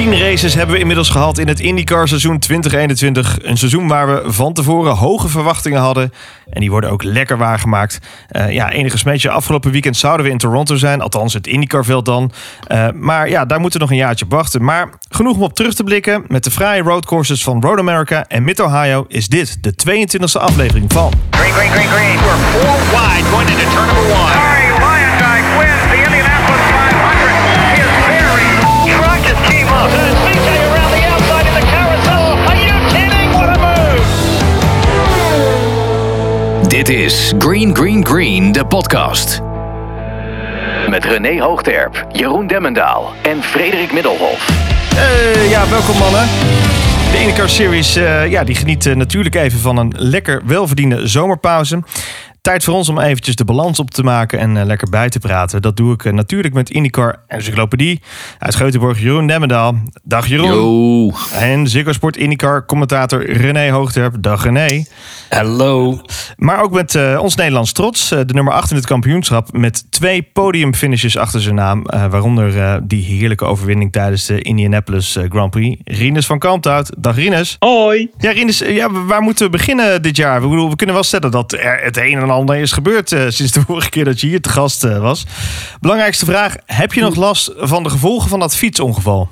Tien 0.00 0.18
races 0.18 0.54
hebben 0.54 0.74
we 0.74 0.80
inmiddels 0.80 1.08
gehad 1.08 1.38
in 1.38 1.48
het 1.48 1.60
IndyCar 1.60 2.08
seizoen 2.08 2.38
2021. 2.38 3.38
Een 3.42 3.56
seizoen 3.56 3.88
waar 3.88 4.06
we 4.06 4.32
van 4.32 4.52
tevoren 4.52 4.94
hoge 4.94 5.28
verwachtingen 5.28 5.80
hadden. 5.80 6.12
En 6.50 6.60
die 6.60 6.70
worden 6.70 6.90
ook 6.90 7.02
lekker 7.02 7.38
waargemaakt. 7.38 7.98
Uh, 8.30 8.52
ja, 8.52 8.70
enige 8.70 8.98
smetje 8.98 9.30
afgelopen 9.30 9.70
weekend 9.70 9.96
zouden 9.96 10.26
we 10.26 10.32
in 10.32 10.38
Toronto 10.38 10.76
zijn. 10.76 11.00
Althans, 11.00 11.32
het 11.32 11.46
IndyCar-veld 11.46 12.04
dan. 12.04 12.32
Uh, 12.68 12.88
maar 12.94 13.28
ja, 13.28 13.44
daar 13.44 13.60
moeten 13.60 13.78
we 13.78 13.84
nog 13.86 13.94
een 13.94 14.04
jaartje 14.04 14.24
op 14.24 14.30
wachten. 14.30 14.64
Maar 14.64 14.90
genoeg 15.08 15.36
om 15.36 15.42
op 15.42 15.54
terug 15.54 15.74
te 15.74 15.84
blikken. 15.84 16.24
Met 16.26 16.44
de 16.44 16.50
fraaie 16.50 16.82
roadcourses 16.82 17.42
van 17.42 17.62
Road 17.62 17.78
America 17.78 18.24
en 18.28 18.44
Mid-Ohio... 18.44 19.04
is 19.08 19.28
dit 19.28 19.58
de 19.60 19.74
22e 19.88 20.40
aflevering 20.40 20.92
van... 20.92 21.12
Green, 21.30 21.52
green, 21.52 21.70
green, 21.70 21.88
green. 21.88 22.16
We're 22.16 22.36
four 22.36 22.78
wide 22.90 23.24
going 23.24 23.48
into 23.48 23.70
turn 23.70 23.86
number 23.86 24.14
one. 24.14 24.69
Dit 36.80 36.88
is 36.88 37.32
Green 37.38 37.76
Green 37.76 38.06
Green, 38.06 38.52
de 38.52 38.66
podcast. 38.66 39.40
Met 40.88 41.04
René 41.04 41.40
Hoogterp, 41.40 42.06
Jeroen 42.12 42.46
Demmendaal 42.46 43.12
en 43.22 43.42
Frederik 43.42 43.92
Middelhof. 43.92 44.48
Uh, 44.94 45.50
ja, 45.50 45.68
welkom 45.68 45.98
mannen. 45.98 46.26
De 47.12 47.18
IndyCar 47.20 47.48
Series 47.48 47.96
uh, 47.96 48.30
ja, 48.30 48.44
die 48.44 48.54
geniet 48.54 48.86
uh, 48.86 48.94
natuurlijk 48.94 49.34
even 49.34 49.58
van 49.58 49.76
een 49.76 49.92
lekker 49.96 50.42
welverdiende 50.44 51.06
zomerpauze. 51.06 51.82
Tijd 52.40 52.64
voor 52.64 52.74
ons 52.74 52.88
om 52.88 52.98
eventjes 52.98 53.36
de 53.36 53.44
balans 53.44 53.78
op 53.78 53.90
te 53.90 54.02
maken 54.02 54.38
en 54.38 54.56
uh, 54.56 54.64
lekker 54.64 54.90
bij 54.90 55.08
te 55.08 55.18
praten. 55.18 55.62
Dat 55.62 55.76
doe 55.76 55.92
ik 55.92 56.04
uh, 56.04 56.12
natuurlijk 56.12 56.54
met 56.54 56.70
IndyCar 56.70 57.22
Encyclopedie 57.26 58.00
uit 58.38 58.54
Geutenborg, 58.54 59.00
Jeroen 59.00 59.24
Nemmendaal. 59.24 59.74
Dag 60.02 60.26
Jeroen. 60.26 60.48
Yo. 60.48 61.12
En 61.32 61.68
Ziggo 61.68 61.92
Sport 61.92 62.16
IndyCar 62.16 62.66
commentator 62.66 63.30
René 63.32 63.70
Hoogterp. 63.70 64.14
Dag 64.20 64.44
René. 64.44 64.84
Hallo. 65.28 66.00
Maar 66.36 66.62
ook 66.62 66.72
met 66.72 66.94
uh, 66.94 67.18
ons 67.22 67.34
Nederlands 67.34 67.72
trots. 67.72 68.08
de 68.08 68.24
nummer 68.26 68.52
8 68.52 68.70
in 68.70 68.76
het 68.76 68.86
kampioenschap 68.86 69.52
met 69.52 69.84
twee 69.90 70.22
podiumfinishes 70.22 71.16
achter 71.16 71.40
zijn 71.40 71.54
naam. 71.54 71.82
waaronder 72.10 72.80
die 72.88 73.04
heerlijke 73.04 73.44
overwinning 73.44 73.92
tijdens 73.92 74.26
de 74.26 74.42
Indianapolis 74.42 75.18
Grand 75.28 75.50
Prix. 75.50 75.80
Rinus 75.84 76.26
van 76.26 76.38
Kalmthout. 76.38 76.92
Dag 76.98 77.16
Rinus. 77.16 77.56
Hoi. 77.58 78.10
Ja 78.18 78.30
Rinus, 78.30 78.58
ja, 78.58 78.90
waar 78.90 79.22
moeten 79.22 79.44
we 79.44 79.50
beginnen 79.50 80.02
dit 80.02 80.16
jaar? 80.16 80.40
We, 80.40 80.48
bedoel, 80.48 80.70
we 80.70 80.76
kunnen 80.76 80.94
wel 80.94 81.04
stellen 81.04 81.30
dat 81.30 81.52
er 81.52 81.80
het 81.82 81.96
een 81.96 82.18
en 82.18 82.29
ander 82.30 82.56
is 82.56 82.72
gebeurd 82.72 83.12
uh, 83.12 83.28
sinds 83.28 83.52
de 83.52 83.60
vorige 83.60 83.90
keer 83.90 84.04
dat 84.04 84.20
je 84.20 84.26
hier 84.26 84.40
te 84.40 84.48
gast 84.48 84.84
uh, 84.84 84.98
was. 84.98 85.26
Belangrijkste 85.80 86.24
vraag: 86.24 86.54
heb 86.66 86.92
je 86.92 87.00
nog 87.00 87.14
last 87.14 87.52
van 87.56 87.82
de 87.82 87.90
gevolgen 87.90 88.28
van 88.28 88.38
dat 88.38 88.56
fietsongeval? 88.56 89.28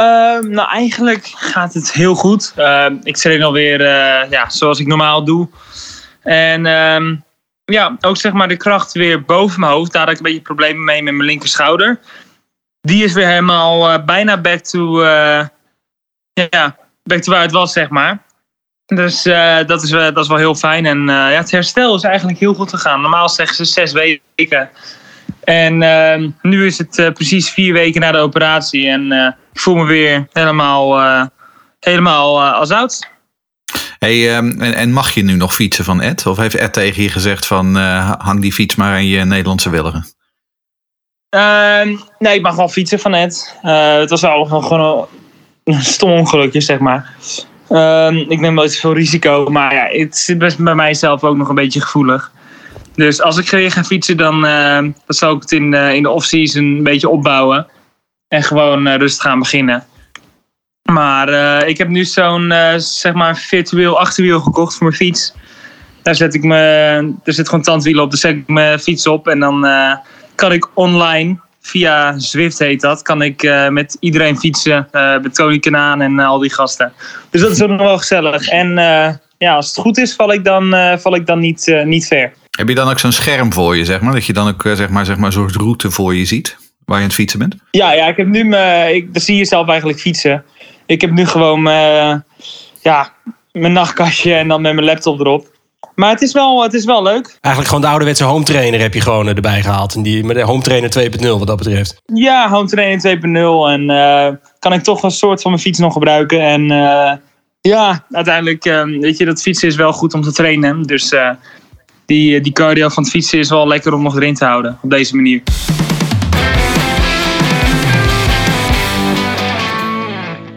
Uh, 0.00 0.06
nou, 0.40 0.68
eigenlijk 0.68 1.32
gaat 1.34 1.74
het 1.74 1.92
heel 1.92 2.14
goed. 2.14 2.54
ik 3.02 3.16
train 3.16 3.42
alweer 3.42 3.80
ja, 4.30 4.50
zoals 4.50 4.78
ik 4.78 4.86
normaal 4.86 5.24
doe. 5.24 5.48
En 6.22 6.66
ehm, 6.66 7.16
ja, 7.64 7.96
ook 8.00 8.16
zeg 8.16 8.32
maar 8.32 8.48
de 8.48 8.56
kracht 8.56 8.92
weer 8.92 9.24
boven 9.24 9.60
mijn 9.60 9.72
hoofd. 9.72 9.92
Daar 9.92 10.02
had 10.02 10.10
ik 10.10 10.16
een 10.16 10.22
beetje 10.22 10.40
problemen 10.40 10.84
mee 10.84 11.02
met 11.02 11.14
mijn 11.14 11.28
linker 11.28 11.48
schouder. 11.48 12.00
Die 12.80 13.04
is 13.04 13.12
weer 13.12 13.26
helemaal 13.26 14.04
bijna 14.04 14.40
back 14.40 14.60
to, 14.60 15.04
ja, 16.32 16.76
back 17.02 17.22
to 17.22 17.32
waar 17.32 17.42
het 17.42 17.52
was, 17.52 17.72
zeg 17.72 17.88
maar. 17.88 18.21
Dus 18.94 19.26
uh, 19.26 19.56
dat, 19.66 19.82
is, 19.82 19.90
uh, 19.90 20.00
dat 20.00 20.18
is 20.18 20.28
wel 20.28 20.36
heel 20.36 20.54
fijn. 20.54 20.86
En 20.86 20.98
uh, 20.98 21.06
ja, 21.06 21.30
het 21.30 21.50
herstel 21.50 21.94
is 21.94 22.02
eigenlijk 22.02 22.38
heel 22.38 22.54
goed 22.54 22.70
gegaan. 22.70 23.00
Normaal 23.00 23.28
zeggen 23.28 23.56
ze 23.56 23.64
zes 23.64 23.92
weken. 23.92 24.70
En 25.44 25.82
ehm, 25.82 26.30
nu 26.42 26.66
is 26.66 26.78
het 26.78 27.10
precies 27.14 27.50
vier 27.50 27.72
weken 27.72 28.00
na 28.00 28.12
de 28.12 28.18
operatie. 28.18 28.88
En 28.88 29.12
ik 29.52 29.60
voel 29.60 29.74
me 29.74 29.84
weer 29.84 30.26
helemaal, 30.32 31.00
helemaal 31.80 32.42
als 32.42 32.70
oud. 32.70 33.10
Hey, 33.98 34.36
um, 34.36 34.60
en, 34.60 34.74
en, 34.74 34.92
mag 34.92 35.10
je 35.10 35.22
nu 35.22 35.34
nog 35.34 35.54
fietsen 35.54 35.84
van 35.84 36.00
Ed? 36.00 36.26
Of 36.26 36.36
heeft 36.36 36.54
Ed 36.54 36.72
tegen 36.72 37.02
je 37.02 37.08
gezegd 37.08 37.46
van 37.46 37.76
hang 38.18 38.40
die 38.40 38.52
fiets 38.52 38.74
maar 38.74 38.92
aan 38.92 39.06
je 39.06 39.24
Nederlandse 39.24 39.70
willigen? 39.70 40.06
Ehm, 41.28 41.96
nee, 42.18 42.34
ik 42.34 42.42
mag 42.42 42.54
wel 42.54 42.68
fietsen 42.68 42.98
van 42.98 43.14
Ed. 43.14 43.58
het 43.62 44.10
was 44.10 44.20
wel 44.20 44.44
gewoon 44.44 45.06
een 45.64 45.82
stom 45.82 46.10
ongelukje, 46.10 46.60
zeg 46.60 46.78
maar. 46.78 47.14
Um, 47.72 48.16
ik 48.16 48.40
neem 48.40 48.54
wel 48.54 48.66
te 48.66 48.76
veel 48.76 48.94
risico, 48.94 49.50
maar 49.50 49.74
ja, 49.74 49.86
het 49.98 50.16
zit 50.16 50.38
best 50.38 50.58
bij 50.58 50.74
mijzelf 50.74 51.24
ook 51.24 51.36
nog 51.36 51.48
een 51.48 51.54
beetje 51.54 51.80
gevoelig. 51.80 52.32
Dus 52.94 53.22
als 53.22 53.38
ik 53.38 53.50
weer 53.50 53.70
ga 53.70 53.84
fietsen, 53.84 54.16
dan, 54.16 54.44
uh, 54.44 54.76
dan 54.76 54.94
zal 55.06 55.34
ik 55.34 55.42
het 55.42 55.52
in, 55.52 55.72
uh, 55.72 55.94
in 55.94 56.02
de 56.02 56.10
off-season 56.10 56.64
een 56.64 56.82
beetje 56.82 57.08
opbouwen. 57.08 57.66
En 58.28 58.42
gewoon 58.42 58.86
uh, 58.86 58.96
rustig 58.96 59.22
gaan 59.22 59.38
beginnen. 59.38 59.84
Maar 60.82 61.28
uh, 61.28 61.68
ik 61.68 61.78
heb 61.78 61.88
nu 61.88 62.04
zo'n 62.04 62.52
zeg 62.76 63.12
maar 63.12 63.36
virtueel 63.36 63.98
achterwiel 63.98 64.40
gekocht 64.40 64.74
voor 64.74 64.86
mijn 64.86 64.98
fiets. 64.98 65.34
Daar 66.02 66.14
zet 66.14 66.34
ik 66.34 66.42
me, 66.42 66.56
er 67.24 67.32
zit 67.32 67.48
gewoon 67.48 67.64
tandwielen 67.64 68.02
op, 68.02 68.10
daar 68.10 68.18
zet 68.18 68.36
ik 68.36 68.48
mijn 68.48 68.78
fiets 68.78 69.06
op. 69.06 69.28
En 69.28 69.38
dan 69.38 69.66
kan 70.34 70.52
ik 70.52 70.68
online 70.74 71.40
via 71.62 72.18
Zwift 72.18 72.58
heet 72.58 72.80
dat, 72.80 73.02
kan 73.02 73.22
ik 73.22 73.42
uh, 73.42 73.68
met 73.68 73.96
iedereen 74.00 74.38
fietsen. 74.38 74.88
Uh, 74.92 75.18
met 75.20 75.34
Tony 75.34 75.58
Kanaan 75.58 76.00
en 76.00 76.12
uh, 76.12 76.26
al 76.26 76.38
die 76.38 76.52
gasten. 76.52 76.92
Dus 77.30 77.40
dat 77.40 77.50
is 77.50 77.62
ook 77.62 77.68
nog 77.68 77.80
wel 77.80 77.98
gezellig. 77.98 78.48
En 78.48 78.74
ja, 79.38 79.54
als 79.54 79.66
het 79.66 79.76
goed 79.76 79.98
is, 79.98 80.14
val 80.14 80.32
ik 80.32 80.44
dan, 80.44 80.74
val 81.00 81.14
ik 81.14 81.26
dan 81.26 81.38
niet, 81.38 81.82
niet 81.84 82.06
ver. 82.06 82.32
Heb 82.50 82.68
je 82.68 82.74
dan 82.74 82.88
ook 82.88 82.98
zo'n 82.98 83.12
scherm 83.12 83.52
voor 83.52 83.76
je, 83.76 83.84
zeg 83.84 84.00
maar? 84.00 84.12
Dat 84.12 84.26
je 84.26 84.32
dan 84.32 84.48
ook 84.48 84.62
zeg 84.74 84.88
maar, 84.88 85.04
zeg 85.04 85.16
maar, 85.16 85.32
soort 85.32 85.56
route 85.56 85.90
voor 85.90 86.14
je 86.14 86.24
ziet? 86.24 86.56
Waar 86.84 86.96
je 86.96 87.02
aan 87.02 87.08
het 87.08 87.18
fietsen 87.18 87.38
bent? 87.38 87.56
Ja, 87.70 87.92
ja 87.92 88.06
ik 88.06 88.16
heb 88.16 88.26
nu. 88.26 88.56
Ik, 88.86 89.12
dan 89.12 89.22
zie 89.22 89.36
je 89.36 89.44
zelf 89.44 89.68
eigenlijk 89.68 90.00
fietsen. 90.00 90.44
Ik 90.86 91.00
heb 91.00 91.10
nu 91.10 91.26
gewoon 91.26 91.62
ja, 92.82 93.12
mijn 93.52 93.72
nachtkastje 93.72 94.34
en 94.34 94.48
dan 94.48 94.62
met 94.62 94.74
mijn 94.74 94.86
laptop 94.86 95.20
erop. 95.20 95.46
Maar 95.94 96.10
het 96.10 96.22
is, 96.22 96.32
wel, 96.32 96.62
het 96.62 96.74
is 96.74 96.84
wel 96.84 97.02
leuk. 97.02 97.26
Eigenlijk 97.40 97.66
gewoon 97.66 97.80
de 97.80 97.86
ouderwetse 97.86 98.24
home 98.24 98.44
trainer 98.44 98.80
heb 98.80 98.94
je 98.94 99.00
gewoon 99.00 99.26
erbij 99.26 99.62
gehaald. 99.62 99.94
En 99.94 100.02
die, 100.02 100.24
met 100.24 100.36
de 100.36 100.42
home 100.42 100.62
trainer 100.62 101.10
2.0 101.20 101.26
wat 101.28 101.46
dat 101.46 101.56
betreft. 101.56 102.02
Ja, 102.14 102.48
home 102.48 102.68
trainer 102.68 103.16
2.0. 103.16 103.22
En 103.72 103.90
uh, 103.90 104.28
kan 104.58 104.72
ik 104.72 104.82
toch 104.82 105.02
een 105.02 105.10
soort 105.10 105.42
van 105.42 105.50
mijn 105.50 105.62
fiets 105.62 105.78
nog 105.78 105.92
gebruiken. 105.92 106.40
En 106.40 106.62
uh, 106.62 107.12
ja, 107.60 108.04
uiteindelijk, 108.10 108.64
uh, 108.64 108.82
weet 109.00 109.18
je, 109.18 109.24
dat 109.24 109.42
fietsen 109.42 109.68
is 109.68 109.76
wel 109.76 109.92
goed 109.92 110.14
om 110.14 110.22
te 110.22 110.32
trainen. 110.32 110.82
Dus 110.82 111.14
die, 112.06 112.40
die 112.40 112.52
cardio 112.52 112.88
van 112.88 113.02
het 113.02 113.12
fietsen 113.12 113.38
is 113.38 113.48
wel 113.48 113.66
lekker 113.66 113.94
om 113.94 114.02
nog 114.02 114.16
erin 114.16 114.34
te 114.34 114.44
houden. 114.44 114.78
Op 114.82 114.90
deze 114.90 115.16
manier. 115.16 115.42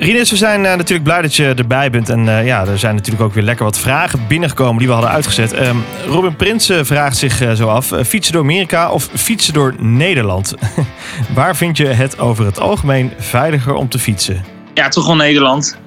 Rinus, 0.06 0.30
we 0.30 0.38
zijn 0.38 0.64
uh, 0.64 0.76
natuurlijk 0.76 1.04
blij 1.04 1.22
dat 1.22 1.36
je 1.36 1.54
erbij 1.56 1.90
bent. 1.90 2.10
En 2.10 2.26
uh, 2.26 2.46
ja, 2.46 2.66
er 2.66 2.80
zijn 2.80 2.96
natuurlijk 2.96 3.24
ook 3.24 3.34
weer 3.34 3.44
lekker 3.44 3.66
wat 3.66 3.78
vragen 3.78 4.28
binnengekomen 4.28 4.78
die 4.78 4.88
we 4.88 4.94
hadden 4.94 5.12
uitgezet. 5.12 5.60
Um, 5.68 5.84
Robin 6.08 6.36
Prinsen 6.36 6.86
vraagt 6.86 7.18
zich 7.18 7.42
zo 7.56 7.68
af: 7.68 7.92
fietsen 8.06 8.34
door 8.34 8.42
Amerika 8.42 8.92
of 8.92 9.10
fietsen 9.14 9.54
door 9.54 9.76
Nederland? 9.78 10.54
Waar 11.34 11.56
vind 11.56 11.78
je 11.78 11.86
het 11.86 12.20
over 12.20 12.46
het 12.46 12.60
algemeen 12.60 13.12
veiliger 13.18 13.74
om 13.74 13.90
te 13.90 14.00
fietsen? 14.00 14.46
Ja, 14.74 14.88
toch 14.88 15.06
wel 15.06 15.16
Nederland. 15.16 15.78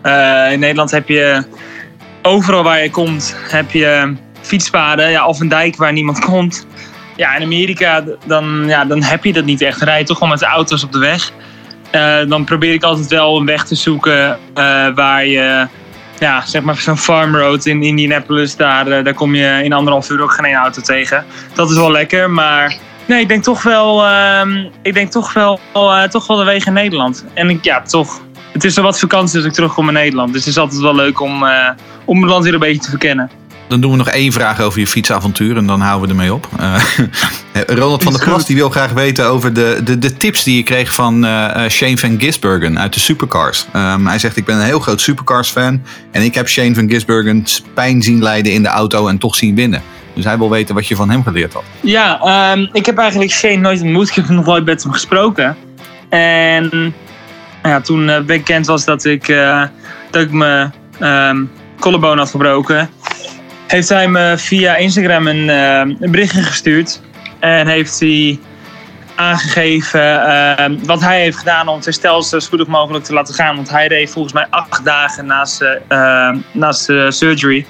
in 0.52 0.60
Nederland 0.60 0.90
heb 0.90 1.08
je 1.08 1.44
overal 2.22 2.62
waar 2.62 2.82
je 2.82 2.90
komt, 2.90 3.36
heb 3.48 3.70
je 3.70 4.14
fietspaden. 4.40 5.10
Ja, 5.10 5.26
of 5.26 5.40
een 5.40 5.48
dijk 5.48 5.76
waar 5.76 5.92
niemand 5.92 6.18
komt. 6.30 6.66
Ja, 7.16 7.36
in 7.36 7.42
Amerika 7.42 8.04
dan, 8.24 8.64
ja, 8.66 8.84
dan 8.84 9.02
heb 9.02 9.24
je 9.24 9.32
dat 9.32 9.44
niet 9.44 9.60
echt. 9.60 9.78
Dan 9.78 9.88
rij 9.88 9.98
je 9.98 10.04
toch 10.04 10.16
gewoon 10.16 10.32
met 10.32 10.40
de 10.40 10.46
auto's 10.46 10.84
op 10.84 10.92
de 10.92 10.98
weg. 10.98 11.32
Uh, 11.92 12.16
dan 12.28 12.44
probeer 12.44 12.72
ik 12.72 12.82
altijd 12.82 13.06
wel 13.08 13.36
een 13.36 13.46
weg 13.46 13.64
te 13.64 13.74
zoeken 13.74 14.28
uh, 14.28 14.36
waar 14.94 15.26
je, 15.26 15.66
ja, 16.18 16.46
zeg 16.46 16.62
maar 16.62 16.76
zo'n 16.76 16.96
farm 16.96 17.36
road 17.36 17.66
in 17.66 17.82
Indianapolis, 17.82 18.56
daar, 18.56 18.88
uh, 18.88 19.04
daar 19.04 19.14
kom 19.14 19.34
je 19.34 19.60
in 19.62 19.72
anderhalf 19.72 20.10
uur 20.10 20.22
ook 20.22 20.32
geen 20.32 20.54
auto 20.54 20.82
tegen. 20.82 21.24
Dat 21.54 21.70
is 21.70 21.76
wel 21.76 21.90
lekker, 21.90 22.30
maar 22.30 22.76
nee, 23.06 23.20
ik 23.20 23.28
denk 23.28 23.42
toch 23.42 23.62
wel, 23.62 24.04
ehm, 24.04 24.68
ik 24.82 24.94
denk 24.94 25.10
toch 25.10 25.32
wel, 25.32 25.60
toch 26.10 26.26
wel 26.26 26.36
de 26.36 26.44
wegen 26.44 26.66
in 26.66 26.72
Nederland. 26.72 27.24
En 27.34 27.58
ja, 27.62 27.82
toch, 27.82 28.20
het 28.52 28.64
is 28.64 28.74
wel 28.74 28.84
wat 28.84 28.98
vakantie 28.98 29.36
als 29.36 29.46
ik 29.46 29.52
terugkom 29.52 29.88
in 29.88 29.94
Nederland. 29.94 30.32
Dus 30.32 30.44
het 30.44 30.54
is 30.54 30.58
altijd 30.58 30.80
wel 30.80 30.94
leuk 30.94 31.20
om, 31.20 31.44
om 32.04 32.20
het 32.20 32.30
land 32.30 32.44
weer 32.44 32.54
een 32.54 32.58
beetje 32.58 32.82
te 32.82 32.90
verkennen. 32.90 33.30
Dan 33.68 33.80
doen 33.80 33.90
we 33.90 33.96
nog 33.96 34.08
één 34.08 34.32
vraag 34.32 34.60
over 34.60 34.80
je 34.80 34.86
fietsavontuur 34.86 35.56
en 35.56 35.66
dan 35.66 35.80
houden 35.80 36.08
we 36.08 36.14
ermee 36.14 36.34
op. 36.34 36.48
Uh, 36.60 36.74
Ronald 37.78 38.02
van 38.02 38.12
der 38.12 38.24
Plas 38.24 38.46
die 38.46 38.56
wil 38.56 38.70
graag 38.70 38.92
weten 38.92 39.26
over 39.26 39.52
de, 39.52 39.80
de, 39.84 39.98
de 39.98 40.16
tips 40.16 40.42
die 40.42 40.56
je 40.56 40.62
kreeg 40.62 40.94
van 40.94 41.24
uh, 41.24 41.68
Shane 41.68 41.98
van 41.98 42.20
Gisbergen 42.20 42.78
uit 42.78 42.94
de 42.94 43.00
Supercars. 43.00 43.66
Um, 43.76 44.06
hij 44.06 44.18
zegt 44.18 44.36
ik 44.36 44.44
ben 44.44 44.56
een 44.56 44.62
heel 44.62 44.80
groot 44.80 45.00
Supercars 45.00 45.50
fan 45.50 45.82
en 46.10 46.22
ik 46.22 46.34
heb 46.34 46.48
Shane 46.48 46.74
van 46.74 46.90
Gisbergen 46.90 47.44
pijn 47.74 48.02
zien 48.02 48.22
lijden 48.22 48.52
in 48.52 48.62
de 48.62 48.68
auto 48.68 49.08
en 49.08 49.18
toch 49.18 49.36
zien 49.36 49.54
winnen. 49.54 49.82
Dus 50.14 50.24
hij 50.24 50.38
wil 50.38 50.50
weten 50.50 50.74
wat 50.74 50.86
je 50.86 50.96
van 50.96 51.10
hem 51.10 51.22
geleerd 51.22 51.52
had. 51.52 51.64
Ja, 51.80 52.20
um, 52.52 52.68
ik 52.72 52.86
heb 52.86 52.98
eigenlijk 52.98 53.32
Shane 53.32 53.56
nooit 53.56 53.80
ontmoet. 53.80 54.08
Ik 54.08 54.14
heb 54.14 54.28
nog 54.28 54.44
nooit 54.44 54.64
met 54.64 54.82
hem 54.82 54.92
gesproken. 54.92 55.56
En 56.08 56.94
ja, 57.62 57.80
toen 57.80 58.24
bekend 58.26 58.66
was 58.66 58.84
dat 58.84 59.04
ik, 59.04 59.26
dat 60.10 60.22
ik 60.22 60.30
mijn 60.30 60.72
um, 61.00 61.50
collarbone 61.80 62.20
had 62.20 62.30
gebroken 62.30 62.90
heeft 63.68 63.88
hij 63.88 64.08
me 64.08 64.34
via 64.38 64.76
Instagram 64.76 65.26
een, 65.26 65.48
uh, 65.48 65.96
een 66.00 66.10
berichtje 66.10 66.42
gestuurd. 66.42 67.00
En 67.38 67.66
heeft 67.66 68.00
hij 68.00 68.38
aangegeven 69.14 70.26
eh, 70.26 70.70
wat 70.82 71.00
hij 71.00 71.20
heeft 71.20 71.36
gedaan 71.36 71.68
om 71.68 71.76
het 71.76 71.84
herstel 71.84 72.22
zo 72.22 72.38
spoedig 72.38 72.66
mogelijk 72.66 73.04
te 73.04 73.12
laten 73.12 73.34
gaan. 73.34 73.56
Want 73.56 73.70
hij 73.70 73.86
reed 73.86 74.10
volgens 74.10 74.34
mij 74.34 74.46
acht 74.50 74.84
dagen 74.84 75.26
naast, 75.26 75.62
uh, 75.88 76.36
naast 76.52 76.86
de 76.86 77.10
surgery. 77.10 77.66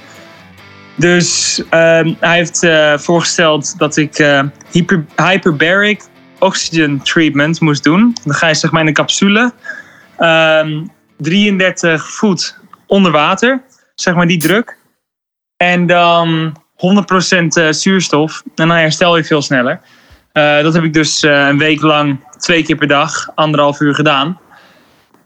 Dus 0.98 1.62
ehm, 1.70 2.14
hij 2.20 2.36
heeft 2.36 2.62
eh, 2.62 2.98
voorgesteld 2.98 3.78
dat 3.78 3.96
ik 3.96 4.18
eh, 4.18 4.42
hyper, 4.70 5.04
hyperbaric 5.16 6.02
oxygen 6.38 7.02
treatment 7.02 7.60
moest 7.60 7.84
doen. 7.84 8.16
Dan 8.24 8.34
ga 8.34 8.46
je 8.46 8.54
zeg 8.54 8.70
maar 8.70 8.80
in 8.80 8.86
een 8.86 8.94
capsule. 8.94 9.52
ehm, 10.16 10.86
33 11.16 12.10
voet 12.10 12.58
onder 12.86 13.12
water. 13.12 13.62
Zeg 13.94 14.14
maar 14.14 14.26
die 14.26 14.38
druk. 14.38 14.77
En 15.58 15.86
dan 15.86 16.56
100% 16.76 17.46
eh, 17.48 17.70
zuurstof. 17.70 18.42
En 18.44 18.68
dan 18.68 18.70
herstel 18.76 19.16
je 19.16 19.24
veel 19.24 19.42
sneller. 19.42 19.80
Eh, 20.32 20.62
dat 20.62 20.74
heb 20.74 20.84
ik 20.84 20.92
dus 20.92 21.22
eh, 21.22 21.46
een 21.46 21.58
week 21.58 21.80
lang 21.80 22.24
twee 22.38 22.62
keer 22.62 22.76
per 22.76 22.86
dag, 22.86 23.28
anderhalf 23.34 23.80
uur 23.80 23.94
gedaan. 23.94 24.38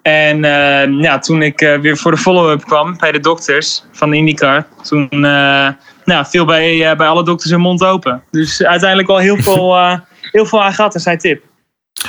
En 0.03 0.45
eh, 0.45 1.01
ja, 1.01 1.19
toen 1.19 1.43
ik 1.43 1.61
eh, 1.61 1.79
weer 1.79 1.97
voor 1.97 2.11
de 2.11 2.17
follow-up 2.17 2.65
kwam 2.65 2.97
bij 2.99 3.13
de 3.13 3.21
dokters 3.21 3.85
van 3.93 4.11
de 4.11 4.17
IndyCar, 4.17 4.67
toen 4.83 5.09
eh, 5.11 5.69
nou, 6.05 6.27
viel 6.27 6.45
bij, 6.45 6.91
eh, 6.91 6.97
bij 6.97 7.07
alle 7.07 7.25
dokters 7.25 7.51
hun 7.51 7.61
mond 7.61 7.85
open. 7.85 8.23
Dus 8.31 8.63
uiteindelijk 8.63 9.09
wel 9.09 9.19
heel 9.19 9.37
veel, 9.37 9.77
eh, 9.77 9.99
heel 10.21 10.47
veel 10.47 10.63
aan 10.63 10.73
gehad, 10.73 10.95
en 10.95 11.01
zijn 11.01 11.19
tip. 11.19 11.45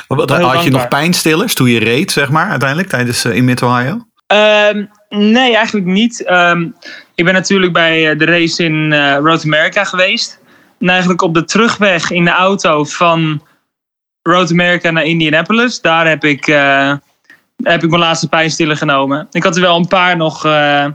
Had 0.07 0.63
je 0.63 0.69
nog 0.69 0.87
pijnstillers 0.87 1.53
toen 1.53 1.69
je 1.69 1.79
reed, 1.79 2.11
zeg 2.11 2.29
maar, 2.29 2.49
uiteindelijk, 2.49 2.89
tijdens 2.89 3.25
in 3.25 3.45
Mid-Ohio? 3.45 4.07
Ehm, 4.27 4.85
nee, 5.09 5.55
eigenlijk 5.55 5.85
niet. 5.85 6.23
Ehm, 6.23 6.67
ik 7.15 7.25
ben 7.25 7.33
natuurlijk 7.33 7.73
bij 7.73 8.09
eh, 8.09 8.17
de 8.17 8.25
race 8.25 8.63
in 8.63 8.93
eh, 8.93 9.17
Road 9.17 9.45
America 9.45 9.83
geweest. 9.83 10.39
En 10.79 10.89
eigenlijk 10.89 11.21
op 11.21 11.33
de 11.33 11.43
terugweg 11.43 12.11
in 12.11 12.25
de 12.25 12.31
auto 12.31 12.83
van 12.83 13.41
Road 14.21 14.51
America 14.51 14.91
naar 14.91 15.03
Indianapolis, 15.03 15.81
daar 15.81 16.07
heb 16.07 16.23
ik, 16.23 16.47
eh, 16.47 16.93
heb 17.63 17.83
ik 17.83 17.89
mijn 17.89 18.01
laatste 18.01 18.29
pijnstiller 18.29 18.77
genomen. 18.77 19.27
Ik 19.31 19.43
had 19.43 19.55
er 19.55 19.61
wel 19.61 19.77
een 19.77 19.87
paar 19.87 20.17
nog, 20.17 20.45
eh, 20.45 20.85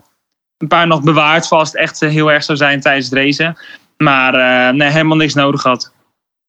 een 0.58 0.68
paar 0.68 0.86
nog 0.86 1.02
bewaard 1.02 1.48
het 1.50 1.74
echt 1.74 2.00
heel 2.00 2.32
erg 2.32 2.44
zou 2.44 2.58
zijn 2.58 2.80
tijdens 2.80 3.10
het 3.10 3.18
racen. 3.18 3.58
Maar 3.96 4.74
nee, 4.74 4.88
helemaal 4.88 5.16
niks 5.16 5.34
nodig 5.34 5.62
had. 5.62 5.92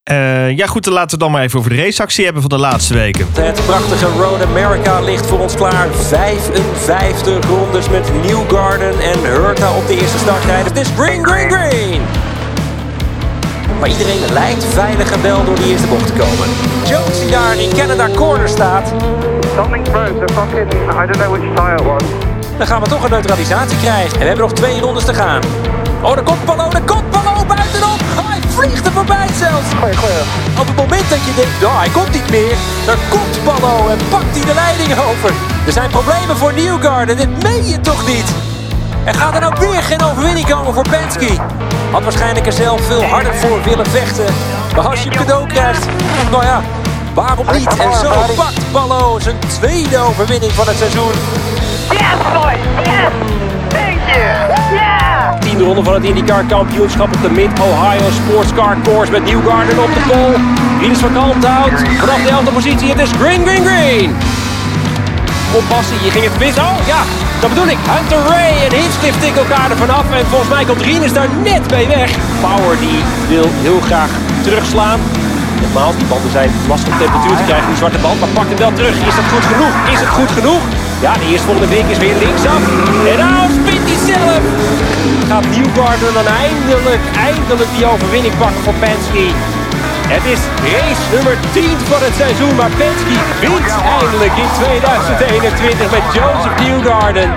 Eh, 0.09 0.57
ja, 0.57 0.67
goed, 0.67 0.83
dan 0.83 0.93
laten 0.93 1.17
we 1.17 1.23
dan 1.23 1.31
maar 1.31 1.41
even 1.41 1.59
over 1.59 1.71
de 1.71 1.83
raceactie 1.83 2.23
hebben 2.23 2.41
van 2.41 2.49
de 2.49 2.57
laatste 2.57 2.93
weken. 2.93 3.27
Het 3.31 3.61
prachtige 3.65 4.05
Road 4.05 4.45
America 4.45 4.99
ligt 4.99 5.25
voor 5.25 5.39
ons 5.39 5.55
klaar. 5.55 5.87
55 5.93 7.45
rondes 7.47 7.89
met 7.89 8.11
Newgarden 8.23 8.99
en 8.99 9.19
Hurta 9.19 9.75
op 9.75 9.87
de 9.87 9.99
eerste 9.99 10.17
startrijder. 10.17 10.65
Het 10.65 10.77
is 10.77 10.87
green, 10.97 11.25
green, 11.25 11.51
green. 11.51 12.01
Maar 13.79 13.89
iedereen 13.89 14.33
lijkt 14.33 14.65
veilig 14.65 15.11
en 15.11 15.21
wel 15.21 15.45
door 15.45 15.55
die 15.55 15.65
eerste 15.65 15.87
bocht 15.87 16.07
te 16.07 16.13
komen. 16.13 16.47
Jones 16.85 17.19
die 17.19 17.29
daar 17.29 17.59
in 17.59 17.69
Canada 17.77 18.09
Corner 18.15 18.49
staat. 18.49 18.93
Something 19.55 19.91
broke. 19.91 20.25
The 20.25 20.33
fucking. 20.33 20.71
I 20.73 21.05
don't 21.05 21.17
know 21.17 21.31
which 21.31 21.55
tire 21.55 21.75
it 21.75 21.83
was. 21.83 22.03
Dan 22.57 22.67
gaan 22.67 22.81
we 22.81 22.89
toch 22.89 23.03
een 23.03 23.11
neutralisatie 23.11 23.77
krijgen. 23.77 24.13
En 24.13 24.19
we 24.19 24.25
hebben 24.25 24.45
nog 24.45 24.53
twee 24.53 24.79
rondes 24.79 25.05
te 25.05 25.13
gaan. 25.13 25.41
Oh, 26.01 26.13
daar 26.13 26.23
komt 26.23 26.45
Pallo, 26.45 26.69
daar 26.69 26.81
komt 26.81 26.98
voorbij 28.99 29.27
zelfs. 29.33 29.69
Op 30.59 30.67
het 30.67 30.75
moment 30.75 31.09
dat 31.09 31.19
je 31.27 31.33
denkt, 31.35 31.63
oh, 31.63 31.79
hij 31.79 31.89
komt 31.89 32.11
niet 32.11 32.29
meer, 32.29 32.55
dan 32.85 32.95
komt 33.09 33.35
Pallo 33.43 33.87
en 33.87 33.97
pakt 34.09 34.35
hij 34.35 34.45
de 34.45 34.53
leiding 34.53 34.91
over. 35.09 35.31
Er 35.65 35.71
zijn 35.71 35.89
problemen 35.89 36.37
voor 36.37 36.53
Newgarden, 36.53 37.17
dit 37.17 37.43
meen 37.43 37.67
je 37.67 37.81
toch 37.81 38.07
niet? 38.07 38.25
Er 39.05 39.13
gaat 39.13 39.33
er 39.33 39.41
nou 39.41 39.53
weer 39.59 39.83
geen 39.83 40.01
overwinning 40.01 40.49
komen 40.49 40.73
voor 40.73 40.87
Penske. 40.89 41.31
Had 41.91 42.03
waarschijnlijk 42.03 42.45
er 42.45 42.53
zelf 42.53 42.81
veel 42.81 43.03
harder 43.03 43.35
voor 43.35 43.63
willen 43.63 43.85
vechten. 43.85 44.33
Maar 44.75 44.87
als 44.87 45.03
je 45.03 45.09
cadeau 45.09 45.47
krijgt, 45.47 45.85
nou 46.31 46.43
ja, 46.43 46.61
waarom 47.13 47.45
niet? 47.51 47.77
En 47.77 47.93
zo 47.93 48.11
pakt 48.35 48.71
Pallo 48.71 49.19
zijn 49.19 49.39
tweede 49.59 49.97
overwinning 49.97 50.51
van 50.51 50.67
het 50.67 50.77
seizoen. 50.77 51.13
Yes, 51.89 52.19
boys. 52.33 52.59
Yes. 52.83 53.11
Thank 53.69 53.99
you. 54.15 54.48
Tiende 55.59 55.73
ronde 55.75 55.91
van 55.91 56.01
het 56.01 56.09
IndyCar 56.09 56.43
kampioenschap 56.43 57.09
op 57.15 57.21
de 57.21 57.31
Mid-Ohio 57.39 58.07
Sports 58.19 58.51
Car 58.53 58.75
Course 58.83 59.11
met 59.11 59.23
Newgarden 59.29 59.77
op 59.85 59.91
de 59.97 60.03
pole. 60.09 60.37
Rinus 60.81 60.97
van 60.97 61.13
Kalmthout 61.13 61.77
vanaf 62.03 62.19
de 62.25 62.31
11e 62.37 62.53
positie. 62.53 62.89
Het 62.93 62.99
is 63.05 63.11
green, 63.21 63.41
green, 63.47 63.63
green. 63.69 64.09
Oppassen, 65.59 65.97
je 66.05 66.11
ging 66.15 66.25
het 66.29 66.39
mis. 66.39 66.57
Oh 66.67 66.77
ja, 66.93 67.01
dat 67.41 67.49
bedoel 67.51 67.69
ik. 67.75 67.79
Hunter 67.95 68.21
Ray 68.29 68.53
en 68.65 68.71
Hinchcliffe 68.79 69.19
tikken 69.19 69.41
elkaar 69.45 69.71
er 69.71 69.77
vanaf. 69.85 70.05
En 70.19 70.25
volgens 70.31 70.49
mij 70.55 70.63
komt 70.65 70.81
Rinus 70.81 71.13
daar 71.13 71.29
net 71.49 71.63
bij 71.67 71.87
weg. 71.87 72.09
Power 72.45 72.75
die 72.85 72.99
wil 73.33 73.47
heel 73.65 73.79
graag 73.89 74.11
terugslaan. 74.45 74.99
Nogmaals, 75.61 75.95
die 75.99 76.07
banden 76.11 76.31
zijn 76.31 76.51
lastig 76.71 76.93
op 76.93 76.99
temperatuur 76.99 77.37
te 77.37 77.45
krijgen, 77.49 77.67
die 77.67 77.81
zwarte 77.81 77.99
band. 78.05 78.19
Maar 78.19 78.33
pakt 78.37 78.49
hem 78.51 78.57
wel 78.65 78.73
terug. 78.79 78.95
Is 79.11 79.15
dat 79.19 79.27
goed 79.33 79.45
genoeg? 79.51 79.73
Is 79.93 79.99
het 80.03 80.11
goed 80.17 80.31
genoeg? 80.37 80.63
Ja, 81.05 81.13
de 81.21 81.27
eerstvolgende 81.31 81.69
week 81.75 81.87
is 81.93 81.97
weer 82.05 82.17
linksaf. 82.25 82.61
En 83.11 83.19
hij 83.25 83.78
Gaat 85.27 85.45
Newgarden 85.55 86.13
dan 86.13 86.25
eindelijk, 86.25 87.03
eindelijk 87.15 87.69
die 87.77 87.85
overwinning 87.85 88.37
pakken 88.37 88.61
voor 88.61 88.73
Penske. 88.73 89.25
Het 90.15 90.25
is 90.33 90.41
race 90.73 91.05
nummer 91.15 91.35
10 91.51 91.63
van 91.63 92.01
het 92.01 92.15
seizoen, 92.15 92.55
maar 92.55 92.69
Penske 92.69 93.15
wint 93.41 93.69
eindelijk 93.99 94.35
in 94.43 94.51
2021 94.59 95.91
met 95.91 96.05
Joseph 96.13 96.57
Newgarden. 96.63 97.29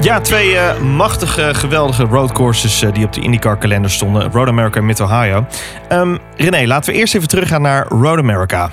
Ja, 0.00 0.20
twee 0.20 0.56
eh, 0.56 0.80
machtige, 0.80 1.54
geweldige 1.54 2.02
roadcourses 2.02 2.82
eh, 2.82 2.92
die 2.92 3.04
op 3.04 3.12
de 3.12 3.20
IndyCar 3.20 3.56
kalender 3.56 3.90
stonden. 3.90 4.32
Road 4.32 4.48
America 4.48 4.78
en 4.78 4.86
Mid-Ohio. 4.86 5.46
Ehm, 5.88 6.16
René, 6.36 6.66
laten 6.66 6.92
we 6.92 6.98
eerst 6.98 7.14
even 7.14 7.28
teruggaan 7.28 7.62
naar 7.62 7.86
Road 7.88 8.18
America. 8.18 8.70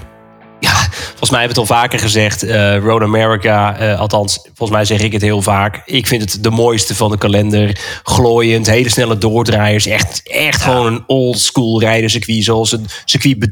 Volgens 1.21 1.39
mij 1.39 1.47
hebben 1.47 1.65
we 1.65 1.73
het 1.73 1.81
al 1.81 1.89
vaker 1.89 1.99
gezegd. 1.99 2.43
eh, 2.43 2.77
Road 2.77 3.01
America, 3.01 3.77
eh, 3.77 3.99
althans, 3.99 4.39
volgens 4.43 4.69
mij 4.69 4.85
zeg 4.85 5.01
ik 5.01 5.11
het 5.11 5.21
heel 5.21 5.41
vaak. 5.41 5.81
Ik 5.85 6.07
vind 6.07 6.21
het 6.21 6.43
de 6.43 6.49
mooiste 6.49 6.95
van 6.95 7.11
de 7.11 7.17
kalender. 7.17 7.79
Glooiend, 8.03 8.67
hele 8.67 8.89
snelle 8.89 9.17
doordraaiers. 9.17 9.85
Echt, 9.85 10.21
echt 10.29 10.61
gewoon 10.61 10.85
een 10.85 11.03
old 11.07 11.39
school 11.39 11.79
rijdercircuit. 11.79 12.43
Zoals 12.43 12.71
een 12.71 12.85
circuit, 13.05 13.51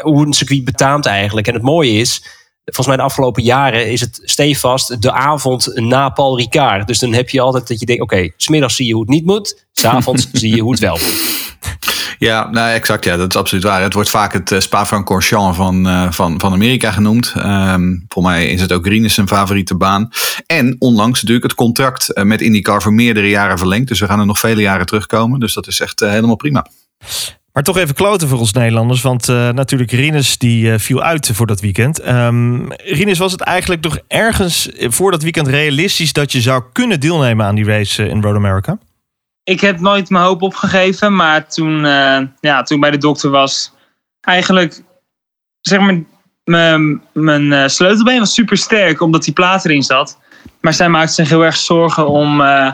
hoe 0.00 0.26
een 0.26 0.32
circuit 0.32 0.64
betaamt 0.64 1.06
eigenlijk. 1.06 1.46
En 1.46 1.54
het 1.54 1.62
mooie 1.62 1.92
is, 1.92 2.22
volgens 2.64 2.86
mij 2.86 2.96
de 2.96 3.02
afgelopen 3.02 3.42
jaren 3.42 3.90
is 3.90 4.00
het 4.00 4.20
stevast 4.24 5.02
de 5.02 5.12
avond 5.12 5.72
na 5.74 6.08
Paul 6.08 6.36
Ricard. 6.38 6.86
Dus 6.86 6.98
dan 6.98 7.12
heb 7.12 7.28
je 7.28 7.40
altijd 7.40 7.68
dat 7.68 7.80
je 7.80 7.86
denkt, 7.86 8.02
oké, 8.02 8.28
smiddags 8.36 8.76
zie 8.76 8.86
je 8.86 8.92
hoe 8.92 9.02
het 9.02 9.10
niet 9.10 9.26
moet. 9.26 9.66
S'avonds 9.72 10.28
zie 10.32 10.54
je 10.54 10.60
hoe 10.62 10.70
het 10.70 10.80
wel 10.80 10.98
moet. 10.98 11.56
Ja, 12.18 12.50
nou 12.50 12.70
exact. 12.70 13.04
Ja, 13.04 13.16
dat 13.16 13.34
is 13.34 13.36
absoluut 13.36 13.64
waar. 13.64 13.82
Het 13.82 13.94
wordt 13.94 14.10
vaak 14.10 14.32
het 14.32 14.50
uh, 14.50 14.60
Spa-Francorchamps 14.60 15.56
van, 15.56 15.86
uh, 15.86 16.10
van, 16.10 16.40
van 16.40 16.52
Amerika 16.52 16.90
genoemd. 16.90 17.34
Um, 17.36 18.04
voor 18.08 18.22
mij 18.22 18.46
is 18.46 18.60
het 18.60 18.72
ook 18.72 18.86
Rinus 18.86 19.14
zijn 19.14 19.28
favoriete 19.28 19.76
baan. 19.76 20.08
En 20.46 20.76
onlangs 20.78 21.20
natuurlijk 21.20 21.46
het 21.46 21.54
contract 21.54 22.10
uh, 22.14 22.24
met 22.24 22.40
IndyCar 22.40 22.82
voor 22.82 22.92
meerdere 22.92 23.28
jaren 23.28 23.58
verlengd. 23.58 23.88
Dus 23.88 24.00
we 24.00 24.06
gaan 24.06 24.20
er 24.20 24.26
nog 24.26 24.38
vele 24.38 24.60
jaren 24.60 24.86
terugkomen. 24.86 25.40
Dus 25.40 25.54
dat 25.54 25.66
is 25.66 25.80
echt 25.80 26.00
helemaal 26.00 26.36
prima. 26.36 26.66
Maar 27.52 27.62
toch 27.62 27.76
even 27.76 27.94
kloten 27.94 28.28
voor 28.28 28.38
ons 28.38 28.52
Nederlanders. 28.52 29.02
Want 29.02 29.26
natuurlijk, 29.26 29.90
Rinus 29.90 30.38
die 30.38 30.78
viel 30.78 31.02
uit 31.02 31.30
voor 31.34 31.46
dat 31.46 31.60
weekend. 31.60 32.08
Um, 32.08 32.72
Rinus, 32.72 33.18
was 33.18 33.32
het 33.32 33.40
eigenlijk 33.40 33.82
nog 33.82 33.98
ergens 34.08 34.68
voor 34.78 35.10
dat 35.10 35.22
weekend 35.22 35.48
realistisch 35.48 36.12
dat 36.12 36.32
je 36.32 36.40
zou 36.40 36.62
kunnen 36.72 37.00
deelnemen 37.00 37.46
aan 37.46 37.54
die 37.54 37.64
race 37.64 38.08
in 38.08 38.22
Road 38.22 38.36
America? 38.36 38.78
Ik 39.48 39.60
heb 39.60 39.80
nooit 39.80 40.10
mijn 40.10 40.24
hoop 40.24 40.42
opgegeven, 40.42 41.14
maar 41.16 41.48
toen, 41.48 41.84
uh, 41.84 42.20
ja, 42.40 42.62
toen 42.62 42.80
bij 42.80 42.90
de 42.90 42.98
dokter 42.98 43.30
was, 43.30 43.72
eigenlijk, 44.20 44.82
zeg 45.60 45.80
maar, 45.80 46.02
mijn, 46.44 47.02
mijn 47.12 47.42
uh, 47.42 47.66
sleutelbeen 47.66 48.18
was 48.18 48.34
super 48.34 48.56
sterk 48.56 49.00
omdat 49.00 49.24
die 49.24 49.32
plaat 49.32 49.64
erin 49.64 49.82
zat. 49.82 50.18
Maar 50.60 50.74
zij 50.74 50.88
maakte 50.88 51.12
zich 51.12 51.28
heel 51.28 51.44
erg 51.44 51.56
zorgen 51.56 52.08
om, 52.08 52.40
uh, 52.40 52.72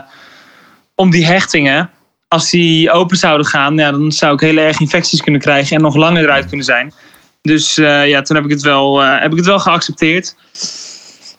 om 0.95 1.09
die 1.09 1.25
hechtingen. 1.25 1.89
Als 2.27 2.49
die 2.49 2.91
open 2.91 3.17
zouden 3.17 3.45
gaan, 3.45 3.77
ja, 3.77 3.91
dan 3.91 4.11
zou 4.11 4.33
ik 4.33 4.39
heel 4.39 4.57
erg 4.57 4.79
infecties 4.79 5.21
kunnen 5.21 5.41
krijgen 5.41 5.75
en 5.75 5.81
nog 5.81 5.95
langer 5.95 6.23
eruit 6.23 6.47
kunnen 6.47 6.65
zijn. 6.65 6.93
Dus 7.41 7.75
ja, 7.75 8.21
toen 8.21 8.35
heb 8.35 8.45
ik 8.45 8.51
het 8.51 8.61
wel, 8.61 8.99
heb 9.01 9.31
ik 9.31 9.37
het 9.37 9.45
wel 9.45 9.59
geaccepteerd. 9.59 10.35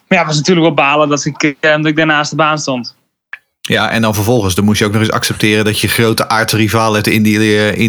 Maar 0.07 0.17
ja, 0.17 0.17
het 0.17 0.27
was 0.27 0.37
natuurlijk 0.37 0.65
wel 0.65 0.85
balen 0.85 1.19
ik, 1.23 1.57
dat 1.59 1.85
ik 1.85 1.95
daarnaast 1.95 2.29
de 2.29 2.35
baan 2.35 2.57
stond. 2.57 2.96
Ja, 3.67 3.89
en 3.89 4.01
dan 4.01 4.13
vervolgens, 4.13 4.55
dan 4.55 4.65
moest 4.65 4.79
je 4.79 4.85
ook 4.85 4.91
nog 4.91 5.01
eens 5.01 5.11
accepteren 5.11 5.65
dat 5.65 5.79
je 5.79 5.87
grote 5.87 6.29
aardrivaal 6.29 6.95
uit 6.95 7.07
in 7.07 7.23
die, 7.23 7.39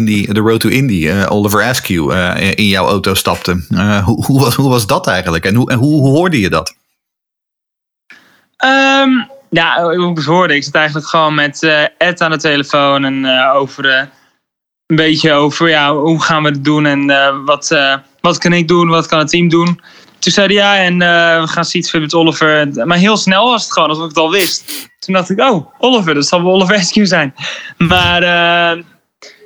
die, 0.03 0.33
de 0.33 0.39
Road 0.39 0.59
to 0.59 0.69
Indy, 0.69 1.07
uh, 1.07 1.25
Oliver 1.29 1.63
Askew, 1.63 2.11
uh, 2.11 2.51
in 2.55 2.67
jouw 2.67 2.87
auto 2.87 3.13
stapte. 3.13 3.65
hoe, 4.05 4.25
hoe, 4.25 4.39
was, 4.39 4.55
hoe 4.55 4.69
was 4.69 4.87
dat 4.87 5.07
eigenlijk 5.07 5.45
en 5.45 5.55
hoe, 5.55 5.69
en 5.69 5.77
hoe, 5.77 6.07
hoorde 6.07 6.39
je 6.39 6.49
dat? 6.49 6.75
Um, 8.65 9.29
ja, 9.49 9.95
hoe 9.95 10.23
hoorde. 10.23 10.55
Ik 10.55 10.63
zat 10.63 10.75
eigenlijk 10.75 11.07
gewoon 11.07 11.33
met 11.33 11.63
Ed 11.97 12.21
aan 12.21 12.31
de 12.31 12.37
telefoon 12.37 13.05
en 13.05 13.49
over 13.53 14.09
een 14.85 14.95
beetje 14.95 15.33
over 15.33 15.69
ja, 15.69 15.95
hoe 15.95 16.21
gaan 16.21 16.43
we 16.43 16.49
het 16.49 16.63
doen 16.63 16.85
en 16.85 17.05
wat, 17.45 17.75
wat 18.21 18.37
kan 18.37 18.53
ik 18.53 18.67
doen, 18.67 18.89
wat 18.89 19.07
kan 19.07 19.19
het 19.19 19.29
team 19.29 19.49
doen. 19.49 19.79
Toen 20.19 20.31
zei 20.31 20.45
hij 20.45 20.55
ja, 20.55 20.77
en 20.77 20.97
we 21.41 21.47
gaan 21.47 21.65
iets 21.71 21.93
met 21.93 22.13
Oliver. 22.13 22.87
Maar 22.87 22.97
heel 22.97 23.17
snel 23.17 23.49
was 23.49 23.63
het 23.63 23.73
gewoon, 23.73 23.89
alsof 23.89 24.03
ik 24.03 24.09
het 24.09 24.17
al 24.17 24.31
wist. 24.31 24.89
Toen 24.99 25.13
dacht 25.13 25.29
ik, 25.29 25.39
oh, 25.39 25.73
Oliver, 25.77 26.13
dat 26.13 26.27
zal 26.27 26.43
wel 26.43 26.53
Oliver 26.53 26.75
Askew 26.81 27.05
zijn. 27.05 27.33
Maar 27.77 28.21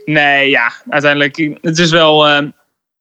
nee, 0.05 0.49
ja, 0.49 0.71
uiteindelijk. 0.89 1.57
Het 1.61 1.77
is 1.79 1.91
wel. 1.91 2.27
eh, 2.27 2.47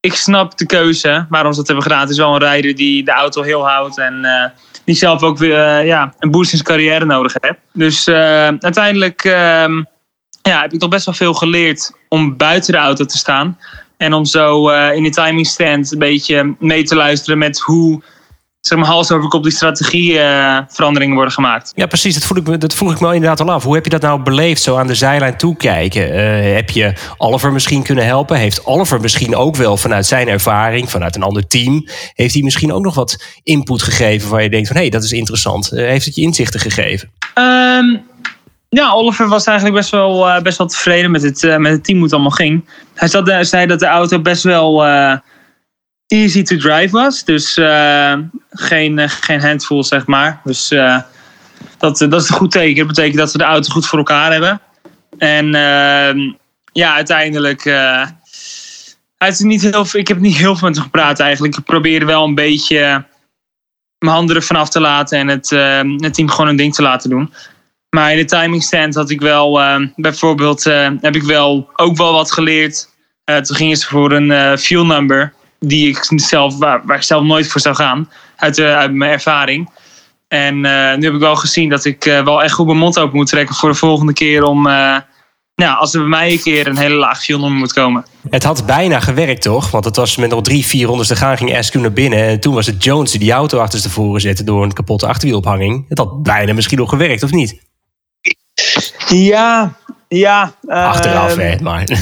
ik 0.03 0.15
snap 0.15 0.57
de 0.57 0.65
keuze 0.65 1.25
waarom 1.29 1.51
ze 1.51 1.57
dat 1.57 1.67
hebben 1.67 1.85
gedaan. 1.85 2.01
Het 2.01 2.09
is 2.09 2.17
wel 2.17 2.33
een 2.33 2.39
rijder 2.39 2.75
die 2.75 3.03
de 3.03 3.11
auto 3.11 3.41
heel 3.41 3.67
houdt. 3.67 3.97
En 3.97 4.25
eh, 4.25 4.49
die 4.85 4.95
zelf 4.95 5.23
ook 5.23 5.37
weer 5.37 5.65
eh, 5.65 5.85
ja, 5.85 6.13
een 6.19 6.31
boost 6.31 6.51
in 6.51 6.57
zijn 6.57 6.69
carrière 6.69 7.05
nodig 7.05 7.35
heeft. 7.39 7.59
Dus 7.73 8.07
eh, 8.07 8.47
uiteindelijk 8.47 9.23
ehm, 9.23 9.83
ja, 10.41 10.61
heb 10.61 10.73
ik 10.73 10.79
toch 10.79 10.89
best 10.89 11.05
wel 11.05 11.13
veel 11.13 11.33
geleerd 11.33 11.91
om 12.09 12.37
buiten 12.37 12.73
de 12.73 12.79
auto 12.79 13.05
te 13.05 13.17
staan. 13.17 13.59
En 13.97 14.13
om 14.13 14.25
zo 14.25 14.69
eh, 14.69 14.95
in 14.95 15.03
de 15.03 15.09
timing 15.09 15.47
stand 15.47 15.91
een 15.91 15.99
beetje 15.99 16.55
mee 16.59 16.83
te 16.83 16.95
luisteren 16.95 17.37
met 17.37 17.59
hoe 17.59 18.01
zeg 18.67 18.77
maar, 18.77 18.87
hals 18.87 19.11
over 19.11 19.29
kop 19.29 19.43
die 19.43 19.51
strategieveranderingen 19.51 21.15
worden 21.15 21.33
gemaakt. 21.33 21.71
Ja, 21.75 21.85
precies. 21.85 22.13
Dat, 22.13 22.23
voel 22.23 22.37
ik 22.37 22.47
me, 22.47 22.57
dat 22.57 22.73
vroeg 22.73 22.91
ik 22.91 22.99
me 22.99 23.13
inderdaad 23.13 23.39
al 23.39 23.51
af. 23.51 23.63
Hoe 23.63 23.75
heb 23.75 23.83
je 23.83 23.89
dat 23.89 24.01
nou 24.01 24.21
beleefd, 24.21 24.61
zo 24.61 24.77
aan 24.77 24.87
de 24.87 24.95
zijlijn 24.95 25.37
toekijken? 25.37 26.13
Eh, 26.13 26.53
heb 26.53 26.69
je 26.69 26.93
Oliver 27.17 27.51
misschien 27.51 27.83
kunnen 27.83 28.05
helpen? 28.05 28.37
Heeft 28.37 28.65
Oliver 28.65 29.01
misschien 29.01 29.35
ook 29.35 29.55
wel 29.55 29.77
vanuit 29.77 30.05
zijn 30.05 30.27
ervaring, 30.27 30.89
vanuit 30.89 31.15
een 31.15 31.23
ander 31.23 31.47
team... 31.47 31.87
heeft 32.13 32.33
hij 32.33 32.43
misschien 32.43 32.73
ook 32.73 32.83
nog 32.83 32.95
wat 32.95 33.23
input 33.43 33.81
gegeven 33.81 34.29
waar 34.29 34.43
je 34.43 34.49
denkt 34.49 34.67
van... 34.67 34.75
hé, 34.75 34.81
hey, 34.81 34.91
dat 34.91 35.03
is 35.03 35.11
interessant. 35.11 35.71
Eh, 35.71 35.85
heeft 35.85 36.05
het 36.05 36.15
je 36.15 36.21
inzichten 36.21 36.59
gegeven? 36.59 37.11
Ehm, 37.33 37.97
ja, 38.73 38.91
Oliver 38.91 39.27
was 39.27 39.45
eigenlijk 39.45 39.77
best 39.77 39.89
wel, 39.89 40.29
eh, 40.29 40.41
best 40.41 40.57
wel 40.57 40.67
tevreden 40.67 41.11
met 41.11 41.21
het, 41.21 41.43
eh, 41.43 41.57
met 41.57 41.71
het 41.71 41.83
team 41.83 41.97
hoe 41.97 42.05
het 42.05 42.13
allemaal 42.13 42.31
ging. 42.31 42.65
Hij 42.93 43.07
zat, 43.07 43.27
eh, 43.27 43.41
zei 43.41 43.65
dat 43.65 43.79
de 43.79 43.85
auto 43.85 44.21
best 44.21 44.43
wel 44.43 44.83
easy 46.07 46.43
to 46.43 46.57
drive 46.57 46.89
was. 46.89 47.23
Dus 47.23 47.53
geen, 48.49 49.09
geen 49.09 49.41
handful, 49.41 49.83
zeg 49.83 50.05
maar. 50.05 50.41
Dus 50.43 50.67
dat, 51.77 51.97
dat 51.97 52.21
is 52.21 52.29
een 52.29 52.35
goed 52.35 52.51
teken. 52.51 52.77
Dat 52.77 52.87
betekent 52.87 53.17
dat 53.17 53.31
we 53.31 53.37
de 53.37 53.43
auto 53.43 53.71
goed 53.71 53.87
voor 53.87 53.97
elkaar 53.97 54.31
hebben. 54.31 54.61
En 55.17 55.55
ehm, 55.55 56.31
ja, 56.71 56.93
uiteindelijk... 56.93 57.73
niet 59.37 59.61
heel, 59.61 59.85
ik 59.91 60.07
heb 60.07 60.19
niet 60.19 60.37
heel 60.37 60.55
veel 60.55 60.67
met 60.67 60.75
hem 60.75 60.85
gepraat 60.85 61.19
eigenlijk. 61.19 61.57
Ik 61.57 61.63
probeerde 61.63 62.05
wel 62.05 62.23
een 62.23 62.35
beetje 62.35 63.05
mijn 63.97 64.15
handen 64.15 64.35
ervan 64.35 64.55
af 64.55 64.69
te 64.69 64.79
laten 64.79 65.19
en 65.19 65.27
het, 65.27 65.49
het 66.03 66.13
team 66.13 66.29
gewoon 66.29 66.47
een 66.47 66.55
ding 66.55 66.73
te 66.73 66.81
laten 66.81 67.09
doen. 67.09 67.33
Maar 67.93 68.11
in 68.11 68.17
de 68.17 68.25
timing 68.25 68.63
stand 68.63 68.95
had 68.95 69.09
ik 69.09 69.21
wel, 69.21 69.61
eh, 69.61 69.79
bijvoorbeeld, 69.95 70.65
eh, 70.65 70.89
heb 71.01 71.15
ik 71.15 71.23
wel 71.23 71.69
ook 71.75 71.97
wel 71.97 72.13
wat 72.13 72.31
geleerd. 72.31 72.91
Eh, 73.23 73.37
toen 73.37 73.55
gingen 73.55 73.77
ze 73.77 73.87
voor 73.87 74.11
een 74.11 74.31
eh, 74.31 74.57
fuel 74.57 74.85
number, 74.85 75.33
die 75.59 75.89
ik 75.89 76.11
zelf, 76.15 76.57
waar, 76.57 76.95
ik 76.95 77.01
zelf 77.01 77.23
nooit 77.23 77.47
voor 77.47 77.61
zou 77.61 77.75
gaan, 77.75 78.09
uit, 78.35 78.57
eh, 78.57 78.87
mijn 78.87 79.11
ervaring. 79.11 79.69
En 80.27 80.61
nu 80.99 81.05
heb 81.05 81.13
ik 81.13 81.19
wel 81.19 81.35
gezien 81.35 81.69
dat 81.69 81.85
ik 81.85 82.03
wel 82.03 82.43
echt 82.43 82.53
goed 82.53 82.65
mijn 82.65 82.77
mond 82.77 82.99
open 82.99 83.15
moet 83.15 83.27
trekken 83.27 83.55
voor 83.55 83.69
de 83.69 83.75
volgende 83.75 84.13
keer 84.13 84.43
om, 84.43 84.67
ja, 85.55 85.73
als 85.79 85.93
er 85.93 85.99
bij 85.99 86.09
mij 86.09 86.31
een 86.31 86.41
keer 86.41 86.67
een 86.67 86.77
hele 86.77 86.95
laag 86.95 87.23
fuel 87.23 87.39
number 87.39 87.57
moet 87.57 87.73
komen. 87.73 88.05
Het 88.29 88.43
had 88.43 88.65
bijna 88.65 88.99
gewerkt, 88.99 89.41
toch? 89.41 89.71
Want 89.71 89.85
het 89.85 89.95
was 89.95 90.15
met 90.17 90.29
nog 90.29 90.41
drie, 90.41 90.65
vier 90.65 90.87
rondes 90.87 91.07
te 91.07 91.15
gaan, 91.15 91.37
ging 91.37 91.57
Askew 91.57 91.81
naar 91.81 91.93
binnen. 91.93 92.19
En 92.19 92.39
toen 92.39 92.53
was 92.53 92.65
het 92.65 92.83
Jones 92.83 93.11
die 93.11 93.19
die 93.19 93.31
auto 93.31 93.59
achterstevoren 93.59 94.21
zette 94.21 94.43
door 94.43 94.63
een 94.63 94.73
kapotte 94.73 95.07
achterwielophanging. 95.07 95.85
Het 95.89 95.97
had 95.97 96.23
bijna 96.23 96.53
misschien 96.53 96.77
nog 96.77 96.89
gewerkt, 96.89 97.23
of 97.23 97.31
niet? 97.31 97.61
Ja, 99.17 99.73
ja. 100.07 100.53
eh, 100.67 100.85
Achteraf, 100.85 101.35
hè, 101.35 101.55
maar... 101.61 101.83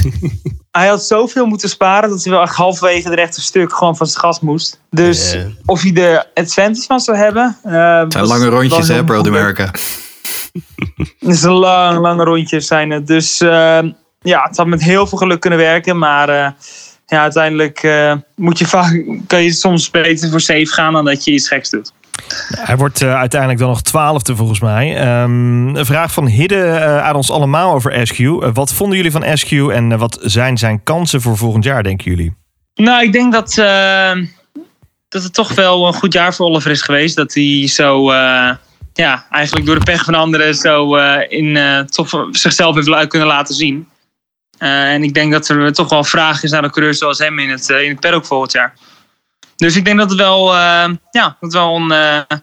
Hij 0.70 0.86
had 0.88 1.04
zoveel 1.04 1.46
moeten 1.46 1.68
sparen 1.68 2.10
dat 2.10 2.24
hij 2.24 2.32
wel 2.32 2.42
echt 2.42 2.54
halverwege 2.54 3.08
het 3.08 3.18
rechte 3.18 3.40
stuk 3.40 3.72
gewoon 3.74 3.96
van 3.96 4.06
zijn 4.06 4.20
gas 4.20 4.40
moest. 4.40 4.80
Dus 4.90 5.36
of 5.66 5.82
hij 5.82 5.94
er 5.94 6.26
advantage 6.34 6.86
van 6.86 7.00
zou 7.00 7.16
hebben. 7.16 7.56
eh, 7.62 7.98
Het 7.98 8.12
zijn 8.12 8.24
was 8.24 8.32
lange 8.32 8.48
rondjes, 8.48 8.88
hè, 8.88 9.02
moeilijk. 9.02 9.26
America. 9.28 9.70
Het 11.18 11.28
is 11.30 11.42
een 11.42 11.52
lang, 11.52 11.98
lange 11.98 12.24
rondjes 12.24 12.66
zijn 12.66 12.90
het. 12.90 13.06
Dus 13.06 13.40
eh, 13.40 13.78
ja, 14.20 14.42
het 14.42 14.56
had 14.56 14.66
met 14.66 14.82
heel 14.82 15.06
veel 15.06 15.18
geluk 15.18 15.40
kunnen 15.40 15.58
werken. 15.58 15.98
Maar 15.98 16.28
eh, 16.28 16.50
ja, 17.06 17.20
uiteindelijk 17.20 17.82
eh, 17.82 18.14
moet 18.36 18.58
je 18.58 18.66
vaak, 18.66 19.04
kan 19.26 19.42
je 19.42 19.52
soms 19.52 19.90
beter 19.90 20.30
voor 20.30 20.40
safe 20.40 20.66
gaan 20.66 20.92
dan 20.92 21.04
dat 21.04 21.24
je 21.24 21.30
iets 21.32 21.48
geks 21.48 21.70
doet. 21.70 21.92
Hij 22.48 22.76
wordt 22.76 23.02
eh, 23.02 23.14
uiteindelijk 23.14 23.60
dan 23.60 23.68
nog 23.68 23.82
twaalfde 23.82 24.36
volgens 24.36 24.60
mij. 24.60 24.96
Ehm, 24.96 25.76
een 25.76 25.86
vraag 25.86 26.12
van 26.12 26.26
Hidde 26.26 26.64
eh, 26.64 26.98
aan 26.98 27.14
ons 27.14 27.30
allemaal 27.30 27.74
over 27.74 28.06
SQ. 28.06 28.18
Eh, 28.18 28.48
wat 28.52 28.72
vonden 28.72 28.96
jullie 28.96 29.12
van 29.12 29.38
SQ 29.38 29.50
en 29.50 29.98
wat 29.98 30.18
zijn 30.20 30.58
zijn 30.58 30.82
kansen 30.82 31.20
voor 31.20 31.36
volgend 31.36 31.64
jaar, 31.64 31.82
denken 31.82 32.10
jullie? 32.10 32.34
Nou, 32.74 33.02
ik 33.02 33.12
denk 33.12 33.32
dat, 33.32 33.54
dat 35.08 35.22
het 35.22 35.34
toch 35.34 35.54
wel 35.54 35.86
een 35.86 35.94
goed 35.94 36.12
jaar 36.12 36.34
voor 36.34 36.46
Oliver 36.46 36.70
is 36.70 36.82
geweest. 36.82 37.16
Dat 37.16 37.34
hij 37.34 37.68
zo, 37.68 38.12
ja, 38.92 39.26
eigenlijk 39.30 39.66
door 39.66 39.78
de 39.78 39.84
pech 39.84 40.04
van 40.04 40.14
anderen 40.14 40.54
zo 40.54 40.94
in, 41.28 41.58
toch 41.90 42.26
zichzelf 42.30 42.74
heeft 42.74 43.06
kunnen 43.06 43.28
laten 43.28 43.54
zien. 43.54 43.88
En 44.58 45.02
ik 45.02 45.14
denk 45.14 45.32
dat 45.32 45.48
er 45.48 45.72
toch 45.72 45.88
wel 45.88 46.04
vraag 46.04 46.42
is 46.42 46.50
naar 46.50 46.64
een 46.64 46.70
coureur 46.70 46.94
zoals 46.94 47.18
hem 47.18 47.38
in 47.38 47.50
het, 47.50 47.68
in 47.68 47.90
het 47.90 48.00
paddock 48.00 48.26
volgend 48.26 48.52
jaar. 48.52 48.74
Dus 49.56 49.76
ik 49.76 49.84
denk 49.84 49.98
dat 49.98 50.10
het 50.10 50.18
wel, 50.18 50.54
eh, 50.54 50.88
ja, 51.10 51.36
dat 51.40 51.52
wel 51.52 51.76
een, 51.76 51.90
eh, 51.90 52.38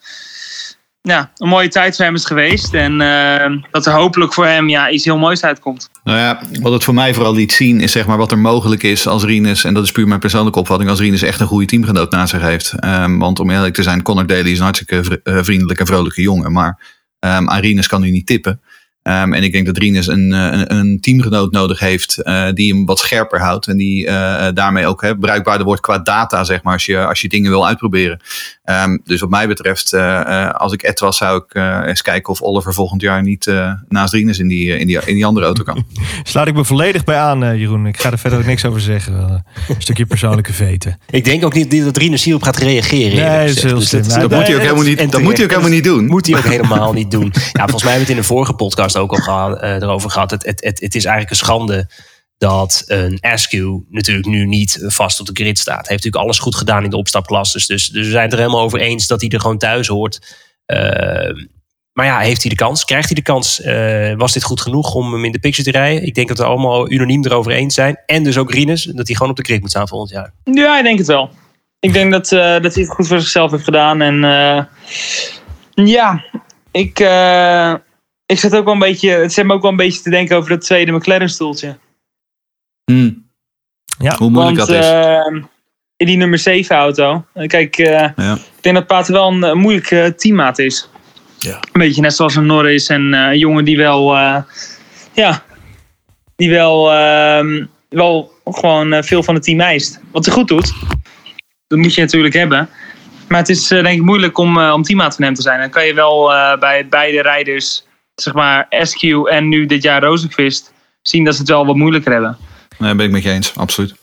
een 1.37 1.47
mooie 1.47 1.67
tijd 1.67 1.95
voor 1.95 2.05
hem 2.05 2.15
is 2.15 2.25
geweest. 2.25 2.73
En 2.73 3.01
eh, 3.01 3.51
dat 3.71 3.85
er 3.85 3.93
hopelijk 3.93 4.33
voor 4.33 4.45
hem 4.45 4.69
ja, 4.69 4.89
iets 4.89 5.05
heel 5.05 5.17
moois 5.17 5.43
uitkomt. 5.43 5.89
Nou 6.03 6.17
ja, 6.17 6.41
wat 6.61 6.73
het 6.73 6.83
voor 6.83 6.93
mij 6.93 7.13
vooral 7.13 7.33
liet 7.33 7.51
zien 7.51 7.81
is 7.81 7.91
zeg 7.91 8.07
maar 8.07 8.17
wat 8.17 8.31
er 8.31 8.37
mogelijk 8.37 8.83
is 8.83 9.07
als 9.07 9.23
Rinus, 9.23 9.63
en 9.63 9.73
dat 9.73 9.83
is 9.83 9.91
puur 9.91 10.07
mijn 10.07 10.19
persoonlijke 10.19 10.59
opvatting, 10.59 10.89
als 10.89 10.99
Rinus 10.99 11.21
echt 11.21 11.39
een 11.39 11.47
goede 11.47 11.65
teamgenoot 11.65 12.11
naast 12.11 12.29
zich 12.31 12.41
heeft. 12.41 12.73
Ehm, 12.79 13.17
want 13.17 13.39
om 13.39 13.49
eerlijk 13.49 13.73
te 13.73 13.83
zijn, 13.83 14.01
Connor 14.01 14.27
Daly 14.27 14.51
is 14.51 14.57
een 14.57 14.63
hartstikke 14.63 15.03
vri- 15.03 15.43
vriendelijke 15.43 15.81
en 15.81 15.87
vrolijke 15.87 16.21
jongen, 16.21 16.51
maar 16.51 16.97
ehm, 17.19 17.49
aan 17.49 17.59
Rinus 17.59 17.87
kan 17.87 18.01
hij 18.01 18.11
niet 18.11 18.25
tippen. 18.25 18.61
Ehm, 19.09 19.33
en 19.33 19.43
ik 19.43 19.51
denk 19.51 19.65
dat 19.65 19.77
Rinus 19.77 20.07
een, 20.07 20.33
eh, 20.33 20.59
een, 20.59 20.73
een 20.75 20.99
teamgenoot 20.99 21.51
nodig 21.51 21.79
heeft 21.79 22.17
eh, 22.17 22.47
die 22.53 22.73
hem 22.73 22.85
wat 22.85 22.99
scherper 22.99 23.39
houdt. 23.39 23.67
En 23.67 23.77
die 23.77 24.07
eh, 24.07 24.47
daarmee 24.53 24.87
ook 24.87 25.01
hè, 25.01 25.17
bruikbaarder 25.17 25.65
wordt 25.65 25.81
qua 25.81 25.97
data, 25.99 26.43
zeg 26.43 26.63
maar, 26.63 26.73
als 26.73 26.85
je, 26.85 27.05
als 27.05 27.21
je 27.21 27.29
dingen 27.29 27.51
wil 27.51 27.67
uitproberen. 27.67 28.19
Ehm, 28.69 28.97
dus 29.03 29.19
wat 29.19 29.29
mij 29.29 29.47
betreft, 29.47 29.93
eh, 29.93 30.19
eh, 30.19 30.53
als 30.53 30.73
ik 30.73 30.81
Ed 30.81 30.99
was, 30.99 31.17
zou 31.17 31.43
ik 31.43 31.53
eh, 31.53 31.79
eens 31.85 32.01
kijken 32.01 32.33
of 32.33 32.41
Oliver 32.41 32.73
volgend 32.73 33.01
jaar 33.01 33.21
niet 33.21 33.47
eh, 33.47 33.71
naast 33.87 34.13
Rinus 34.13 34.39
in 34.39 34.47
die, 34.47 34.77
in, 34.77 34.87
die, 34.87 34.99
in 35.05 35.15
die 35.15 35.25
andere 35.25 35.45
auto 35.45 35.63
kan. 35.63 35.85
Sluit 36.23 36.47
ik 36.47 36.53
me 36.53 36.65
volledig 36.65 37.03
bij 37.03 37.17
aan, 37.17 37.43
eh, 37.43 37.59
Jeroen. 37.59 37.85
Ik 37.85 37.99
ga 37.99 38.11
er 38.11 38.19
verder 38.19 38.39
ook 38.39 38.45
niks 38.45 38.65
over 38.65 38.81
zeggen. 38.81 39.17
Wel, 39.17 39.41
Een 39.67 39.75
stukje 39.77 40.05
persoonlijke 40.05 40.53
veten. 40.53 40.99
Ik 41.09 41.23
denk 41.23 41.45
ook 41.45 41.53
niet 41.53 41.83
dat 41.83 41.97
Rinus 41.97 42.23
hierop 42.23 42.43
gaat 42.43 42.57
reageren. 42.57 43.15
Nee, 43.15 43.47
dat 43.47 43.63
heel 43.63 43.75
Dus 43.75 43.89
slim. 43.89 44.07
Nou, 44.07 44.19
Dat 44.19 44.31
moet 44.31 44.47
hij 44.47 44.55
ook 44.55 44.61
en 44.61 44.65
helemaal 44.65 44.83
niet, 44.83 45.11
dat 45.11 45.21
moet 45.21 45.35
hij 45.35 45.43
ook 45.43 45.49
helemaal 45.49 45.71
niet 45.71 45.83
doen. 45.83 46.05
Moet 46.05 46.27
hij 46.27 46.37
ook 46.37 46.43
helemaal 46.43 46.93
niet 46.93 47.11
doen. 47.11 47.31
Ja, 47.33 47.61
volgens 47.61 47.83
mij 47.83 47.91
hebben 47.91 47.91
we 47.91 47.99
het 47.99 48.09
in 48.09 48.15
de 48.15 48.23
vorige 48.23 48.53
podcast 48.53 48.97
ook 48.99 49.11
al 49.11 49.17
gehad, 49.17 49.61
eh, 49.61 49.75
erover 49.75 50.09
gehad. 50.09 50.31
Het, 50.31 50.45
het, 50.45 50.63
het, 50.63 50.79
het 50.79 50.95
is 50.95 51.05
eigenlijk 51.05 51.29
een 51.29 51.45
schande 51.45 51.87
dat 52.39 52.83
een 52.87 53.17
Askew 53.21 53.79
natuurlijk 53.89 54.27
nu 54.27 54.45
niet 54.45 54.83
vast 54.87 55.19
op 55.19 55.25
de 55.25 55.33
grid 55.33 55.59
staat. 55.59 55.75
Hij 55.75 55.85
heeft 55.87 56.03
natuurlijk 56.03 56.23
alles 56.23 56.39
goed 56.39 56.55
gedaan 56.55 56.83
in 56.83 56.89
de 56.89 56.97
opstapklasses. 56.97 57.67
Dus, 57.67 57.87
dus 57.87 58.05
we 58.05 58.11
zijn 58.11 58.23
het 58.23 58.33
er 58.33 58.39
helemaal 58.39 58.61
over 58.61 58.79
eens 58.79 59.07
dat 59.07 59.21
hij 59.21 59.29
er 59.29 59.39
gewoon 59.39 59.57
thuis 59.57 59.87
hoort. 59.87 60.37
Eh, 60.65 61.33
maar 61.93 62.05
ja, 62.05 62.19
heeft 62.19 62.41
hij 62.41 62.49
de 62.49 62.57
kans? 62.57 62.85
Krijgt 62.85 63.05
hij 63.05 63.15
de 63.15 63.21
kans? 63.21 63.61
Eh, 63.61 64.13
was 64.15 64.33
dit 64.33 64.43
goed 64.43 64.61
genoeg 64.61 64.93
om 64.93 65.13
hem 65.13 65.25
in 65.25 65.31
de 65.31 65.39
picture 65.39 65.71
te 65.71 65.77
rijden? 65.77 66.05
Ik 66.05 66.15
denk 66.15 66.27
dat 66.27 66.37
we 66.37 66.43
allemaal 66.43 66.91
unaniem 66.91 67.25
erover 67.25 67.51
eens 67.51 67.73
zijn. 67.73 67.99
En 68.05 68.23
dus 68.23 68.37
ook 68.37 68.51
Rinus, 68.51 68.83
dat 68.83 69.07
hij 69.07 69.15
gewoon 69.15 69.31
op 69.31 69.37
de 69.37 69.43
grid 69.43 69.61
moet 69.61 69.69
staan 69.69 69.87
volgend 69.87 70.11
jaar. 70.11 70.33
Ja, 70.43 70.77
ik 70.77 70.83
denk 70.83 70.97
het 70.97 71.07
wel. 71.07 71.29
Ik 71.79 71.93
denk 71.93 72.11
dat, 72.11 72.31
eh, 72.31 72.61
dat 72.61 72.73
hij 72.73 72.83
het 72.83 72.91
goed 72.91 73.07
voor 73.07 73.19
zichzelf 73.19 73.51
heeft 73.51 73.63
gedaan. 73.63 74.01
En 74.01 74.15
ja, 75.73 76.25
ik, 76.71 76.99
ik 78.29 78.39
zit 78.39 78.55
ook 78.55 78.63
wel 78.65 78.73
een 78.73 78.79
beetje. 78.79 79.09
Het 79.09 79.33
zet 79.33 79.45
me 79.45 79.53
ook 79.53 79.61
wel 79.61 79.71
een 79.71 79.77
beetje 79.77 80.01
te 80.01 80.09
denken 80.09 80.37
over 80.37 80.49
dat 80.49 80.61
tweede 80.61 80.91
McLaren-stoeltje. 80.91 81.77
Hmm. 82.85 83.27
Ja, 83.99 84.15
Hoe 84.17 84.29
moeilijk 84.29 84.57
Want 84.57 84.69
dat 84.69 84.79
is. 84.79 84.87
eh, 84.89 85.41
in 85.97 86.05
die 86.05 86.17
nummer 86.17 86.39
7 86.39 86.75
auto. 86.75 87.25
Kijk, 87.47 87.77
eh, 87.77 88.09
Ja. 88.15 88.33
ik 88.35 88.61
denk 88.63 88.75
dat 88.75 88.87
Pater 88.87 89.13
wel 89.13 89.27
een, 89.27 89.43
eh, 89.43 89.53
moeilijke 89.53 90.13
teammaat 90.17 90.59
is. 90.59 90.89
Ja. 91.37 91.53
Een 91.53 91.81
beetje 91.81 92.01
net 92.01 92.15
zoals 92.15 92.35
een 92.35 92.45
Norris 92.45 92.87
en 92.87 93.13
eh, 93.13 93.19
een 93.29 93.37
jongen 93.37 93.65
die 93.65 93.77
wel. 93.77 94.15
eh, 94.15 94.41
ja, 95.13 95.43
die 96.35 96.49
wel, 96.49 96.91
ehm, 96.93 97.65
wel 97.89 98.31
gewoon 98.45 98.93
eh, 98.93 99.03
veel 99.03 99.23
van 99.23 99.33
het 99.35 99.43
team 99.43 99.59
eist. 99.59 99.99
Wat 100.11 100.25
hij 100.25 100.33
goed 100.33 100.47
doet. 100.47 100.73
Dat 101.67 101.77
moet 101.79 101.93
je 101.93 102.01
natuurlijk 102.01 102.33
hebben. 102.33 102.69
Maar 103.27 103.39
het 103.39 103.49
is 103.49 103.67
denk 103.67 103.87
ik 103.87 104.01
moeilijk 104.01 104.37
om, 104.37 104.57
om 104.61 104.83
teammaat 104.83 105.15
van 105.15 105.23
hem 105.25 105.33
te 105.33 105.41
zijn. 105.41 105.59
Dan 105.59 105.69
kan 105.69 105.85
je 105.85 105.93
wel 105.93 106.33
eh, 106.33 106.57
bij 106.59 106.87
beide 106.87 107.21
rijders, 107.21 107.85
zeg 108.21 108.33
maar 108.33 108.67
SQ 108.69 109.03
en 109.29 109.49
nu 109.49 109.65
dit 109.65 109.83
jaar 109.83 110.03
Rosenquist, 110.03 110.73
zien 111.01 111.23
dat 111.23 111.33
ze 111.33 111.39
het 111.39 111.49
wel 111.49 111.65
wat 111.65 111.75
moeilijker 111.75 112.11
hebben. 112.11 112.37
Nee, 112.77 112.95
ben 112.95 113.05
ik 113.05 113.11
met 113.11 113.23
je 113.23 113.31
eens, 113.31 113.57
absoluut. 113.57 113.95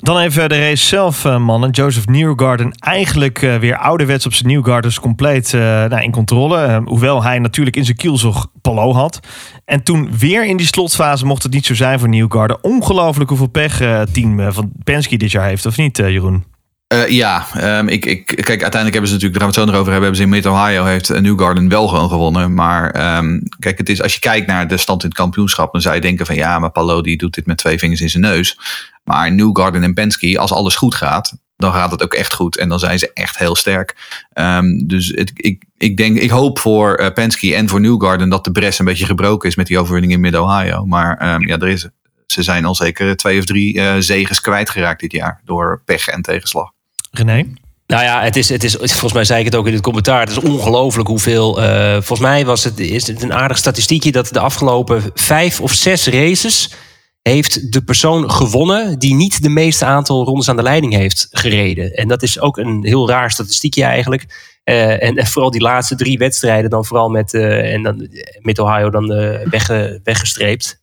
Dan 0.00 0.18
even 0.18 0.48
de 0.48 0.58
race 0.58 0.86
zelf, 0.86 1.24
eh, 1.24 1.38
mannen. 1.38 1.70
Joseph 1.70 2.06
Newgarden 2.06 2.72
eigenlijk 2.72 3.42
eh, 3.42 3.56
weer 3.56 3.76
ouderwets 3.76 4.26
op 4.26 4.34
zijn 4.34 4.52
Newgardens 4.52 5.00
compleet 5.00 5.54
eh, 5.54 5.60
nou, 5.60 6.02
in 6.02 6.10
controle. 6.10 6.82
Hoewel 6.84 7.22
hij 7.22 7.38
natuurlijk 7.38 7.76
in 7.76 7.84
zijn 7.84 7.96
kielzog 7.96 8.50
Palo 8.60 8.92
had. 8.92 9.20
En 9.64 9.82
toen 9.82 10.18
weer 10.18 10.46
in 10.46 10.56
die 10.56 10.66
slotfase 10.66 11.26
mocht 11.26 11.42
het 11.42 11.52
niet 11.52 11.66
zo 11.66 11.74
zijn 11.74 11.98
voor 11.98 12.08
Newgarden. 12.08 12.64
Ongelooflijk 12.64 13.28
hoeveel 13.28 13.48
pech 13.48 13.80
eh, 13.80 13.98
het 13.98 14.14
team 14.14 14.52
van 14.52 14.72
Penske 14.84 15.16
dit 15.16 15.30
jaar 15.30 15.46
heeft, 15.46 15.66
of 15.66 15.76
niet, 15.76 15.96
Jeroen? 15.96 16.44
Eh, 16.90 17.08
ja, 17.08 17.46
ehm, 17.54 17.88
ik, 17.88 18.06
ik, 18.06 18.26
kijk, 18.26 18.48
uiteindelijk 18.48 18.92
hebben 18.92 19.06
ze 19.06 19.14
natuurlijk, 19.14 19.32
daar 19.32 19.42
gaan 19.42 19.50
we 19.52 19.60
het 19.60 19.64
zo 19.64 19.64
nog 19.64 19.74
over 19.74 19.92
hebben, 19.92 20.02
hebben 20.02 20.16
ze 20.16 20.22
in 20.22 20.28
Mid-Ohio 20.28 20.84
heeft 20.84 21.10
eh, 21.10 21.20
Newgarden 21.20 21.68
wel 21.68 21.88
gewoon 21.88 22.08
gewonnen. 22.08 22.54
Maar 22.54 22.90
ehm, 22.90 23.40
kijk, 23.58 23.78
het 23.78 23.88
is, 23.88 24.02
als 24.02 24.14
je 24.14 24.20
kijkt 24.20 24.46
naar 24.46 24.68
de 24.68 24.76
stand 24.76 25.02
in 25.02 25.08
het 25.08 25.18
kampioenschap, 25.18 25.72
dan 25.72 25.80
zou 25.80 25.94
je 25.94 26.00
denken 26.00 26.26
van 26.26 26.34
ja, 26.34 26.58
maar 26.58 26.70
Palo 26.70 27.00
die 27.02 27.16
doet 27.16 27.34
dit 27.34 27.46
met 27.46 27.58
twee 27.58 27.78
vingers 27.78 28.00
in 28.00 28.10
zijn 28.10 28.22
neus. 28.22 28.58
Maar 29.04 29.32
Newgarden 29.32 29.82
en 29.82 29.94
Penske, 29.94 30.38
als 30.38 30.52
alles 30.52 30.76
goed 30.76 30.94
gaat, 30.94 31.36
dan 31.56 31.72
gaat 31.72 31.90
het 31.90 32.02
ook 32.02 32.14
echt 32.14 32.34
goed. 32.34 32.56
En 32.56 32.68
dan 32.68 32.78
zijn 32.78 32.98
ze 32.98 33.10
echt 33.14 33.38
heel 33.38 33.56
sterk. 33.56 33.96
Ehm, 34.32 34.86
dus 34.86 35.08
het, 35.08 35.30
ik, 35.34 35.64
ik, 35.78 35.96
denk, 35.96 36.18
ik 36.18 36.30
hoop 36.30 36.58
voor 36.58 37.00
uh, 37.00 37.08
Penske 37.08 37.54
en 37.54 37.68
voor 37.68 37.80
Newgarden 37.80 38.28
dat 38.28 38.44
de 38.44 38.52
bres 38.52 38.78
een 38.78 38.84
beetje 38.84 39.06
gebroken 39.06 39.48
is 39.48 39.56
met 39.56 39.66
die 39.66 39.78
overwinning 39.78 40.12
in 40.12 40.20
Mid-Ohio. 40.20 40.86
Maar 40.86 41.40
ja, 41.46 41.58
er 41.58 41.68
is, 41.68 41.88
ze 42.26 42.42
zijn 42.42 42.64
al 42.64 42.74
zeker 42.74 43.16
twee 43.16 43.38
of 43.38 43.44
drie 43.44 43.74
uh, 43.74 43.94
zegens 43.98 44.40
kwijtgeraakt 44.40 45.00
dit 45.00 45.12
jaar 45.12 45.40
door 45.44 45.82
pech 45.84 46.06
en 46.06 46.22
tegenslag. 46.22 46.70
René? 47.10 47.46
Nou 47.90 48.02
ja, 48.02 48.22
het 48.22 48.36
is, 48.36 48.48
het 48.48 48.64
is, 48.64 48.74
volgens 48.74 49.12
mij 49.12 49.24
zei 49.24 49.38
ik 49.38 49.44
het 49.44 49.54
ook 49.54 49.66
in 49.66 49.72
het 49.72 49.82
commentaar. 49.82 50.20
Het 50.20 50.30
is 50.30 50.38
ongelooflijk 50.38 51.08
hoeveel. 51.08 51.62
Uh, 51.62 51.92
volgens 51.92 52.20
mij 52.20 52.44
was 52.44 52.64
het, 52.64 52.78
is 52.78 53.06
het 53.06 53.22
een 53.22 53.32
aardig 53.32 53.58
statistiekje 53.58 54.12
dat 54.12 54.28
de 54.28 54.40
afgelopen 54.40 55.02
vijf 55.14 55.60
of 55.60 55.72
zes 55.72 56.06
races. 56.06 56.74
heeft 57.22 57.72
de 57.72 57.82
persoon 57.82 58.30
gewonnen 58.30 58.98
die 58.98 59.14
niet 59.14 59.42
de 59.42 59.48
meeste 59.48 59.84
aantal 59.84 60.24
rondes 60.24 60.48
aan 60.48 60.56
de 60.56 60.62
leiding 60.62 60.94
heeft 60.94 61.26
gereden. 61.30 61.92
En 61.92 62.08
dat 62.08 62.22
is 62.22 62.40
ook 62.40 62.56
een 62.56 62.84
heel 62.84 63.08
raar 63.08 63.30
statistiekje 63.30 63.84
eigenlijk. 63.84 64.58
Uh, 64.64 65.02
en, 65.02 65.26
vooral 65.26 65.50
die 65.50 65.60
laatste 65.60 65.96
drie 65.96 66.18
wedstrijden, 66.18 66.70
dan 66.70 66.84
vooral 66.84 67.08
met, 67.08 67.32
uh, 67.32 67.72
en 67.72 67.82
dan, 67.82 68.08
met 68.40 68.58
Ohio 68.58 68.90
dan 68.90 69.06
wegge, 69.50 70.00
weggestreept 70.04 70.79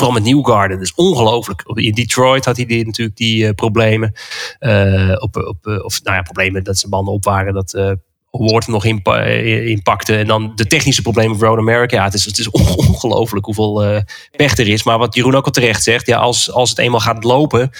vooral 0.00 0.20
met 0.20 0.32
Newgarden. 0.32 0.76
Dat 0.76 0.86
is 0.86 0.94
ongelooflijk. 0.94 1.62
In 1.74 1.92
Detroit 1.92 2.44
had 2.44 2.56
hij 2.56 2.66
natuurlijk 2.66 3.16
die 3.16 3.44
uh, 3.44 3.50
problemen. 3.50 4.12
Uh, 4.60 5.12
op, 5.18 5.36
op, 5.36 5.82
of 5.84 6.02
nou 6.02 6.16
ja, 6.16 6.22
problemen 6.22 6.64
dat 6.64 6.78
zijn 6.78 6.90
banden 6.90 7.14
op 7.14 7.24
waren. 7.24 7.54
Dat 7.54 7.74
uh, 7.74 7.92
Ward 8.30 8.66
nog 8.66 8.84
inpa 8.84 9.22
inpakte. 9.22 10.16
En 10.16 10.26
dan 10.26 10.52
de 10.54 10.66
technische 10.66 11.02
problemen 11.02 11.38
van 11.38 11.48
Road 11.48 11.58
America. 11.58 11.96
Ja, 11.96 12.04
het 12.04 12.14
is, 12.14 12.24
het 12.24 12.38
is 12.38 12.50
ongelooflijk 12.86 13.44
hoeveel 13.44 14.02
pech 14.36 14.56
er 14.56 14.68
is. 14.68 14.82
Maar 14.82 14.98
wat 14.98 15.14
Jeroen 15.14 15.34
ook 15.34 15.44
al 15.46 15.52
terecht 15.52 15.82
zegt. 15.82 16.06
Ja, 16.06 16.18
als, 16.18 16.52
als 16.52 16.70
het 16.70 16.78
eenmaal 16.78 17.00
gaat 17.00 17.24
lopen. 17.24 17.70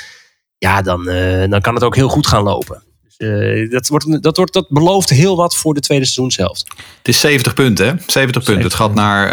Ja, 0.58 0.82
dan, 0.82 1.04
dan 1.50 1.60
kan 1.60 1.74
het 1.74 1.84
ook 1.84 1.96
heel 1.96 2.08
goed 2.08 2.26
gaan 2.26 2.42
lopen. 2.42 2.82
Uh, 3.22 3.70
dat, 3.70 3.88
wordt, 3.88 4.22
dat, 4.22 4.36
wordt, 4.36 4.52
dat 4.52 4.68
belooft 4.68 5.10
heel 5.10 5.36
wat 5.36 5.56
voor 5.56 5.74
de 5.74 5.80
tweede 5.80 6.04
seizoenshelft. 6.04 6.68
Het 6.98 7.08
is 7.08 7.20
70 7.20 7.54
punten, 7.54 7.86
hè? 7.86 7.94
70 8.06 8.42
punten. 8.42 8.64
Het 8.64 8.74
gaat 8.74 8.94
naar 8.94 9.32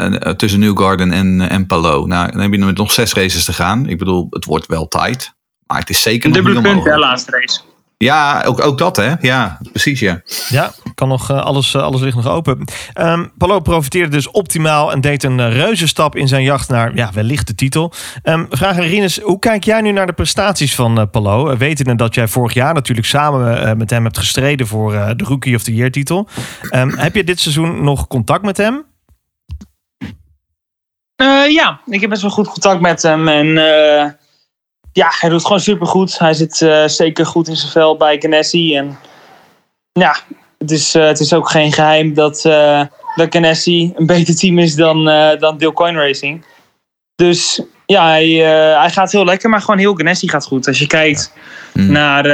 uh, 0.00 0.10
uh, 0.10 0.32
tussen 0.32 0.60
Newgarden 0.60 1.12
en, 1.12 1.40
en 1.40 1.66
Palo. 1.66 2.06
Nou, 2.06 2.32
dan 2.32 2.40
heb 2.40 2.52
je 2.52 2.58
nog 2.58 2.92
zes 2.92 3.12
races 3.12 3.44
te 3.44 3.52
gaan. 3.52 3.88
Ik 3.88 3.98
bedoel, 3.98 4.26
het 4.30 4.44
wordt 4.44 4.66
wel 4.66 4.88
tight. 4.88 5.34
Maar 5.66 5.78
het 5.78 5.90
is 5.90 6.02
zeker 6.02 6.26
een 6.26 6.32
dubbele 6.32 6.60
punt, 6.60 6.84
de 6.84 6.98
laatste 6.98 7.30
race. 7.30 7.60
Ja, 8.02 8.42
ook, 8.46 8.64
ook 8.64 8.78
dat 8.78 8.96
hè. 8.96 9.12
Ja, 9.20 9.58
precies 9.70 10.00
ja. 10.00 10.20
Ja, 10.48 10.72
kan 10.94 11.08
nog, 11.08 11.30
uh, 11.30 11.40
alles, 11.40 11.74
uh, 11.74 11.82
alles 11.82 12.00
ligt 12.00 12.16
nog 12.16 12.28
open. 12.28 12.64
Um, 13.00 13.32
Palo 13.36 13.60
profiteerde 13.60 14.10
dus 14.10 14.30
optimaal 14.30 14.92
en 14.92 15.00
deed 15.00 15.22
een 15.22 15.38
uh, 15.38 15.52
reuze 15.52 15.86
stap 15.86 16.16
in 16.16 16.28
zijn 16.28 16.42
jacht 16.42 16.68
naar 16.68 16.94
ja, 16.94 17.10
wellicht 17.12 17.46
de 17.46 17.54
titel. 17.54 17.92
Um, 18.24 18.46
vraag 18.50 18.76
aan 18.76 18.84
Rinus, 18.84 19.20
hoe 19.20 19.38
kijk 19.38 19.64
jij 19.64 19.80
nu 19.80 19.92
naar 19.92 20.06
de 20.06 20.12
prestaties 20.12 20.74
van 20.74 21.10
Palo? 21.10 21.56
Wetende 21.56 21.94
dat 21.94 22.14
jij 22.14 22.28
vorig 22.28 22.54
jaar 22.54 22.74
natuurlijk 22.74 23.06
samen 23.06 23.76
met 23.78 23.90
hem 23.90 24.04
hebt 24.04 24.18
gestreden 24.18 24.66
voor 24.66 24.92
de 24.92 25.24
Rookie 25.24 25.54
of 25.54 25.62
the 25.62 25.74
Year 25.74 25.90
titel. 25.90 26.28
Um, 26.70 26.98
heb 26.98 27.14
je 27.14 27.24
dit 27.24 27.40
seizoen 27.40 27.84
nog 27.84 28.06
contact 28.06 28.42
met 28.44 28.56
hem? 28.56 28.84
ja, 31.48 31.80
ik 31.86 32.00
heb 32.00 32.10
best 32.10 32.22
wel 32.22 32.30
goed 32.30 32.48
contact 32.48 32.80
met 32.80 33.02
hem 33.02 33.28
en 33.28 33.56
ja, 34.92 35.12
hij 35.18 35.30
doet 35.30 35.42
gewoon 35.42 35.60
supergoed. 35.60 36.18
Hij 36.18 36.34
zit 36.34 36.60
uh, 36.60 36.86
zeker 36.86 37.26
goed 37.26 37.48
in 37.48 37.56
zijn 37.56 37.72
vel 37.72 37.96
bij 37.96 38.20
Ganassi. 38.20 38.76
En 38.76 38.98
ja, 39.92 40.16
het 40.58 40.70
is, 40.70 40.94
uh, 40.94 41.06
het 41.06 41.20
is 41.20 41.32
ook 41.32 41.50
geen 41.50 41.72
geheim 41.72 42.14
dat, 42.14 42.44
uh, 42.44 42.82
dat 43.14 43.34
Ganassi 43.34 43.92
een 43.96 44.06
beter 44.14 44.36
team 44.36 44.58
is 44.58 44.74
dan, 44.74 45.04
dan 45.38 45.72
Coin 45.74 45.96
Racing. 45.96 46.44
Dus 47.14 47.62
ja, 47.86 48.08
hij, 48.08 48.28
hij 48.78 48.90
gaat 48.90 49.12
heel 49.12 49.24
lekker, 49.24 49.50
maar 49.50 49.60
gewoon 49.60 49.78
heel 49.78 49.94
Ganassi 49.94 50.28
gaat 50.28 50.46
goed. 50.46 50.66
Als 50.66 50.78
je 50.78 50.86
kijkt 50.86 51.32
mm. 51.72 51.92
naar, 51.92 52.24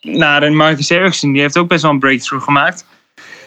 naar 0.00 0.42
een 0.42 0.56
Marcus 0.56 0.90
Ericsson, 0.90 1.32
die 1.32 1.40
heeft 1.40 1.58
ook 1.58 1.68
best 1.68 1.82
wel 1.82 1.90
een 1.90 1.98
breakthrough 1.98 2.44
gemaakt. 2.44 2.86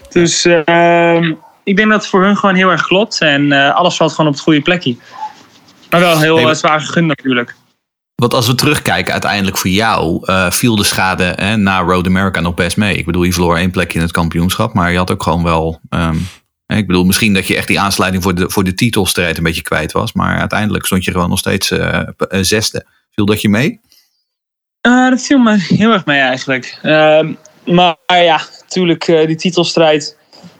Dus 0.09 0.45
ehm, 0.45 1.33
ik 1.63 1.75
denk 1.75 1.89
dat 1.89 2.01
het 2.01 2.09
voor 2.09 2.23
hun 2.23 2.37
gewoon 2.37 2.55
heel 2.55 2.69
erg 2.69 2.87
klopt. 2.87 3.21
En 3.21 3.51
alles 3.73 3.95
valt 3.95 4.11
gewoon 4.11 4.27
op 4.27 4.33
het 4.33 4.43
goede 4.43 4.61
plekje. 4.61 4.95
Maar 5.89 5.99
wel 5.99 6.19
heel 6.19 6.55
zwaar 6.55 6.81
gegund 6.81 7.07
natuurlijk. 7.07 7.55
Want 8.15 8.33
als 8.33 8.47
we 8.47 8.55
terugkijken, 8.55 9.11
uiteindelijk 9.11 9.57
voor 9.57 9.69
jou 9.69 10.21
uh, 10.23 10.51
viel 10.51 10.75
de 10.75 10.83
schade 10.83 11.33
hè, 11.35 11.57
na 11.57 11.79
Road 11.79 12.05
America 12.05 12.39
nog 12.39 12.53
best 12.53 12.77
mee. 12.77 12.97
Ik 12.97 13.05
bedoel, 13.05 13.23
je 13.23 13.33
verloor 13.33 13.57
één 13.57 13.71
plekje 13.71 13.97
in 13.97 14.03
het 14.03 14.13
kampioenschap, 14.13 14.73
maar 14.73 14.91
je 14.91 14.97
had 14.97 15.11
ook 15.11 15.23
gewoon 15.23 15.43
wel. 15.43 15.79
Um, 15.89 16.27
ik 16.67 16.87
bedoel, 16.87 17.03
misschien 17.03 17.33
dat 17.33 17.47
je 17.47 17.55
echt 17.55 17.67
die 17.67 17.79
aansluiting 17.79 18.23
voor 18.23 18.35
de, 18.35 18.49
voor 18.49 18.63
de 18.63 18.73
titelstrijd 18.73 19.37
een 19.37 19.43
beetje 19.43 19.61
kwijt 19.61 19.91
was. 19.91 20.13
Maar 20.13 20.39
uiteindelijk 20.39 20.85
stond 20.85 21.03
je 21.03 21.11
gewoon 21.11 21.29
nog 21.29 21.39
steeds 21.39 21.71
uh, 21.71 21.99
zesde. 22.29 22.85
Viel 23.11 23.25
dat 23.25 23.41
je 23.41 23.49
mee? 23.49 23.79
Uh, 24.87 25.09
dat 25.09 25.21
viel 25.21 25.37
me 25.37 25.57
heel 25.57 25.91
erg 25.91 26.05
mee 26.05 26.19
eigenlijk. 26.19 26.79
Uh, 26.83 27.29
maar 27.65 27.97
ja, 28.07 28.41
natuurlijk, 28.61 29.05
die 29.05 29.35
titelstrijd. 29.35 30.17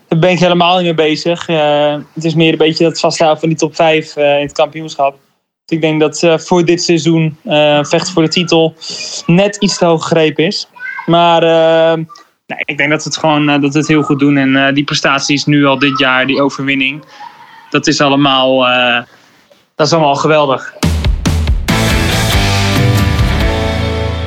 Daar 0.08 0.18
ben 0.18 0.30
ik 0.30 0.38
helemaal 0.38 0.76
niet 0.76 0.84
mee 0.84 1.08
bezig. 1.08 1.46
het 1.46 2.24
is 2.24 2.34
meer 2.34 2.52
een 2.52 2.58
beetje 2.58 2.84
dat 2.84 3.00
vasthouden 3.00 3.40
van 3.40 3.48
die 3.48 3.58
top 3.58 3.74
5 3.74 4.16
in 4.16 4.22
het 4.22 4.52
kampioenschap. 4.52 5.18
Ik 5.68 5.80
denk 5.80 6.00
dat 6.00 6.22
uh, 6.22 6.38
voor 6.38 6.64
dit 6.64 6.82
seizoen 6.82 7.36
uh, 7.44 7.84
vecht 7.84 8.10
voor 8.10 8.22
de 8.22 8.28
titel 8.28 8.74
net 9.26 9.56
iets 9.56 9.78
te 9.78 9.84
hoog 9.84 10.02
gegrepen 10.02 10.44
is. 10.44 10.68
Maar 11.06 11.40
nee, 12.46 12.58
ik 12.64 12.76
denk 12.76 12.90
dat 12.90 13.02
we 13.02 13.08
het 13.08 13.18
gewoon 13.18 13.60
dat 13.60 13.74
het 13.74 13.88
heel 13.88 14.02
goed 14.02 14.18
doen. 14.18 14.36
En 14.36 14.74
die 14.74 14.84
prestaties 14.84 15.44
nu 15.44 15.64
al 15.64 15.78
dit 15.78 15.98
jaar, 15.98 16.26
die 16.26 16.42
overwinning, 16.42 17.04
dat 17.70 17.86
is 17.86 18.00
allemaal, 18.00 18.58
dat 19.74 19.86
is 19.86 19.92
allemaal 19.92 20.14
geweldig. 20.14 20.85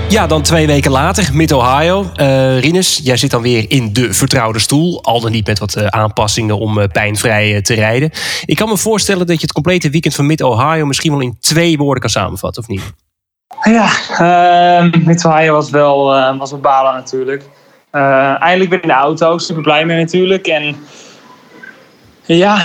Ja, 0.10 0.28
dan 0.28 0.42
twee 0.42 0.68
weken 0.68 0.92
later, 0.92 1.30
Mid-Ohio. 1.34 2.06
Uh, 2.16 2.60
Rinus, 2.60 3.00
jij 3.04 3.18
zit 3.18 3.32
dan 3.32 3.42
weer 3.42 3.66
in 3.68 3.94
de 3.94 4.14
vertrouwde 4.14 4.60
stoel. 4.60 5.04
Al 5.04 5.22
dan 5.22 5.32
niet 5.32 5.48
met 5.48 5.60
wat 5.60 5.78
uh, 5.78 5.86
aanpassingen 5.86 6.60
om 6.60 6.78
uh, 6.78 6.86
pijnvrij 6.92 7.62
te 7.62 7.74
rijden. 7.74 8.12
Ik 8.46 8.56
kan 8.56 8.70
me 8.70 8.78
voorstellen 8.78 9.28
dat 9.28 9.36
je 9.36 9.42
het 9.42 9.52
complete 9.52 9.90
weekend 9.90 10.16
van 10.16 10.26
Mid-Ohio... 10.26 10.86
misschien 10.86 11.12
wel 11.12 11.22
in 11.22 11.38
twee 11.40 11.78
woorden 11.78 12.02
kan 12.02 12.10
samenvatten, 12.10 12.62
of 12.62 12.68
niet? 12.68 12.94
Ja, 13.64 13.90
ehm, 14.18 15.06
Mid-Ohio 15.06 15.54
was 15.54 15.70
wel, 15.70 16.04
was 16.38 16.52
wel 16.52 16.60
balen 16.60 16.94
natuurlijk. 16.94 17.44
eindelijk 17.92 18.70
weer 18.70 18.82
in 18.82 18.88
de 18.88 18.94
auto, 18.94 19.38
super 19.38 19.64
blij 19.64 19.86
mee 19.86 19.98
natuurlijk. 19.98 20.48
En 20.48 20.76
ja, 22.26 22.64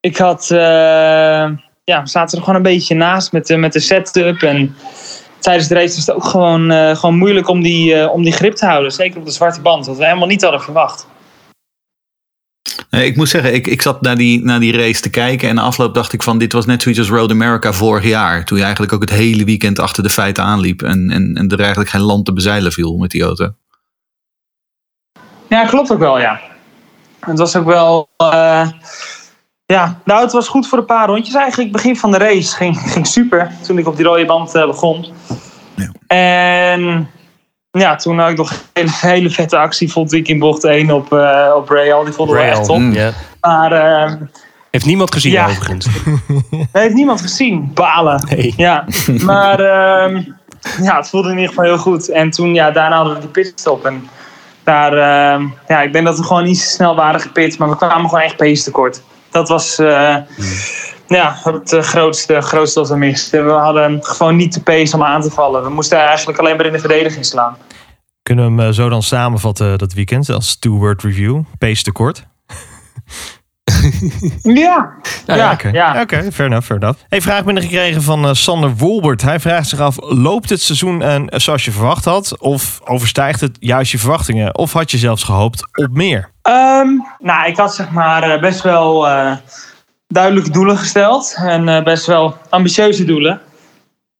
ik 0.00 0.16
had... 0.16 0.46
ja, 1.84 2.02
we 2.02 2.08
zaten 2.08 2.38
er 2.38 2.44
gewoon 2.44 2.56
een 2.56 2.72
beetje 2.72 2.94
naast 2.94 3.32
met, 3.32 3.56
met 3.56 3.72
de 3.72 3.80
setup 3.80 4.42
en 4.42 4.76
tijdens 5.44 5.68
de 5.68 5.74
race 5.74 5.94
was 5.94 6.06
het 6.06 6.16
ook 6.16 6.24
gewoon, 6.24 6.72
uh, 6.72 6.96
gewoon 6.96 7.16
moeilijk 7.16 7.48
om 7.48 7.62
die, 7.62 7.94
uh, 7.94 8.12
om 8.12 8.22
die 8.22 8.32
grip 8.32 8.54
te 8.54 8.66
houden. 8.66 8.92
Zeker 8.92 9.18
op 9.18 9.24
de 9.24 9.30
zwarte 9.30 9.60
band, 9.60 9.86
wat 9.86 9.96
we 9.96 10.04
helemaal 10.04 10.28
niet 10.28 10.42
hadden 10.42 10.60
verwacht. 10.60 11.06
Ik 12.90 13.16
moet 13.16 13.28
zeggen, 13.28 13.54
ik, 13.54 13.66
ik 13.66 13.82
zat 13.82 14.00
naar 14.00 14.16
die, 14.16 14.44
naar 14.44 14.60
die 14.60 14.76
race 14.76 15.00
te 15.00 15.10
kijken. 15.10 15.48
En 15.48 15.54
na 15.54 15.62
afloop 15.62 15.94
dacht 15.94 16.12
ik 16.12 16.22
van, 16.22 16.38
dit 16.38 16.52
was 16.52 16.66
net 16.66 16.82
zoiets 16.82 17.00
als 17.00 17.10
Road 17.10 17.30
America 17.30 17.72
vorig 17.72 18.04
jaar. 18.04 18.44
Toen 18.44 18.56
je 18.56 18.62
eigenlijk 18.62 18.92
ook 18.92 19.00
het 19.00 19.10
hele 19.10 19.44
weekend 19.44 19.78
achter 19.78 20.02
de 20.02 20.10
feiten 20.10 20.44
aanliep. 20.44 20.82
En, 20.82 21.10
en, 21.10 21.34
en 21.34 21.48
er 21.48 21.60
eigenlijk 21.60 21.90
geen 21.90 22.00
land 22.00 22.24
te 22.24 22.32
bezeilen 22.32 22.72
viel 22.72 22.96
met 22.96 23.10
die 23.10 23.22
auto. 23.22 23.54
Ja, 25.48 25.64
klopt 25.66 25.92
ook 25.92 25.98
wel, 25.98 26.20
ja. 26.20 26.40
Het 27.20 27.38
was 27.38 27.56
ook 27.56 27.66
wel... 27.66 28.08
Uh, 28.22 28.68
ja, 29.66 30.00
nou, 30.04 30.22
het 30.22 30.32
was 30.32 30.48
goed 30.48 30.68
voor 30.68 30.78
een 30.78 30.84
paar 30.84 31.06
rondjes 31.06 31.34
eigenlijk. 31.34 31.72
Begin 31.72 31.96
van 31.96 32.10
de 32.10 32.18
race 32.18 32.56
ging, 32.56 32.78
ging 32.92 33.06
super. 33.06 33.50
Toen 33.62 33.78
ik 33.78 33.86
op 33.86 33.96
die 33.96 34.04
rode 34.04 34.24
band 34.24 34.54
uh, 34.54 34.66
begon. 34.66 35.06
Ja. 35.74 35.90
En 36.06 37.10
ja, 37.70 37.96
toen 37.96 38.18
had 38.18 38.30
ik 38.30 38.36
nog 38.36 38.52
een 38.72 38.88
hele, 38.90 39.30
vette 39.30 39.56
actie. 39.56 39.92
Vond 39.92 40.12
ik 40.12 40.28
in 40.28 40.38
bocht 40.38 40.64
1 40.64 40.90
op, 40.90 41.12
uh, 41.12 41.52
op 41.56 41.68
Rail. 41.68 42.04
Die 42.04 42.12
vonden 42.12 42.36
we 42.36 42.42
echt 42.42 42.64
top. 42.64 42.78
Mm, 42.78 42.92
yeah. 42.92 43.14
Maar... 43.40 43.72
Uh, 43.72 44.12
heeft 44.70 44.86
niemand 44.86 45.12
gezien 45.12 45.32
ja. 45.32 45.46
overigens? 45.48 45.86
heeft 46.72 46.94
niemand 46.94 47.20
gezien. 47.20 47.70
Balen. 47.74 48.26
Nee. 48.28 48.54
Ja, 48.56 48.84
maar 49.22 49.60
uh, 49.60 50.26
ja, 50.82 50.96
het 50.96 51.08
voelde 51.08 51.28
in 51.28 51.34
ieder 51.34 51.48
geval 51.48 51.64
heel 51.64 51.78
goed. 51.78 52.08
En 52.08 52.30
toen, 52.30 52.54
ja, 52.54 52.70
daarna 52.70 52.96
hadden 52.96 53.14
we 53.14 53.20
die 53.20 53.28
pitstop. 53.28 53.84
En 53.84 54.08
daar, 54.64 54.92
uh, 54.92 55.46
ja, 55.68 55.82
ik 55.82 55.92
denk 55.92 56.04
dat 56.06 56.18
we 56.18 56.24
gewoon 56.24 56.44
niet 56.44 56.58
zo 56.58 56.68
snel 56.68 56.94
waren 56.94 57.20
gepit. 57.20 57.58
Maar 57.58 57.68
we 57.68 57.76
kwamen 57.76 58.08
gewoon 58.08 58.24
echt 58.24 58.36
pace 58.36 58.64
tekort 58.64 59.02
dat 59.34 59.48
was 59.48 59.78
uh, 59.78 60.16
ja, 61.06 61.38
het 61.42 61.72
uh, 61.72 61.80
grootste, 61.80 62.40
grootste 62.40 62.80
wat 62.80 62.88
we 62.88 62.96
misten. 62.96 63.44
We 63.44 63.52
hadden 63.52 64.04
gewoon 64.04 64.36
niet 64.36 64.54
de 64.54 64.60
pace 64.60 64.96
om 64.96 65.02
aan 65.02 65.22
te 65.22 65.30
vallen. 65.30 65.62
We 65.62 65.70
moesten 65.70 65.98
eigenlijk 65.98 66.38
alleen 66.38 66.56
maar 66.56 66.66
in 66.66 66.72
de 66.72 66.78
verdediging 66.78 67.24
slaan. 67.24 67.56
Kunnen 68.22 68.44
we 68.44 68.50
hem 68.50 68.68
eh, 68.68 68.74
zo 68.74 68.88
dan 68.88 69.02
samenvatten 69.02 69.78
dat 69.78 69.92
weekend 69.92 70.28
als 70.28 70.58
two-word 70.58 71.02
review? 71.02 71.42
Pace 71.58 71.82
tekort? 71.82 72.26
Ja, 74.42 74.92
Ja, 75.26 75.34
ja, 75.34 75.52
Oké, 75.52 75.68
ja. 75.68 76.00
Oké, 76.00 76.32
fair 76.32 76.48
enough, 76.48 76.66
fair 76.66 76.80
enough. 76.80 77.00
Hey, 77.08 77.20
vraag 77.20 77.44
binnengekregen 77.44 78.02
van 78.02 78.24
eh, 78.24 78.32
Sander 78.32 78.76
Wolbert. 78.76 79.22
Hij 79.22 79.40
vraagt 79.40 79.68
zich 79.68 79.80
af, 79.80 79.96
loopt 80.00 80.50
het 80.50 80.60
seizoen 80.60 81.02
eh, 81.02 81.22
zoals 81.26 81.64
je 81.64 81.70
verwacht 81.70 82.04
had? 82.04 82.38
Of 82.38 82.80
overstijgt 82.84 83.40
het 83.40 83.56
juist 83.60 83.92
je 83.92 83.98
verwachtingen? 83.98 84.58
Of 84.58 84.72
had 84.72 84.90
je 84.90 84.98
zelfs 84.98 85.22
gehoopt 85.22 85.78
op 85.78 85.90
meer? 85.90 86.30
Ehm, 86.42 86.88
nou, 87.18 87.46
ik 87.46 87.56
had 87.56 87.74
zeg 87.74 87.90
maar 87.90 88.22
eh, 88.22 88.40
best 88.40 88.62
wel 88.62 89.06
duidelijke 90.08 90.50
doelen 90.50 90.78
gesteld. 90.78 91.34
En 91.38 91.84
best 91.84 92.06
wel 92.06 92.36
ambitieuze 92.48 93.04
doelen. 93.04 93.40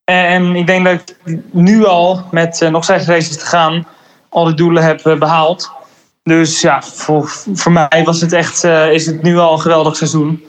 En 0.04 0.56
ik 0.56 0.66
denk 0.66 0.84
dat 0.84 0.94
ik 0.94 1.38
nu 1.50 1.86
al, 1.86 2.24
met 2.30 2.68
nog 2.70 2.84
zes 2.84 3.06
races 3.06 3.38
te 3.38 3.46
gaan, 3.46 3.86
al 4.34 4.44
die 4.44 4.54
doelen 4.54 4.82
heb 4.82 5.06
eh, 5.06 5.18
behaald. 5.18 5.70
Dus 6.24 6.60
ja, 6.60 6.82
voor, 6.82 7.28
voor 7.54 7.72
mij 7.72 8.02
was 8.04 8.20
het 8.20 8.32
echt, 8.32 8.64
eh, 8.64 8.92
is 8.92 9.06
het 9.06 9.22
nu 9.22 9.38
al 9.38 9.52
een 9.52 9.60
geweldig 9.60 9.96
seizoen. 9.96 10.44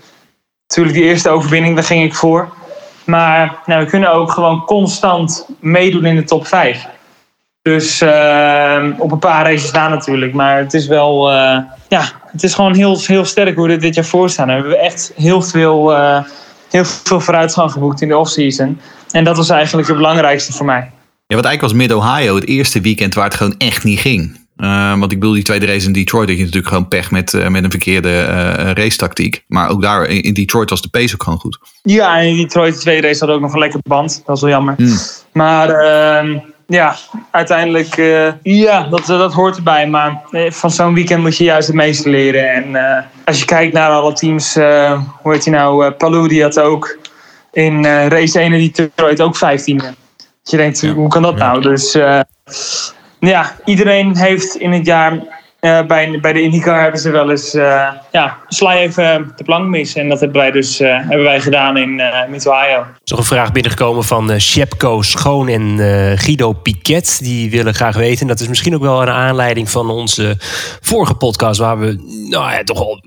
Natuurlijk, 0.68 0.98
die 0.98 1.06
eerste 1.06 1.30
overwinning, 1.30 1.76
daar 1.76 1.84
ging 1.84 2.04
ik 2.04 2.16
voor. 2.16 2.54
Maar 3.06 3.62
nou, 3.66 3.84
we 3.84 3.90
kunnen 3.90 4.14
ook 4.14 4.32
gewoon 4.32 4.66
constant 4.66 5.48
meedoen 5.60 6.06
in 6.06 6.16
de 6.16 6.24
top 6.24 6.48
5. 6.48 6.88
Dus 7.62 8.02
eh, 8.02 8.86
op 8.98 9.12
een 9.12 9.20
paar 9.20 9.46
races 9.46 9.72
na 9.72 9.88
natuurlijk. 9.88 10.34
Maar 10.34 10.58
het 10.58 10.74
is 10.74 10.88
wel, 10.88 11.32
eh, 11.32 11.58
ja, 11.88 12.12
het 12.32 12.44
is 12.44 12.54
gewoon 12.54 12.76
heel, 12.76 13.00
heel 13.00 13.26
sterk 13.26 13.56
hoe 13.56 13.68
we 13.68 13.78
dit 13.78 13.96
jaar 13.96 14.06
voor 14.06 14.30
staan. 14.30 14.48
We 14.48 14.54
hebben 14.54 14.80
echt 14.80 15.12
heel 15.16 15.42
veel, 15.42 15.96
eh, 15.96 16.24
heel 16.70 16.86
veel 16.86 17.20
vooruitgang 17.20 17.72
geboekt 17.72 18.02
in 18.02 18.08
de 18.08 18.18
offseason. 18.18 18.80
En 19.12 19.24
dat 19.24 19.38
was 19.38 19.50
eigenlijk 19.50 19.88
het 19.88 19.98
belangrijkste 19.98 20.54
voor 20.54 20.66
mij. 20.66 20.92
Ja, 21.28 21.36
wat 21.36 21.46
eigenlijk 21.46 21.62
was 21.62 21.74
Mid-Ohio 21.74 22.36
het 22.36 22.48
eerste 22.48 22.82
weekend 22.82 23.14
waar 23.14 23.26
het 23.26 23.34
gewoon 23.34 23.56
echt 23.58 23.84
niet 23.84 24.00
ging. 24.00 24.45
Eh, 24.56 25.00
want 25.00 25.12
ik 25.12 25.20
bedoel, 25.20 25.36
die 25.36 25.44
tweede 25.44 25.66
race 25.66 25.88
in 25.88 25.94
Detroit 25.94 26.28
had 26.28 26.38
je 26.38 26.44
natuurlijk 26.44 26.68
gewoon 26.68 26.88
pech 26.88 27.12
met, 27.12 27.34
eh, 27.34 27.48
met 27.48 27.64
een 27.64 27.70
verkeerde 27.70 28.20
eh 28.20 28.72
racetactiek. 28.72 29.44
Maar 29.48 29.70
ook 29.70 29.82
daar 29.82 30.06
in 30.06 30.34
Detroit 30.34 30.70
was 30.70 30.82
de 30.82 30.90
pace 30.90 31.14
ook 31.14 31.24
gewoon 31.24 31.40
goed. 31.40 31.60
Ja, 31.82 32.18
in 32.18 32.36
Detroit 32.36 32.74
de 32.74 32.80
tweede 32.80 33.08
race 33.08 33.26
had 33.26 33.36
ook 33.36 33.42
nog 33.42 33.54
een 33.54 33.60
lekker 33.60 33.80
band. 33.84 34.22
Dat 34.26 34.36
is 34.36 34.42
wel 34.42 34.52
jammer. 34.52 34.74
Hmm. 34.78 34.98
Maar 35.32 35.70
ehm, 35.70 36.38
ja, 36.68 36.96
uiteindelijk, 37.32 37.98
eh, 37.98 38.32
ja, 38.42 38.88
dat, 38.88 39.06
dat 39.06 39.34
hoort 39.34 39.56
erbij. 39.56 39.88
Maar 39.88 40.22
van 40.50 40.72
zo'n 40.72 40.94
weekend 40.94 41.22
moet 41.22 41.38
je 41.38 41.44
juist 41.44 41.68
het 41.68 41.76
meeste 41.76 42.10
leren. 42.10 42.54
En 42.54 43.06
als 43.26 43.40
je 43.40 43.46
kijkt 43.46 43.74
naar 43.74 43.90
alle 43.90 44.14
teams, 44.14 44.54
hoe 45.22 45.34
heet 45.34 45.46
hij 45.46 45.54
nou? 45.54 45.86
Uh, 45.86 45.92
Palou, 45.98 46.28
die 46.28 46.42
had 46.42 46.60
ook 46.60 46.98
in 47.52 47.86
race 47.86 48.40
1 48.40 48.54
in 48.54 48.72
Detroit 48.74 49.22
ook 49.22 49.36
15e. 49.38 49.76
Dat 49.76 50.54
je 50.54 50.58
denkt, 50.58 50.82
hoe 50.82 51.10
kan 51.10 51.22
dat 51.22 51.36
nou? 51.36 51.62
Dus 51.62 51.98
ja, 53.26 53.56
iedereen 53.66 54.18
heeft 54.18 54.56
in 54.56 54.72
het 54.72 54.86
jaar... 54.86 55.20
eh, 55.60 55.86
bij, 55.86 56.20
bij 56.22 56.34
de 56.34 56.42
IndyCar 56.42 56.82
hebben 56.82 57.00
ze 57.00 57.12
wel 57.12 57.30
eens... 57.30 57.54
eh, 57.54 57.88
ja, 58.12 58.38
sla 58.48 58.76
even 58.76 59.34
de 59.36 59.44
plank 59.44 59.68
mis. 59.68 59.96
En 59.96 60.10
dat 60.10 60.20
hebben 60.20 60.38
wij 60.38 60.52
dus 60.52 60.80
eh, 60.80 60.98
hebben 61.00 61.24
wij 61.24 61.40
gedaan 61.42 61.78
in 61.78 62.00
eh 62.00 62.30
Mid-Ohio. 62.30 62.78
Er 62.80 63.00
is 63.04 63.12
nog 63.12 63.20
een 63.20 63.26
vraag 63.26 63.52
binnengekomen 63.52 64.04
van 64.04 64.32
eh 64.32 64.40
Shepko 64.40 65.02
Schoon 65.02 65.48
en 65.48 65.80
eh, 65.80 66.18
Guido 66.20 66.54
Piquet. 66.54 67.20
Die 67.24 67.52
willen 67.52 67.74
graag 67.74 67.96
weten. 67.96 68.22
En 68.22 68.28
dat 68.28 68.40
is 68.40 68.48
misschien 68.48 68.76
ook 68.76 68.82
wel 68.82 69.02
een 69.02 69.10
aanleiding 69.10 69.70
van 69.70 69.90
onze 69.90 70.36
vorige 70.82 71.16
podcast. 71.16 71.60
Waar 71.60 71.80
we 71.80 72.26
nou 72.30 72.52
ja, 72.52 72.64
toch 72.64 72.80
al 72.80 73.02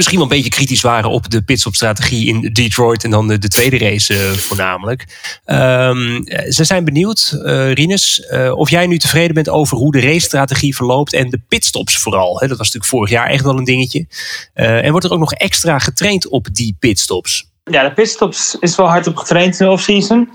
misschien 0.00 0.18
wel 0.18 0.28
een 0.30 0.42
beetje 0.42 0.56
kritisch 0.56 0.80
waren 0.80 1.10
op 1.10 1.30
de 1.30 1.42
pitstopstrategie 1.42 2.26
in 2.26 2.52
Detroit. 2.52 3.04
En 3.04 3.10
dan 3.10 3.28
de, 3.28 3.38
de 3.38 3.48
tweede 3.48 3.78
race 3.78 4.14
eh, 4.14 4.30
voornamelijk. 4.30 5.06
Ehm, 5.44 6.16
eh, 6.16 6.50
ze 6.50 6.64
zijn 6.64 6.84
benieuwd, 6.84 7.40
eh 7.44 7.72
Rinus, 7.72 8.22
of 8.54 8.70
jij 8.70 8.86
nu 8.86 8.98
tevreden 8.98 9.34
bent 9.34 9.48
over 9.48 9.76
hoe 9.76 9.92
de 9.92 10.00
racestrategie 10.00 10.76
verloopt. 10.76 11.12
En 11.12 11.30
de 11.30 11.40
pitstops 11.48 11.96
vooral. 11.96 12.32
Dat 12.32 12.48
was 12.48 12.58
natuurlijk 12.58 12.84
vorig 12.84 13.10
jaar 13.10 13.26
echt 13.26 13.44
wel 13.44 13.58
een 13.58 13.64
dingetje. 13.64 14.06
En 14.54 14.90
wordt 14.90 15.06
er 15.06 15.12
ook 15.12 15.18
nog 15.18 15.32
extra 15.32 15.78
getraind 15.78 16.28
op 16.28 16.46
die 16.52 16.76
pitstops? 16.78 17.48
Ja, 17.64 17.82
de 17.82 17.92
pitstops 17.92 18.56
is 18.60 18.76
wel 18.76 18.88
hard 18.88 19.06
op 19.06 19.16
getraind 19.16 19.60
in 19.60 19.66
de 19.66 19.72
offseason. 19.72 20.30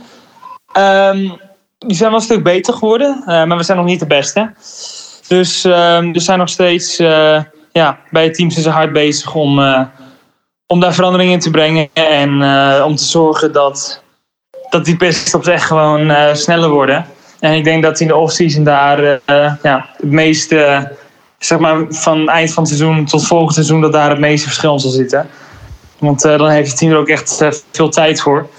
Ehm 0.74 1.30
die 1.78 1.96
zijn 1.96 2.10
wel 2.10 2.20
een 2.20 2.26
stuk 2.26 2.44
beter 2.44 2.74
geworden, 2.74 3.24
maar 3.26 3.58
we 3.58 3.64
zijn 3.64 3.78
nog 3.78 3.88
niet 3.88 4.00
de 4.00 4.08
beste. 4.08 4.54
Dus 5.28 5.64
ehm 5.64 6.14
er 6.14 6.22
zijn 6.22 6.40
nog 6.40 6.50
steeds, 6.50 6.98
ja, 7.80 8.00
bij 8.10 8.24
het 8.24 8.34
team 8.34 8.50
zijn 8.50 8.64
ze 8.64 8.70
hard 8.70 8.94
bezig 8.94 9.36
om, 9.36 9.60
eh, 9.60 9.82
om 10.68 10.80
daar 10.80 10.94
verandering 10.94 11.32
in 11.32 11.40
te 11.40 11.50
brengen. 11.50 11.90
En 11.94 12.42
eh, 12.42 12.86
om 12.86 12.96
te 12.96 13.04
zorgen 13.04 13.52
dat, 13.52 14.04
dat 14.70 14.86
die 14.86 14.98
pitstops 14.98 15.48
echt 15.48 15.66
gewoon 15.66 16.10
eh, 16.10 16.34
sneller 16.34 16.70
worden. 16.70 17.06
En 17.40 17.54
ik 17.54 17.64
denk 17.64 17.84
dat 17.84 18.00
in 18.00 18.08
de 18.08 18.16
offseason 18.16 18.64
daar 18.64 19.20
ja, 19.62 19.90
het 19.98 20.12
meeste, 20.12 20.92
zeg 21.40 21.60
maar 21.60 21.86
van 21.90 22.30
eind 22.30 22.54
van 22.54 22.64
het 22.64 22.72
seizoen 22.72 23.06
tot 23.06 23.28
volgend 23.28 23.54
seizoen, 23.54 23.82
dat 23.82 23.94
daar 23.94 24.10
het 24.10 24.20
meeste 24.20 24.48
verschil 24.48 24.80
zal 24.80 24.92
zitten. 24.92 25.30
Want 26.00 26.26
eh, 26.26 26.38
dan 26.38 26.50
heeft 26.50 26.70
het 26.70 26.78
team 26.78 26.92
er 26.92 26.98
ook 26.98 27.08
echt 27.08 27.46
veel 27.72 27.90
tijd 27.90 28.22
voor. 28.22 28.50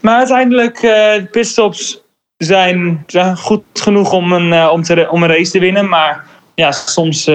Maar 0.00 0.18
uiteindelijk, 0.18 0.76
eh 0.76 1.14
de 1.14 1.28
pitstops 1.30 2.02
zijn, 2.36 3.06
goed 3.36 3.62
genoeg 3.72 4.12
om 4.12 4.32
een, 4.32 4.68
om, 4.68 4.82
te, 4.82 5.08
om 5.10 5.22
een 5.22 5.28
race 5.28 5.50
te 5.50 5.58
winnen. 5.58 5.88
Maar 5.88 6.24
ja, 6.54 6.72
soms, 6.72 7.30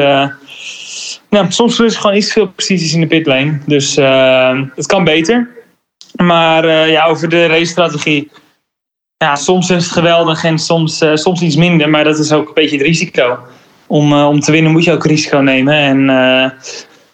ja, 1.29 1.49
soms 1.49 1.75
verliezen 1.75 1.91
ze 1.91 1.99
gewoon 1.99 2.15
iets 2.15 2.31
veel 2.31 2.47
posities 2.47 2.93
in 2.93 3.01
de 3.01 3.07
pitlane. 3.07 3.59
Dus 3.65 3.97
eh, 3.97 4.61
het 4.75 4.85
kan 4.85 5.03
beter. 5.03 5.49
Maar 6.15 6.63
eh, 6.63 6.91
ja, 6.91 7.05
over 7.05 7.29
de 7.29 7.45
racestrategie. 7.45 8.31
Ja, 9.17 9.35
soms 9.35 9.69
is 9.69 9.83
het 9.83 9.93
geweldig 9.93 10.43
en 10.43 10.59
soms, 10.59 11.01
eh, 11.01 11.15
soms 11.15 11.41
iets 11.41 11.55
minder. 11.55 11.89
Maar 11.89 12.03
dat 12.03 12.19
is 12.19 12.31
ook 12.31 12.47
een 12.47 12.53
beetje 12.53 12.77
het 12.77 12.85
risico. 12.85 13.39
Om, 13.87 14.13
om 14.13 14.39
te 14.39 14.51
winnen 14.51 14.71
moet 14.71 14.83
je 14.83 14.91
ook 14.91 15.05
risico 15.05 15.37
nemen. 15.37 15.73
En 15.73 16.05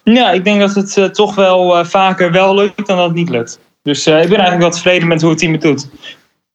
ja, 0.03 0.31
ik 0.31 0.43
denk 0.43 0.59
dat 0.59 0.73
het 0.73 1.13
toch 1.13 1.35
wel 1.35 1.85
vaker 1.85 2.31
wel 2.31 2.55
lukt 2.55 2.87
dan 2.87 2.97
dat 2.97 3.05
het 3.05 3.15
niet 3.15 3.29
lukt. 3.29 3.59
Dus 3.81 4.07
ik 4.07 4.13
ben 4.13 4.19
eigenlijk 4.19 4.61
wel 4.61 4.69
tevreden 4.69 5.07
met 5.07 5.21
hoe 5.21 5.29
het 5.29 5.39
team 5.39 5.51
het 5.51 5.61
doet. 5.61 5.87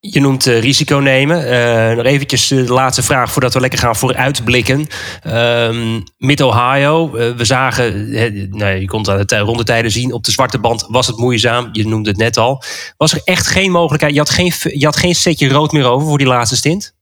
Je 0.03 0.21
noemt 0.21 0.47
eh, 0.47 0.61
risico 0.61 0.97
nemen. 0.97 1.47
Eh, 1.47 1.97
nog 1.97 2.05
eventjes 2.05 2.51
eh, 2.51 2.67
de 2.67 2.73
laatste 2.73 3.03
vraag 3.03 3.33
voordat 3.33 3.55
we 3.55 3.61
lekker 3.61 3.79
gaan 3.79 3.97
vooruitblikken. 3.97 4.87
Ehm 5.23 6.01
Mid-Ohio, 6.19 7.11
we 7.11 7.45
zagen, 7.45 8.11
nee, 8.51 8.81
je 8.81 8.87
kon 8.87 8.99
het 9.01 9.09
aan 9.09 9.17
de 9.17 9.25
tij- 9.25 9.39
rondetijden 9.39 9.91
zien, 9.91 10.13
op 10.13 10.25
de 10.25 10.31
zwarte 10.31 10.59
band 10.59 10.87
was 10.89 11.07
het 11.07 11.17
moeizaam. 11.17 11.69
Je 11.73 11.87
noemde 11.89 12.09
het 12.09 12.19
net 12.19 12.37
al. 12.37 12.63
Was 12.97 13.13
er 13.13 13.21
echt 13.25 13.47
geen 13.47 13.71
mogelijkheid, 13.71 14.13
je 14.13 14.19
had 14.19 14.31
geen, 14.31 14.53
je 14.79 14.85
had 14.85 14.97
geen 14.97 15.15
setje 15.15 15.49
rood 15.49 15.73
meer 15.73 15.85
over 15.85 16.07
voor 16.09 16.19
die 16.19 16.27
laatste 16.27 16.57
stint? 16.57 16.95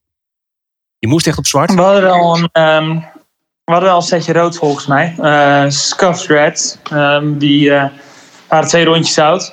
Je 0.98 1.08
moest 1.08 1.26
echt 1.26 1.38
op 1.38 1.46
zwart? 1.46 1.74
We 1.74 1.80
hadden 1.80 2.10
al 2.10 2.36
een, 2.36 2.48
ehm, 2.52 2.94
we 3.64 3.72
hadden 3.72 3.90
al 3.90 3.96
een 3.96 4.02
setje 4.02 4.32
rood 4.32 4.56
volgens 4.56 4.86
mij. 4.86 5.14
Eh 5.20 5.64
Scuffed 5.68 6.26
Red. 6.26 6.78
Ehm, 6.90 7.38
die 7.38 7.70
waren 8.48 8.68
twee 8.68 8.84
rondjes 8.84 9.18
oud. 9.18 9.52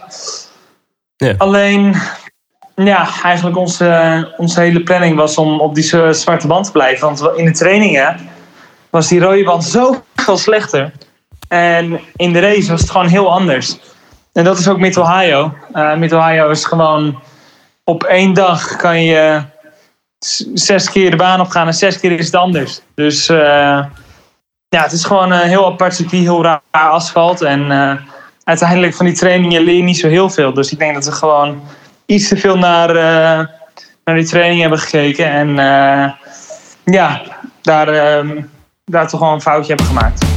Ja. 1.16 1.34
Alleen, 1.38 1.96
ja, 2.76 3.08
eigenlijk 3.24 3.58
onze, 3.58 4.34
onze 4.38 4.60
hele 4.60 4.84
planning 4.84 5.16
was 5.16 5.38
om 5.38 5.60
op 5.60 5.76
die 5.76 6.14
zwarte 6.14 6.48
band 6.48 6.66
te 6.66 6.72
blijven. 6.72 7.08
Want 7.08 7.38
in 7.38 7.46
de 7.46 7.52
trainingen 7.52 8.30
was 8.90 9.08
die 9.08 9.20
rode 9.20 9.44
band 9.44 9.64
zoveel 9.64 10.38
slechter. 10.38 10.92
En 11.48 12.00
in 12.16 12.34
de 12.34 12.40
race 12.40 12.72
was 12.72 12.82
het 12.82 12.90
gewoon 12.90 13.08
heel 13.08 13.32
anders. 13.32 13.78
En 14.34 14.44
dat 14.44 14.58
is 14.58 14.68
ook 14.68 14.80
Mid-Ohio. 14.80 15.54
Eh 15.74 15.96
Mid-Ohio 15.96 16.50
is 16.50 16.66
gewoon... 16.66 17.20
Op 17.84 18.04
één 18.04 18.34
dag 18.34 18.76
kan 18.76 19.04
je 19.04 19.42
zes 20.54 20.90
keer 20.90 21.12
de 21.12 21.18
baan 21.18 21.40
opgaan 21.40 21.68
en 21.68 21.74
zes 21.74 22.00
keer 22.00 22.12
is 22.12 22.26
het 22.26 22.36
anders. 22.36 22.82
Dus 22.96 23.30
eh, 23.30 23.86
ja, 24.70 24.82
het 24.82 24.92
is 24.92 25.04
gewoon 25.04 25.32
een 25.32 25.48
heel 25.48 25.66
apart 25.66 25.96
circuit, 25.96 26.22
heel 26.22 26.44
raar 26.44 26.62
asfalt. 26.72 27.42
En 27.42 27.72
eh, 27.72 27.96
uiteindelijk 28.44 28.96
van 28.96 29.06
die 29.06 29.16
trainingen 29.16 29.62
leer 29.62 29.76
je 29.76 29.84
niet 29.84 29.98
zo 29.98 30.08
heel 30.08 30.30
veel. 30.30 30.54
Dus 30.54 30.72
ik 30.72 30.80
denk 30.80 30.94
dat 30.94 31.06
we 31.06 31.12
gewoon 31.12 31.62
iets 32.06 32.28
te 32.28 32.38
veel 32.38 32.58
naar, 32.58 32.90
eh, 32.90 33.48
naar 34.04 34.16
die 34.16 34.26
training 34.26 34.62
hebben 34.62 34.80
gekeken. 34.80 35.30
En 35.30 35.50
eh, 35.60 36.12
ja, 36.84 37.22
daar, 37.62 37.88
ehm, 37.88 38.42
daar 38.86 39.08
toch 39.08 39.20
wel 39.20 39.34
een 39.34 39.42
foutje 39.42 39.68
hebben 39.68 39.86
gemaakt. 39.86 40.35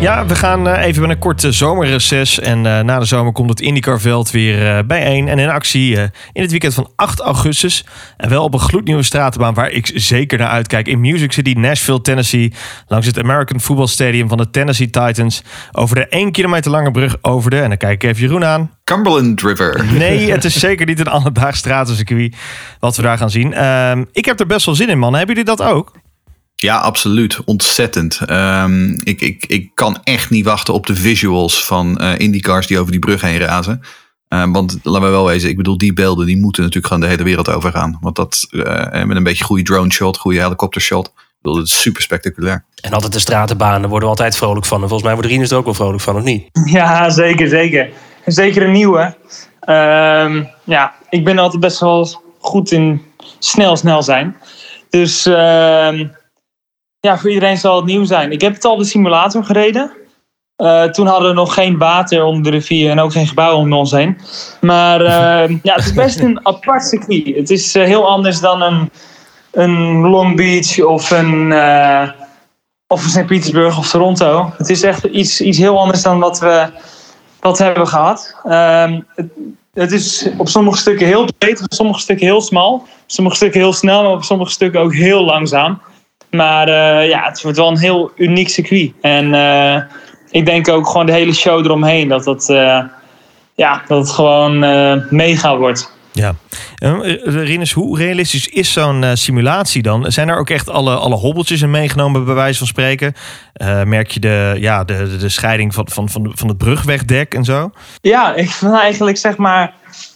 Ja, 0.00 0.26
we 0.26 0.34
gaan 0.34 0.68
eh, 0.68 0.84
even 0.84 1.02
met 1.02 1.10
een 1.10 1.18
kort 1.18 1.44
eh, 1.44 1.50
zomerreces. 1.50 2.38
En 2.38 2.66
eh, 2.66 2.80
na 2.80 2.98
de 2.98 3.04
zomer 3.04 3.32
komt 3.32 3.50
het 3.50 3.60
IndyCar-veld 3.60 4.30
weer 4.30 4.76
eh, 4.76 4.84
bijeen. 4.84 5.28
En 5.28 5.38
in 5.38 5.48
actie 5.48 5.92
in 6.32 6.42
het 6.42 6.50
weekend 6.50 6.74
van 6.74 6.90
8 6.96 7.20
augustus. 7.20 7.84
En 8.16 8.28
wel 8.28 8.44
op 8.44 8.54
een 8.54 8.60
gloednieuwe 8.60 9.02
stratenbaan 9.02 9.54
waar 9.54 9.70
ik 9.70 9.90
zeker 9.94 10.38
naar 10.38 10.48
uitkijk. 10.48 10.88
In 10.88 11.00
Music 11.00 11.32
City, 11.32 11.52
Nashville, 11.52 12.00
Tennessee. 12.00 12.52
Langs 12.86 13.06
het 13.06 13.18
American 13.18 13.60
Football 13.60 13.86
Stadium 13.86 14.28
van 14.28 14.38
de 14.38 14.50
Tennessee 14.50 14.90
Titans. 14.90 15.42
Over 15.72 15.96
de 15.96 16.08
1 16.08 16.32
kilometer 16.32 16.70
lange 16.70 16.90
brug 16.90 17.16
over 17.20 17.50
de... 17.50 17.60
En 17.60 17.68
dan 17.68 17.78
kijk 17.78 18.02
ik 18.02 18.10
even 18.10 18.22
Jeroen 18.22 18.44
aan. 18.44 18.70
Cumberland 18.84 19.42
River. 19.42 19.84
Nee, 19.92 20.30
het 20.32 20.44
is 20.44 20.58
zeker 20.58 20.86
niet 20.86 21.00
een 21.00 21.08
alledaags 21.08 21.58
stratencircuit 21.58 22.36
wat 22.78 22.96
we 22.96 23.02
daar 23.02 23.18
gaan 23.18 23.30
zien. 23.30 23.54
Ehm, 23.54 24.04
ik 24.12 24.24
heb 24.24 24.40
er 24.40 24.46
best 24.46 24.66
wel 24.66 24.74
zin 24.74 24.88
in, 24.88 24.98
man. 24.98 25.14
Hebben 25.14 25.36
jullie 25.36 25.56
dat 25.56 25.66
ook? 25.66 25.92
Ja, 26.66 26.76
absoluut. 26.76 27.38
Ontzettend. 27.44 28.20
Ehm, 28.26 28.90
ik, 28.92 29.20
ik, 29.20 29.44
ik 29.46 29.70
kan 29.74 30.00
echt 30.04 30.30
niet 30.30 30.44
wachten 30.44 30.74
op 30.74 30.86
de 30.86 30.96
visuals 30.96 31.64
van 31.64 31.98
eh 31.98 32.18
IndyCars 32.18 32.66
die 32.66 32.78
over 32.78 32.90
die 32.90 33.00
brug 33.00 33.20
heen 33.20 33.38
razen. 33.38 33.80
Ehm, 34.28 34.52
want 34.52 34.78
laten 34.82 35.02
we 35.02 35.08
wel 35.08 35.26
wezen, 35.26 35.48
ik 35.48 35.56
bedoel, 35.56 35.78
die 35.78 35.92
beelden 35.92 36.26
die 36.26 36.36
moeten 36.36 36.62
natuurlijk 36.62 36.92
gewoon 36.92 37.08
de 37.08 37.14
hele 37.14 37.28
wereld 37.28 37.50
over 37.50 37.70
gaan. 37.70 37.98
Want 38.00 38.16
dat 38.16 38.46
eh, 38.50 39.04
met 39.04 39.16
een 39.16 39.22
beetje 39.22 39.44
goede 39.44 39.62
drone 39.62 39.92
shot, 39.92 40.18
goede 40.18 40.40
helikopter 40.40 40.80
shot, 40.80 41.12
bedoel, 41.42 41.58
Het 41.58 41.66
is 41.66 41.80
super 41.80 42.02
spectaculair. 42.02 42.64
En 42.80 42.92
altijd 42.92 43.12
de 43.12 43.18
stratenbanen 43.18 43.88
worden 43.88 44.08
we 44.08 44.14
altijd 44.14 44.36
vrolijk 44.36 44.66
van. 44.66 44.82
En 44.82 44.88
volgens 44.88 45.08
mij 45.08 45.14
wordt 45.14 45.30
Rinus 45.30 45.50
er 45.50 45.56
ook 45.56 45.64
wel 45.64 45.74
vrolijk 45.74 46.02
van, 46.02 46.16
of 46.16 46.22
niet? 46.22 46.48
Ja, 46.78 47.10
zeker, 47.10 47.48
zeker. 47.48 47.90
Zeker 48.24 48.62
een 48.62 48.72
nieuwe. 48.72 49.16
Ehm, 49.60 50.44
ja, 50.64 50.94
ik 51.10 51.24
ben 51.24 51.38
altijd 51.38 51.60
best 51.60 51.80
wel 51.80 52.22
goed 52.38 52.70
in 52.70 53.02
snel, 53.38 53.76
snel 53.76 54.02
zijn. 54.02 54.36
Dus 54.90 55.26
ehm, 55.26 56.06
ja, 57.06 57.18
voor 57.18 57.30
iedereen 57.30 57.58
zal 57.58 57.76
het 57.76 57.84
nieuw 57.84 58.04
zijn. 58.04 58.32
Ik 58.32 58.40
heb 58.40 58.54
het 58.54 58.64
al 58.64 58.76
de 58.76 58.84
simulator 58.84 59.44
gereden. 59.44 59.90
Eh, 60.56 60.84
toen 60.84 61.06
hadden 61.06 61.28
we 61.28 61.34
nog 61.34 61.54
geen 61.54 61.78
water 61.78 62.24
onder 62.24 62.42
de 62.42 62.50
rivier 62.50 62.90
en 62.90 63.00
ook 63.00 63.12
geen 63.12 63.26
gebouw 63.26 63.56
om 63.56 63.72
ons 63.72 63.90
heen. 63.90 64.18
Maar 64.60 65.00
ehm, 65.00 65.56
ja, 65.62 65.74
het 65.74 65.84
is 65.84 65.92
best 65.92 66.20
een 66.20 66.46
apart 66.46 66.84
circuit. 66.84 67.36
Het 67.36 67.50
is 67.50 67.74
eh, 67.74 67.84
heel 67.84 68.08
anders 68.08 68.40
dan 68.40 68.62
een, 68.62 68.90
een 69.50 70.00
Long 70.00 70.36
Beach 70.36 70.80
of 70.80 71.10
een, 71.10 71.52
eh, 71.52 72.10
of 72.86 73.04
een 73.04 73.10
St. 73.10 73.26
Petersburg 73.26 73.78
of 73.78 73.88
Toronto. 73.88 74.52
Het 74.56 74.70
is 74.70 74.82
echt 74.82 75.04
iets, 75.04 75.40
iets 75.40 75.58
heel 75.58 75.78
anders 75.78 76.02
dan 76.02 76.18
wat 76.18 76.38
we, 76.38 76.66
wat 77.40 77.58
we 77.58 77.64
hebben 77.64 77.88
gehad. 77.88 78.36
Ehm, 78.44 79.00
het, 79.14 79.28
het 79.74 79.92
is 79.92 80.28
op 80.36 80.48
sommige 80.48 80.78
stukken 80.78 81.06
heel 81.06 81.28
breed, 81.38 81.62
op 81.62 81.72
sommige 81.72 82.00
stukken 82.00 82.26
heel 82.26 82.40
smal. 82.40 82.74
Op 82.74 82.88
sommige 83.06 83.36
stukken 83.36 83.60
heel 83.60 83.72
snel, 83.72 84.02
maar 84.02 84.12
op 84.12 84.24
sommige 84.24 84.50
stukken 84.50 84.80
ook 84.80 84.94
heel 84.94 85.24
langzaam. 85.24 85.80
Maar 86.36 86.68
eh, 86.68 87.08
ja, 87.08 87.24
het 87.24 87.42
wordt 87.42 87.58
wel 87.58 87.68
een 87.68 87.78
heel 87.78 88.10
uniek 88.16 88.48
circuit. 88.48 88.92
En 89.00 89.34
eh, 89.34 89.82
ik 90.30 90.46
denk 90.46 90.68
ook 90.68 90.86
gewoon 90.86 91.06
de 91.06 91.12
hele 91.12 91.34
show 91.34 91.64
eromheen. 91.64 92.08
Dat 92.08 92.24
het, 92.24 92.48
eh, 92.48 92.80
ja, 93.54 93.82
dat 93.86 93.98
het 93.98 94.10
gewoon 94.10 94.64
eh, 94.64 94.96
mega 95.10 95.56
wordt. 95.56 95.94
Ja. 96.12 96.34
Uh, 96.78 97.16
Rinus, 97.24 97.72
hoe 97.72 97.98
realistisch 97.98 98.48
is 98.48 98.72
zo'n 98.72 99.04
simulatie 99.12 99.82
dan? 99.82 100.12
Zijn 100.12 100.28
er 100.28 100.38
ook 100.38 100.50
echt 100.50 100.70
alle, 100.70 100.94
alle 100.94 101.14
hobbeltjes 101.14 101.62
in 101.62 101.70
meegenomen, 101.70 102.24
bij 102.24 102.34
wijze 102.34 102.58
van 102.58 102.66
spreken? 102.66 103.14
Eh, 103.52 103.82
merk 103.82 104.10
je 104.10 104.20
de, 104.20 104.56
ja, 104.58 104.84
de, 104.84 105.08
de, 105.08 105.16
de 105.16 105.28
scheiding 105.28 105.74
van, 105.74 105.88
van, 105.88 106.08
van, 106.08 106.32
van 106.34 106.48
het 106.48 106.58
brugwegdek 106.58 107.34
en 107.34 107.44
zo? 107.44 107.70
Ja, 108.00 108.34
ik 108.34 108.50
vind 108.50 108.74
eigenlijk 108.74 109.16
zeg 109.16 109.36
maar, 109.36 109.72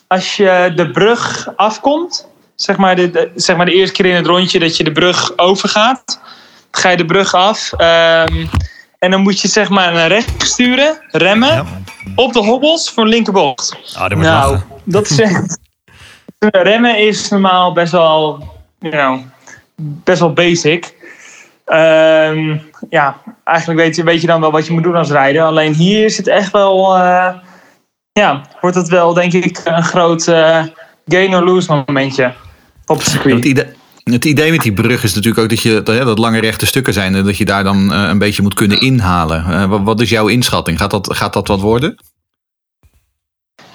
als 0.07 0.37
je 0.37 0.73
de 0.77 0.91
brug 0.91 1.49
afkomt, 1.57 2.29
zeg 2.63 2.77
maar 2.77 2.97
de, 2.97 3.11
de- 3.11 3.31
zeg 3.35 3.57
maar 3.57 3.67
de 3.67 3.73
eerste 3.75 3.95
keer 3.95 4.07
in 4.11 4.15
het 4.17 4.27
rondje 4.27 4.59
dat 4.59 4.77
je 4.77 4.85
de 4.85 4.93
brug 4.93 5.39
overgaat, 5.39 6.21
ga 6.71 6.89
je 6.89 6.97
de 6.97 7.05
brug 7.05 7.35
af. 7.35 7.73
ehm, 7.73 8.47
en 8.99 9.11
dan 9.11 9.21
moet 9.21 9.41
je 9.41 9.49
zeg 9.49 9.69
maar 9.69 9.93
naar 9.93 10.09
rechts 10.09 10.47
sturen, 10.51 10.99
remmen, 11.11 11.49
Ja. 11.49 11.65
op 12.15 12.33
de 12.33 12.39
hobbels 12.39 12.91
voor 12.91 13.03
een 13.03 13.09
linkerbocht. 13.09 13.77
Ah, 13.95 14.09
dat 14.09 14.19
Nou, 14.19 14.51
lachen. 14.53 14.67
dat 14.85 15.11
is 15.11 15.21
echt... 15.21 15.59
Remmen 16.39 16.99
is 16.99 17.29
normaal 17.29 17.73
best 17.73 17.93
wel, 17.93 18.45
you 18.79 18.93
know, 18.93 19.21
best 19.77 20.21
wel 20.21 20.33
basic. 20.33 20.95
Ehm, 21.65 22.57
ja, 22.91 23.17
eigenlijk 23.45 23.81
weet 23.81 23.97
je, 23.97 24.03
weet 24.05 24.21
je 24.21 24.27
dan 24.27 24.41
wel 24.41 24.51
wat 24.51 24.67
je 24.67 24.73
moet 24.73 24.83
doen 24.83 24.97
als 24.97 25.11
rijder. 25.11 25.43
Alleen 25.43 25.75
hier 25.75 26.05
is 26.05 26.17
het 26.17 26.27
echt 26.27 26.53
wel... 26.53 26.97
eh, 26.97 27.35
ja, 28.13 28.41
wordt 28.61 28.77
het 28.77 28.89
wel 28.89 29.15
denk 29.15 29.33
ik 29.33 29.61
een 29.65 29.85
groot 29.85 30.27
eh, 30.29 30.65
gain 31.07 31.35
or 31.35 31.43
lose 31.45 31.83
momentje 31.87 32.33
op 32.91 32.99
het 32.99 33.09
circuit. 33.09 33.35
Het 33.35 33.45
idee, 33.45 33.67
het 34.05 34.25
idee 34.25 34.51
met 34.51 34.61
die 34.61 34.73
brug 34.73 35.05
is 35.05 35.15
natuurlijk 35.15 35.43
ook 35.43 35.49
dat, 35.49 35.61
je, 35.61 35.83
dat, 35.83 35.97
hè, 35.97 36.05
dat 36.05 36.19
lange 36.19 36.41
rechte 36.41 36.67
stukken 36.67 36.93
zijn. 36.93 37.15
En 37.15 37.25
dat 37.25 37.37
je 37.37 37.45
daar 37.45 37.65
dan 37.65 37.93
eh, 37.93 38.03
een 38.09 38.19
beetje 38.19 38.43
moet 38.43 38.55
kunnen 38.55 38.81
inhalen. 38.81 39.45
Eh, 39.45 39.65
wat, 39.65 39.81
wat 39.83 40.01
is 40.01 40.11
jouw 40.11 40.27
inschatting? 40.27 40.79
Gaat 40.79 40.91
dat, 40.91 41.17
gaat 41.17 41.33
dat 41.33 41.49
wat 41.49 41.61
worden? 41.61 41.97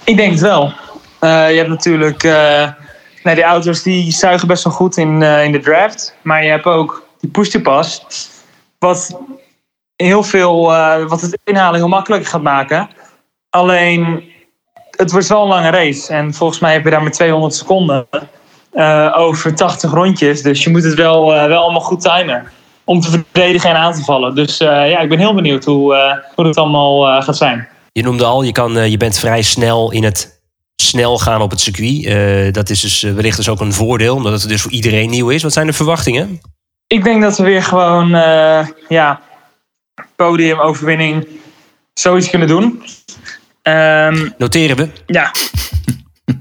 Ik 0.04 0.18
denk 0.18 0.32
het 0.32 0.42
wel. 0.42 0.74
Eh, 1.20 1.52
je 1.52 1.58
hebt 1.58 1.70
natuurlijk... 1.70 2.24
eh 2.24 2.72
nee, 3.24 3.36
die 3.36 3.44
auto's 3.44 3.84
die 3.84 4.12
zuigen 4.12 4.48
best 4.48 4.64
wel 4.64 4.74
goed 4.74 4.98
in, 4.98 5.24
eh, 5.24 5.44
in 5.44 5.52
de 5.52 5.60
draft. 5.60 6.16
Maar 6.22 6.44
je 6.44 6.50
hebt 6.50 6.66
ook 6.66 7.08
die 7.20 7.30
push-to-pass. 7.30 8.06
Wat 8.80 9.20
heel 9.96 10.24
veel... 10.24 10.74
eh, 10.74 11.08
wat 11.08 11.22
het 11.22 11.40
inhalen 11.44 11.80
heel 11.80 11.88
makkelijk 11.88 12.26
gaat 12.26 12.42
maken. 12.42 12.90
Alleen, 13.50 14.24
het 14.90 15.12
wordt 15.12 15.28
wel 15.28 15.42
een 15.42 15.48
lange 15.48 15.70
race. 15.70 16.14
En 16.14 16.34
volgens 16.34 16.60
mij 16.60 16.74
heb 16.74 16.84
je 16.84 16.90
daar 16.90 17.02
maar 17.02 17.12
200 17.12 17.56
seconden. 17.56 18.08
Eh, 18.76 19.14
over 19.18 19.56
80 19.56 19.92
rondjes. 19.92 20.42
Dus 20.42 20.64
je 20.64 20.70
moet 20.70 20.84
het 20.84 20.94
wel, 20.94 21.36
eh, 21.36 21.48
wel 21.48 21.62
allemaal 21.62 21.82
goed 21.82 22.02
timen. 22.02 22.44
Om 22.84 23.00
te 23.00 23.10
verdedigen 23.10 23.70
en 23.70 23.76
aan 23.76 23.94
te 23.94 24.04
vallen. 24.04 24.36
Dus 24.36 24.60
eh, 24.60 24.90
ja, 24.90 25.00
ik 25.00 25.10
ben 25.10 25.20
heel 25.20 25.34
benieuwd 25.34 25.66
hoe, 25.66 26.22
hoe 26.36 26.48
het 26.48 26.58
allemaal 26.58 27.22
gaat 27.22 27.38
zijn. 27.38 27.68
Je 27.92 28.04
noemde 28.04 28.26
al, 28.26 28.44
je, 28.44 28.52
kan, 28.52 28.90
je 28.92 28.98
bent 28.98 29.20
vrij 29.20 29.42
snel 29.42 29.92
in 29.92 30.04
het 30.04 30.42
snel 30.76 31.18
gaan 31.18 31.42
op 31.42 31.52
het 31.52 31.60
circuit. 31.60 32.54
Dat 32.54 32.70
is 32.70 32.82
dus 32.82 33.02
wellicht 33.02 33.38
dus 33.38 33.50
ook 33.50 33.60
een 33.60 33.74
voordeel, 33.74 34.16
omdat 34.16 34.42
het 34.42 34.50
dus 34.50 34.62
voor 34.62 34.72
iedereen 34.72 35.10
nieuw 35.10 35.30
is. 35.30 35.44
Wat 35.44 35.54
zijn 35.54 35.68
de 35.68 35.74
verwachtingen? 35.74 36.42
Ik 36.88 37.04
denk 37.04 37.22
dat 37.22 37.38
we 37.38 37.44
weer 37.44 37.64
gewoon, 37.64 38.10
ja, 38.88 39.22
podium, 40.16 40.60
overwinning, 40.60 41.28
zoiets 41.94 42.30
kunnen 42.30 42.48
doen. 42.48 42.84
Ehm, 43.62 44.30
Noteren 44.38 44.78
we. 44.78 44.90
ja, 45.06 45.32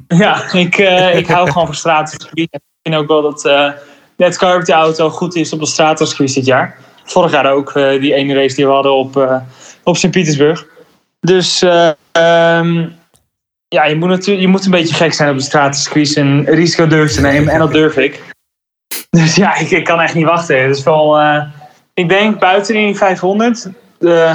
ja 0.24 0.52
ik, 0.52 0.78
eh, 0.78 1.16
ik 1.16 1.26
hou 1.26 1.50
gewoon 1.50 1.66
van 1.66 1.74
stratencircuit. 1.74 2.48
Ik 2.52 2.60
vind 2.82 2.94
ook 2.94 3.08
wel 3.08 3.22
dat 3.22 3.44
eh 3.44 3.70
Net 4.16 4.38
Carpet 4.38 4.66
de 4.66 4.72
auto 4.72 5.10
goed 5.10 5.34
is 5.34 5.52
op 5.52 5.60
de 5.60 5.66
stratencircuit 5.66 6.34
dit 6.34 6.46
jaar. 6.46 6.78
Vorig 7.04 7.32
jaar 7.32 7.52
ook, 7.52 7.72
eh, 7.72 8.00
die 8.00 8.14
ene 8.14 8.34
race 8.34 8.54
die 8.54 8.66
we 8.66 8.72
hadden 8.72 8.94
op, 8.94 9.42
op 9.82 9.96
Sint-Petersburg. 9.96 10.66
Dus 11.20 11.62
eh, 11.62 11.90
ehm, 12.12 12.88
ja, 13.68 13.84
je 13.84 13.94
moet, 13.94 14.08
natuurlijk, 14.08 14.40
je 14.40 14.48
moet 14.48 14.64
een 14.64 14.70
beetje 14.70 14.94
gek 14.94 15.12
zijn 15.12 15.30
op 15.30 15.36
de 15.36 15.42
stratencircuits 15.42 16.14
en 16.14 16.44
risico 16.44 16.86
durven 16.86 17.14
te 17.14 17.20
nemen. 17.20 17.52
En 17.52 17.58
dat 17.58 17.72
durf 17.72 17.96
ik. 17.96 18.20
Dus 19.10 19.34
ja, 19.34 19.56
ik, 19.56 19.70
ik 19.70 19.84
kan 19.84 20.00
echt 20.00 20.14
niet 20.14 20.24
wachten. 20.24 20.62
Het 20.62 20.76
is 20.76 20.82
wel, 20.82 21.20
ik 21.94 22.08
denk 22.08 22.38
buiten 22.38 22.74
die 22.74 22.96
500, 22.96 23.68
de 23.98 24.34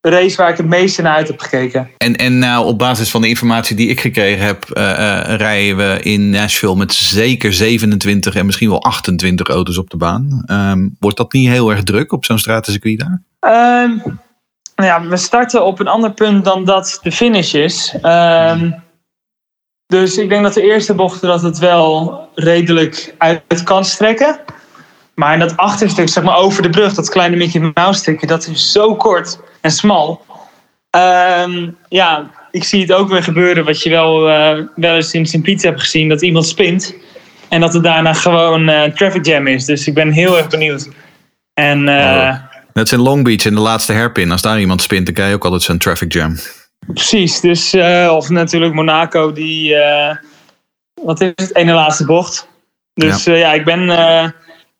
race 0.00 0.36
waar 0.36 0.50
ik 0.50 0.56
het 0.56 0.66
meeste 0.66 1.02
naar 1.02 1.14
uit 1.14 1.28
heb 1.28 1.40
gekeken. 1.40 1.90
En, 1.96 2.16
en 2.16 2.38
nou, 2.38 2.66
op 2.66 2.78
basis 2.78 3.10
van 3.10 3.20
de 3.20 3.28
informatie 3.28 3.76
die 3.76 3.88
ik 3.88 4.00
gekregen 4.00 4.44
heb, 4.44 4.70
eh, 4.70 4.90
eh, 4.90 5.36
rijden 5.36 5.76
we 5.76 6.02
in 6.02 6.30
Nashville 6.30 6.76
met 6.76 6.92
zeker 6.92 7.52
27 7.52 8.34
en 8.34 8.46
misschien 8.46 8.68
wel 8.68 8.82
28 8.82 9.48
auto's 9.48 9.78
op 9.78 9.90
de 9.90 9.96
baan. 9.96 10.42
Ehm, 10.46 10.88
wordt 10.98 11.16
dat 11.16 11.32
niet 11.32 11.48
heel 11.48 11.70
erg 11.70 11.82
druk 11.82 12.12
op 12.12 12.24
zo'n 12.24 12.38
stratencircuit 12.38 12.98
daar? 12.98 13.22
Ehm, 13.40 13.96
nou 14.74 14.88
ja, 14.88 15.06
we 15.06 15.16
starten 15.16 15.64
op 15.64 15.80
een 15.80 15.88
ander 15.88 16.12
punt 16.12 16.44
dan 16.44 16.64
dat 16.64 16.98
de 17.02 17.12
finish 17.12 17.54
is. 17.54 17.94
Ehm, 18.02 18.70
dus 19.86 20.18
ik 20.18 20.28
denk 20.28 20.42
dat 20.42 20.54
de 20.54 20.62
eerste 20.62 20.94
bochten 20.94 21.28
dat 21.28 21.42
het 21.42 21.58
wel 21.58 22.28
redelijk 22.34 23.14
uit 23.18 23.62
kan 23.64 23.84
strekken. 23.84 24.40
Maar 25.14 25.32
in 25.32 25.38
dat 25.38 25.56
achterstuk, 25.56 26.08
zeg 26.08 26.24
maar 26.24 26.36
over 26.36 26.62
de 26.62 26.70
brug, 26.70 26.94
dat 26.94 27.08
kleine 27.08 27.36
Mickey 27.36 27.72
Mouse 27.74 28.00
stukje, 28.00 28.26
dat 28.26 28.46
is 28.46 28.72
zo 28.72 28.96
kort 28.96 29.38
en 29.60 29.70
smal. 29.70 30.24
Ehm, 30.90 31.70
ja, 31.88 32.30
ik 32.50 32.64
zie 32.64 32.80
het 32.80 32.92
ook 32.92 33.08
weer 33.08 33.22
gebeuren 33.22 33.64
wat 33.64 33.82
je 33.82 33.90
wel, 33.90 34.28
eh, 34.28 34.64
wel 34.74 34.94
eens 34.94 35.14
in 35.14 35.26
Sint-Piet 35.26 35.62
hebt 35.62 35.80
gezien, 35.80 36.08
dat 36.08 36.22
iemand 36.22 36.46
spint. 36.46 36.94
En 37.48 37.60
dat 37.60 37.74
er 37.74 37.82
daarna 37.82 38.12
gewoon 38.12 38.68
eh 38.68 38.92
traffic 38.92 39.26
jam 39.26 39.46
is. 39.46 39.64
Dus 39.64 39.86
ik 39.86 39.94
ben 39.94 40.10
heel 40.10 40.38
erg 40.38 40.48
benieuwd. 40.48 40.88
En 41.54 41.88
eh. 41.88 42.36
Net 42.72 42.86
is 42.86 42.92
in 42.92 42.98
Long 42.98 43.24
Beach 43.24 43.44
in 43.44 43.54
de 43.54 43.60
laatste 43.60 43.92
herpin. 43.92 44.30
Als 44.30 44.42
daar 44.42 44.60
iemand 44.60 44.82
spint, 44.82 45.04
dan 45.04 45.14
krijg 45.14 45.28
je 45.28 45.34
ook 45.34 45.44
altijd 45.44 45.62
zo'n 45.62 45.78
traffic 45.78 46.12
jam. 46.12 46.36
Precies, 46.86 47.40
dus, 47.40 47.74
of 48.08 48.28
natuurlijk 48.28 48.74
Monaco, 48.74 49.32
die, 49.32 49.74
wat 51.02 51.20
is 51.20 51.32
het, 51.34 51.56
ene 51.56 51.72
laatste 51.72 52.04
bocht. 52.04 52.48
Dus 52.94 53.24
ja, 53.24 53.34
ja 53.34 53.52
ik 53.52 53.64
ben, 53.64 53.88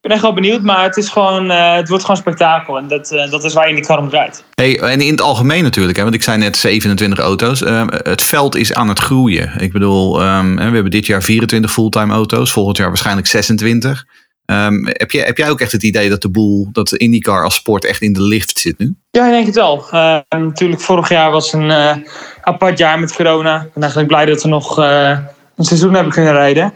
ik 0.00 0.08
ben 0.08 0.16
echt 0.16 0.24
wel 0.24 0.34
benieuwd, 0.34 0.62
maar 0.62 0.82
het, 0.82 0.96
is 0.96 1.08
gewoon, 1.08 1.50
eh, 1.50 1.74
het 1.74 1.88
wordt 1.88 2.04
gewoon 2.04 2.20
spektakel. 2.20 2.78
En 2.78 2.88
dat, 2.88 3.10
eh, 3.10 3.30
dat 3.30 3.44
is 3.44 3.52
waar 3.52 3.68
je 3.68 3.74
niet 3.74 3.88
om 3.88 4.08
draait. 4.08 4.44
Hey, 4.54 4.80
en 4.80 5.00
in 5.00 5.10
het 5.10 5.20
algemeen 5.20 5.62
natuurlijk, 5.62 5.96
hè, 5.96 6.02
want 6.02 6.14
ik 6.14 6.22
zei 6.22 6.38
net 6.38 6.56
27 6.56 7.18
auto's. 7.18 7.62
Ehm, 7.62 7.86
het 7.90 8.22
veld 8.22 8.56
is 8.56 8.74
aan 8.74 8.88
het 8.88 8.98
groeien. 8.98 9.52
Ik 9.58 9.72
bedoel, 9.72 10.22
ehm, 10.22 10.54
we 10.54 10.62
hebben 10.62 10.90
dit 10.90 11.06
jaar 11.06 11.22
24 11.22 11.72
fulltime 11.72 12.12
auto's. 12.12 12.52
Volgend 12.52 12.76
jaar 12.76 12.88
waarschijnlijk 12.88 13.26
26. 13.26 14.04
Ehm, 14.44 14.84
heb, 14.84 15.10
jij, 15.10 15.24
heb 15.24 15.36
jij 15.36 15.50
ook 15.50 15.60
echt 15.60 15.72
het 15.72 15.82
idee 15.82 16.08
dat 16.08 16.22
de 16.22 16.30
boel, 16.30 16.68
dat 16.72 16.88
de 16.88 16.98
IndyCar 16.98 17.44
als 17.44 17.54
sport 17.54 17.84
echt 17.84 18.02
in 18.02 18.12
de 18.12 18.22
lift 18.22 18.58
zit 18.58 18.78
nu? 18.78 18.94
Ja, 19.10 19.24
ik 19.24 19.30
denk 19.30 19.46
het 19.46 19.54
wel. 19.54 19.84
Natuurlijk, 20.28 20.80
vorig 20.80 21.08
jaar 21.08 21.30
was 21.30 21.52
een 21.52 21.70
eh, 21.70 21.96
apart 22.42 22.78
jaar 22.78 23.00
met 23.00 23.14
corona. 23.14 23.56
Ik 23.56 23.72
ben 23.72 23.82
eigenlijk 23.82 24.12
blij 24.12 24.24
dat 24.24 24.42
we 24.42 24.48
nog 24.48 24.76
een 24.76 25.64
seizoen 25.64 25.94
hebben 25.94 26.12
kunnen 26.12 26.32
rijden. 26.32 26.72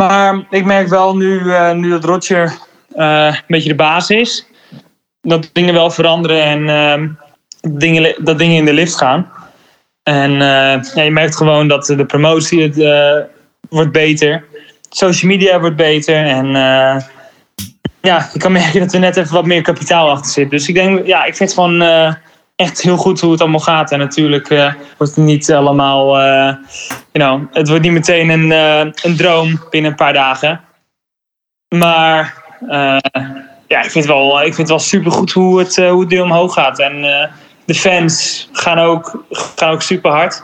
Maar 0.00 0.46
ik 0.50 0.64
merk 0.64 0.88
wel 0.88 1.16
nu, 1.16 1.52
eh, 1.52 1.72
nu 1.72 1.90
dat 1.90 2.04
Roger 2.04 2.58
eh, 2.94 3.26
een 3.26 3.44
beetje 3.46 3.68
de 3.68 3.74
baas 3.74 4.10
is, 4.10 4.46
dat 5.20 5.50
dingen 5.52 5.74
wel 5.74 5.90
veranderen 5.90 6.42
en 6.42 6.68
ehm, 6.68 7.08
dingen, 7.78 8.14
dat 8.24 8.38
dingen 8.38 8.56
in 8.56 8.64
de 8.64 8.72
lift 8.72 8.96
gaan. 8.96 9.30
En 10.02 10.32
eh, 10.32 10.82
ja, 10.94 11.02
je 11.02 11.10
merkt 11.10 11.36
gewoon 11.36 11.68
dat 11.68 11.86
de 11.86 12.06
promotie 12.06 12.62
het, 12.62 12.76
wordt 13.68 13.92
beter. 13.92 14.44
Social 14.88 15.30
media 15.30 15.60
wordt 15.60 15.76
beter. 15.76 16.26
En 16.26 16.46
ja, 18.00 18.28
je 18.32 18.38
kan 18.38 18.52
merken 18.52 18.80
dat 18.80 18.92
er 18.92 19.00
net 19.00 19.16
even 19.16 19.34
wat 19.34 19.46
meer 19.46 19.62
kapitaal 19.62 20.10
achter 20.10 20.30
zit. 20.30 20.50
Dus 20.50 20.68
ik 20.68 20.74
denk, 20.74 21.06
ja, 21.06 21.24
ik 21.24 21.36
vind 21.36 21.54
eh, 21.58 22.14
echt 22.60 22.82
heel 22.82 22.96
goed 22.96 23.20
hoe 23.20 23.32
het 23.32 23.40
allemaal 23.40 23.60
gaat. 23.60 23.90
En 23.92 23.98
natuurlijk 23.98 24.50
eh, 24.50 24.72
wordt 24.96 25.14
het 25.16 25.24
niet 25.24 25.52
allemaal, 25.52 26.18
eh, 26.18 26.54
you 27.12 27.28
know, 27.28 27.42
het 27.52 27.68
wordt 27.68 27.82
niet 27.82 27.92
meteen 27.92 28.28
een, 28.28 28.52
eh, 28.52 28.92
een 29.02 29.16
droom 29.16 29.60
binnen 29.70 29.90
een 29.90 29.96
paar 29.96 30.12
dagen. 30.12 30.60
Maar 31.68 32.38
ja, 33.68 33.82
ik 33.82 33.90
vind, 33.90 34.04
wel, 34.04 34.38
ik 34.38 34.44
vind 34.44 34.56
het 34.56 34.68
wel 34.68 34.78
supergoed 34.78 35.32
hoe 35.32 35.58
het, 35.58 35.76
hoe 35.76 36.00
het 36.00 36.08
nu 36.08 36.20
omhoog 36.20 36.54
gaat. 36.54 36.78
En 36.78 37.00
de 37.64 37.74
fans 37.74 38.48
gaan 38.52 38.78
ook, 38.78 39.24
gaan 39.30 39.70
ook 39.70 39.82
super 39.82 40.10
hard. 40.10 40.42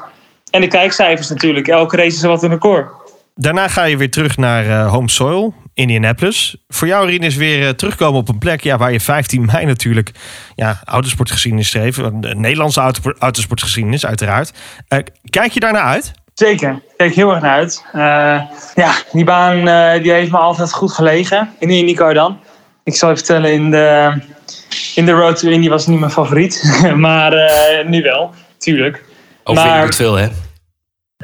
En 0.50 0.60
de 0.60 0.66
kijkcijfers 0.66 1.28
natuurlijk. 1.28 1.68
Elke 1.68 1.96
race 1.96 2.16
is 2.16 2.22
wat 2.22 2.42
een 2.42 2.50
record. 2.50 2.90
Daarna 3.34 3.68
ga 3.68 3.84
je 3.84 3.96
weer 3.96 4.10
terug 4.10 4.36
naar 4.36 4.84
home 4.84 5.10
soil, 5.10 5.54
Indianapolis. 5.76 6.56
Voor 6.68 6.88
jou, 6.88 7.06
Rien, 7.06 7.20
is 7.22 7.36
weer 7.36 7.66
eh, 7.66 7.72
terugkomen 7.72 8.20
op 8.20 8.28
een 8.28 8.38
plek 8.38 8.60
ja, 8.62 8.76
waar 8.76 8.92
je 8.92 9.00
15 9.00 9.44
mei 9.44 9.66
natuurlijk 9.66 10.10
ja, 10.54 10.80
autosportgeschiedenis 10.84 11.68
schreef. 11.68 11.96
De 11.96 12.34
Nederlandse 12.34 12.80
auto, 12.80 13.12
autosportgeschiedenis, 13.18 14.06
uiteraard. 14.06 14.52
Eh, 14.88 14.98
kijk 15.30 15.52
je 15.52 15.60
daarnaar 15.60 15.82
uit? 15.84 16.12
Zeker, 16.34 16.70
ik 16.72 16.96
kijk 16.96 17.14
heel 17.14 17.30
erg 17.30 17.42
naar 17.42 17.54
uit. 17.54 17.84
Eh, 17.92 18.00
ja, 18.74 18.94
die 19.12 19.24
baan 19.24 19.68
eh, 19.68 20.02
die 20.02 20.12
heeft 20.12 20.30
me 20.30 20.38
altijd 20.38 20.72
goed 20.72 20.92
gelegen. 20.92 21.50
In 21.58 21.68
de 21.68 21.76
IndyCar 21.76 22.14
dan. 22.14 22.38
Ik 22.84 22.94
zal 22.94 23.08
je 23.10 23.16
vertellen, 23.16 23.52
in 23.52 23.70
de, 23.70 24.12
in 24.94 25.06
de 25.06 25.12
Road 25.12 25.38
to 25.38 25.48
Indy 25.48 25.68
was 25.68 25.80
het 25.80 25.90
niet 25.90 26.00
mijn 26.00 26.12
favoriet. 26.12 26.80
maar 26.96 27.32
eh, 27.32 27.86
nu 27.86 28.02
wel, 28.02 28.34
tuurlijk. 28.58 29.04
Overwinning 29.44 29.76
Maar- 29.76 29.86
doet 29.86 29.96
veel, 29.96 30.14
hè? 30.14 30.28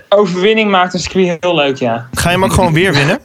Overwinning 0.09 0.71
maakt 0.71 0.95
een 0.95 1.01
circuit 1.01 1.37
heel 1.41 1.55
leuk, 1.55 1.77
ja. 1.77 2.09
Ga 2.12 2.29
je 2.31 2.35
hem 2.35 2.45
ook 2.45 2.53
gewoon 2.53 2.73
weer 2.73 2.93
winnen? 2.95 3.19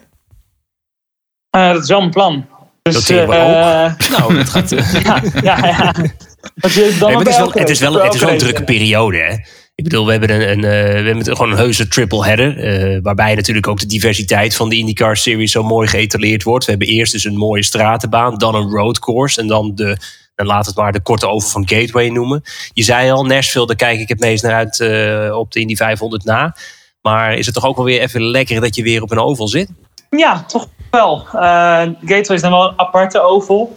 Eh, 1.58 1.74
dat 1.74 1.84
is 1.84 1.90
wel 1.90 2.00
mijn 2.00 2.12
plan. 2.12 2.46
Dus, 2.82 2.94
Noteren 2.94 3.28
we 3.30 3.36
eh, 3.36 4.10
Nou, 4.18 4.36
dat 4.36 4.50
gaat... 4.50 4.72
eh, 4.72 4.94
ja, 5.04 5.22
ja, 5.42 5.58
ja. 5.66 5.94
Want 6.56 6.74
je 6.74 6.96
dan 7.00 7.10
Nee, 7.10 7.18
het 7.18 7.28
is 7.28 7.38
wel, 7.38 7.52
het 7.52 7.70
is 7.70 7.80
wel, 7.80 8.04
het 8.04 8.14
is 8.14 8.20
wel 8.22 8.30
een 8.30 8.38
drukke 8.38 8.64
periode. 8.64 9.18
Hè? 9.18 9.36
Ik 9.76 9.84
bedoel, 9.84 10.06
we 10.06 10.12
hebben, 10.12 10.30
een, 10.30 10.50
een, 10.50 10.64
eh, 10.64 11.02
we 11.02 11.08
hebben 11.08 11.26
gewoon 11.26 11.52
een 11.52 11.58
heuse 11.58 11.88
triple 11.88 12.26
header. 12.26 12.58
eh, 12.58 13.00
waarbij 13.02 13.36
natuurlijk 13.36 13.68
ook 13.68 13.80
de 13.80 13.86
diversiteit 13.86 14.56
van 14.56 14.70
de 14.70 14.76
IndyCar 14.76 15.18
Series 15.18 15.52
zo 15.52 15.64
mooi 15.64 15.88
geëtaleerd 15.88 16.44
wordt. 16.44 16.66
We 16.66 16.72
hebben 16.72 16.88
eerst 16.88 17.12
dus 17.12 17.24
een 17.24 17.38
mooie 17.38 17.64
stratenbaan, 17.64 18.38
dan 18.38 18.56
een 18.56 18.70
roadcourse. 18.70 19.42
En 19.42 19.48
dan 19.48 19.72
de, 19.76 19.98
dan 20.36 20.46
laat 20.46 20.66
het 20.66 20.76
maar 20.76 20.92
de 20.92 21.02
korte 21.02 21.28
over 21.28 21.50
van 21.50 21.68
Gateway 21.68 22.10
noemen. 22.10 22.42
Je 22.74 22.84
zei 22.84 23.12
al, 23.12 23.26
Nashville, 23.26 23.66
daar 23.68 23.76
kijk 23.76 24.00
ik 24.00 24.10
het 24.10 24.20
meest 24.20 24.44
naar 24.44 24.54
uit 24.54 24.80
eh, 24.80 25.38
op 25.38 25.52
de 25.52 25.60
Indy 25.60 25.76
500 25.76 26.24
na. 26.24 26.56
Maar 27.02 27.34
is 27.38 27.46
het 27.46 27.56
toch 27.56 27.66
ook 27.66 27.76
wel 27.76 27.86
weer 27.86 28.02
even 28.02 28.24
lekker 28.24 28.62
dat 28.62 28.76
je 28.76 28.84
weer 28.84 29.02
op 29.02 29.12
een 29.12 29.20
oval 29.20 29.48
zit? 29.48 29.70
Ja, 30.10 30.44
toch 30.48 30.68
wel. 30.98 31.26
Eh 31.34 31.82
Gateway 32.06 32.36
is 32.36 32.42
dan 32.42 32.52
wel 32.52 32.68
een 32.68 32.80
aparte 32.80 33.22
oval. 33.22 33.76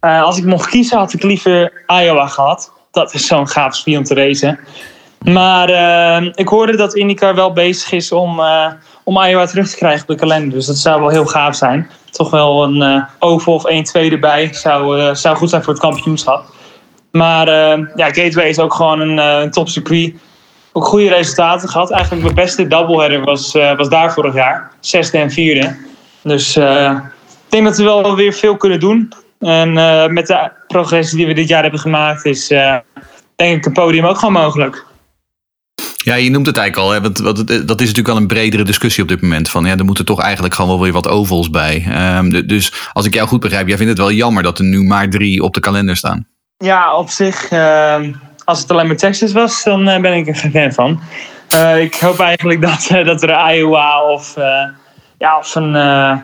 Eh, 0.00 0.22
als 0.22 0.38
ik 0.38 0.44
mocht 0.44 0.68
kiezen, 0.68 0.98
had 0.98 1.12
ik 1.12 1.22
liever 1.22 1.84
Iowa 1.86 2.26
gehad. 2.26 2.72
Dat 2.90 3.14
is 3.14 3.26
zo'n 3.26 3.48
gaaf 3.48 3.76
spier 3.76 3.98
om 3.98 4.04
te 4.04 4.14
racen. 4.14 4.58
Maar 5.24 5.68
eh, 5.68 6.30
ik 6.34 6.48
hoorde 6.48 6.76
dat 6.76 6.94
IndyCar 6.94 7.34
wel 7.34 7.52
bezig 7.52 7.92
is 7.92 8.12
om, 8.12 8.40
om 9.04 9.22
Iowa 9.22 9.46
terug 9.46 9.70
te 9.70 9.76
krijgen 9.76 10.02
op 10.02 10.08
de 10.08 10.14
kalender. 10.14 10.50
Dus 10.50 10.66
dat 10.66 10.76
zou 10.76 11.00
wel 11.00 11.08
heel 11.08 11.26
gaaf 11.26 11.54
zijn. 11.54 11.90
Toch 12.10 12.30
wel 12.30 12.62
een 12.62 12.82
eh, 12.82 13.02
oval 13.18 13.54
of 13.54 13.64
1-2 13.64 14.12
erbij 14.12 14.48
zou, 14.52 15.14
zou 15.16 15.36
goed 15.36 15.50
zijn 15.50 15.62
voor 15.62 15.72
het 15.72 15.82
kampioenschap. 15.82 16.44
Maar 17.10 17.46
ja, 17.94 18.06
Gateway 18.06 18.48
is 18.48 18.58
ook 18.58 18.74
gewoon 18.74 19.00
een, 19.00 19.50
top 19.50 19.68
circuit. 19.68 20.14
Ook 20.72 20.84
goede 20.84 21.08
resultaten 21.08 21.68
gehad. 21.68 21.90
Eigenlijk 21.90 22.22
mijn 22.22 22.34
beste 22.34 22.66
doubleheader 22.66 23.24
was, 23.24 23.52
was 23.76 23.88
daar 23.88 24.12
vorig 24.12 24.34
jaar. 24.34 24.70
Zesde 24.80 25.18
en 25.18 25.30
vierde. 25.30 25.76
Dus 26.22 26.56
eh, 26.56 26.98
ik 27.44 27.50
denk 27.50 27.64
dat 27.64 27.76
we 27.76 27.82
wel 27.84 28.16
weer 28.16 28.32
veel 28.32 28.56
kunnen 28.56 28.80
doen. 28.80 29.12
En 29.38 29.78
eh, 29.78 30.06
met 30.06 30.26
de 30.26 30.50
progressie 30.66 31.16
die 31.16 31.26
we 31.26 31.32
dit 31.32 31.48
jaar 31.48 31.62
hebben 31.62 31.80
gemaakt, 31.80 32.24
is 32.24 32.50
eh, 32.50 32.76
denk 33.36 33.56
ik 33.56 33.66
een 33.66 33.72
podium 33.72 34.04
ook 34.04 34.18
gewoon 34.18 34.34
mogelijk. 34.34 34.84
Ja, 36.04 36.14
je 36.14 36.30
noemt 36.30 36.46
het 36.46 36.56
eigenlijk 36.56 36.88
al. 36.88 36.94
Hè? 36.94 37.00
Want, 37.00 37.18
het- 37.38 37.46
dat 37.68 37.80
is 37.80 37.86
natuurlijk 37.86 38.06
wel 38.06 38.16
een 38.16 38.26
bredere 38.26 38.62
discussie 38.62 39.02
op 39.02 39.08
dit 39.08 39.20
moment. 39.20 39.50
Van, 39.50 39.64
ja, 39.64 39.76
er 39.76 39.84
moeten 39.84 40.04
toch 40.04 40.20
eigenlijk 40.20 40.54
gewoon 40.54 40.70
wel 40.70 40.80
weer 40.80 40.92
wat 40.92 41.08
ovals 41.08 41.50
bij. 41.50 41.84
Ehm, 41.88 42.46
dus 42.46 42.72
als 42.92 43.06
ik 43.06 43.14
jou 43.14 43.28
goed 43.28 43.40
begrijp, 43.40 43.66
jij 43.68 43.76
vindt 43.76 43.92
het 43.92 44.00
wel 44.00 44.12
jammer 44.12 44.42
dat 44.42 44.58
er 44.58 44.64
nu 44.64 44.82
maar 44.82 45.08
drie 45.10 45.42
op 45.42 45.54
de 45.54 45.60
kalender 45.60 45.96
staan. 45.96 46.26
Ja, 46.56 46.96
op 46.96 47.10
zich, 47.10 47.48
eh, 47.50 48.00
als 48.44 48.60
het 48.60 48.70
alleen 48.70 48.86
maar 48.86 48.96
Texas 48.96 49.32
was, 49.32 49.62
dan 49.64 49.84
ben 49.84 50.14
ik 50.16 50.26
er 50.28 50.36
geen 50.36 50.52
fan 50.52 50.72
van. 50.72 51.00
Ik 51.78 51.94
hoop 51.94 52.18
eigenlijk 52.20 52.60
dat, 52.68 52.88
dat 53.04 53.22
er 53.22 53.54
Iowa 53.54 54.02
of, 54.04 54.34
ja, 55.20 55.38
of 55.38 55.54
een 55.54 55.76
eh, 55.76 56.16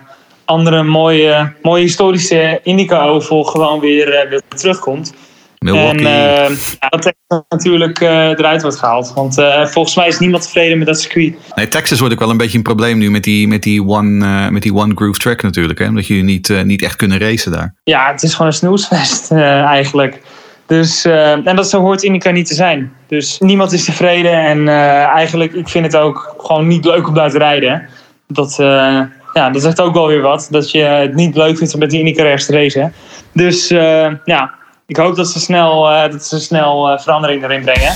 andere 0.45 0.83
mooie, 0.83 1.53
mooie 1.63 1.83
historische 1.83 2.61
Indica-oval 2.63 3.45
gewoon 3.45 3.81
weer, 3.81 4.15
eh, 4.15 4.29
weer 4.29 4.41
terugkomt. 4.49 5.15
Milwaukee. 5.59 6.07
En 6.07 6.45
eh, 6.45 6.57
ja, 6.81 6.89
dat 6.89 7.03
Texas 7.03 7.43
natuurlijk 7.49 8.01
eruit 8.01 8.63
wordt 8.63 8.79
gehaald. 8.79 9.13
Want 9.15 9.35
volgens 9.71 9.97
mij 9.97 10.09
is 10.09 10.19
niemand 10.19 10.43
tevreden 10.43 10.79
met 10.79 10.87
dat 10.87 11.01
circuit. 11.01 11.37
Nee, 11.55 11.69
Texas 11.69 11.99
wordt 11.99 12.15
ook 12.15 12.21
wel 12.21 12.31
een 12.31 12.37
beetje 12.37 12.57
een 12.57 12.63
probleem 12.63 12.99
nu 12.99 13.11
met 13.11 13.25
die, 13.25 13.49
met 13.49 13.63
die, 13.63 13.85
one, 13.87 14.51
met 14.51 14.63
die 14.63 14.75
one 14.75 14.95
groove 14.95 15.19
track 15.19 15.43
natuurlijk. 15.43 15.79
Hè? 15.79 15.87
Omdat 15.87 16.07
jullie 16.07 16.25
niet, 16.25 16.65
niet 16.65 16.83
echt 16.83 16.97
kunnen 16.97 17.19
racen 17.19 17.53
daar. 17.53 17.75
Ja, 17.85 18.11
het 18.13 18.23
is 18.23 18.33
gewoon 18.33 18.47
een 18.47 18.53
snoesfest 18.53 19.31
eigenlijk. 19.79 20.21
Dus, 20.67 21.05
en 21.05 21.57
dat 21.57 21.69
zo 21.69 21.81
hoort 21.81 22.03
Indica 22.03 22.31
niet 22.31 22.47
te 22.47 22.55
zijn. 22.55 22.93
Dus 23.07 23.39
niemand 23.39 23.73
is 23.73 23.85
tevreden. 23.85 24.33
En 24.33 24.69
eigenlijk, 25.09 25.53
ik 25.53 25.69
vind 25.69 25.85
het 25.85 25.97
ook 25.97 26.35
gewoon 26.39 26.67
niet 26.67 26.85
leuk 26.85 27.09
om 27.09 27.15
daar 27.15 27.31
te 27.31 27.39
rijden. 27.39 27.89
Dat, 28.27 28.59
eh, 28.59 29.01
ja, 29.33 29.51
dat 29.51 29.63
zegt 29.63 29.81
ook 29.81 29.95
wel 29.95 30.07
weer 30.07 30.21
wat. 30.21 30.49
Dat 30.51 30.71
je 30.71 30.83
het 30.83 31.15
niet 31.15 31.37
leuk 31.37 31.57
vindt 31.57 31.75
om 31.75 31.81
met 31.81 31.91
die 31.91 32.23
race 32.23 32.47
te 32.47 32.53
racen. 32.53 32.93
Dus 33.33 33.71
eh, 33.71 34.13
ja, 34.25 34.55
ik 34.87 34.97
hoop 34.97 35.17
dat 35.17 35.29
ze 35.29 35.41
snel, 35.41 35.91
eh, 35.91 36.11
dat 36.11 36.25
ze 36.25 36.41
snel 36.41 36.99
verandering 36.99 37.45
erin 37.45 37.63
brengen. 37.63 37.95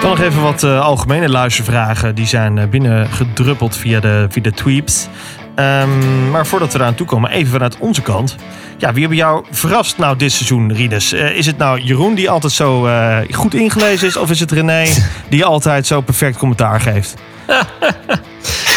Dan 0.00 0.10
nog 0.10 0.20
even 0.20 0.42
wat 0.42 0.62
algemene 0.64 1.28
luistervragen. 1.28 2.14
Die 2.14 2.26
zijn 2.26 2.58
eh, 2.58 2.68
binnengedruppeld 2.68 3.76
via 3.76 4.00
de, 4.00 4.26
via 4.28 4.42
de 4.42 4.52
tweets. 4.52 5.08
Ehm, 5.54 6.30
maar 6.30 6.46
voordat 6.46 6.72
we 6.72 6.78
eraan 6.78 6.94
toe 6.94 7.06
komen, 7.06 7.30
even 7.30 7.52
vanuit 7.52 7.76
onze 7.78 8.02
kant. 8.02 8.36
Ja, 8.78 8.90
wie 8.92 9.00
hebben 9.00 9.18
jou 9.18 9.44
verrast 9.50 9.98
nou 9.98 10.16
dit 10.16 10.32
seizoen, 10.32 10.72
Rinus? 10.72 11.12
Eh, 11.12 11.30
is 11.36 11.46
het 11.46 11.58
nou 11.58 11.80
Jeroen 11.80 12.14
die 12.14 12.30
altijd 12.30 12.52
zo 12.52 12.86
eh, 12.86 13.18
goed 13.30 13.54
ingelezen 13.54 14.06
is? 14.08 14.16
Of 14.16 14.30
is 14.30 14.40
het 14.40 14.50
René 14.52 14.84
die 15.28 15.44
altijd 15.44 15.86
zo 15.86 16.00
perfect 16.00 16.36
commentaar 16.38 16.80
geeft? 16.80 17.14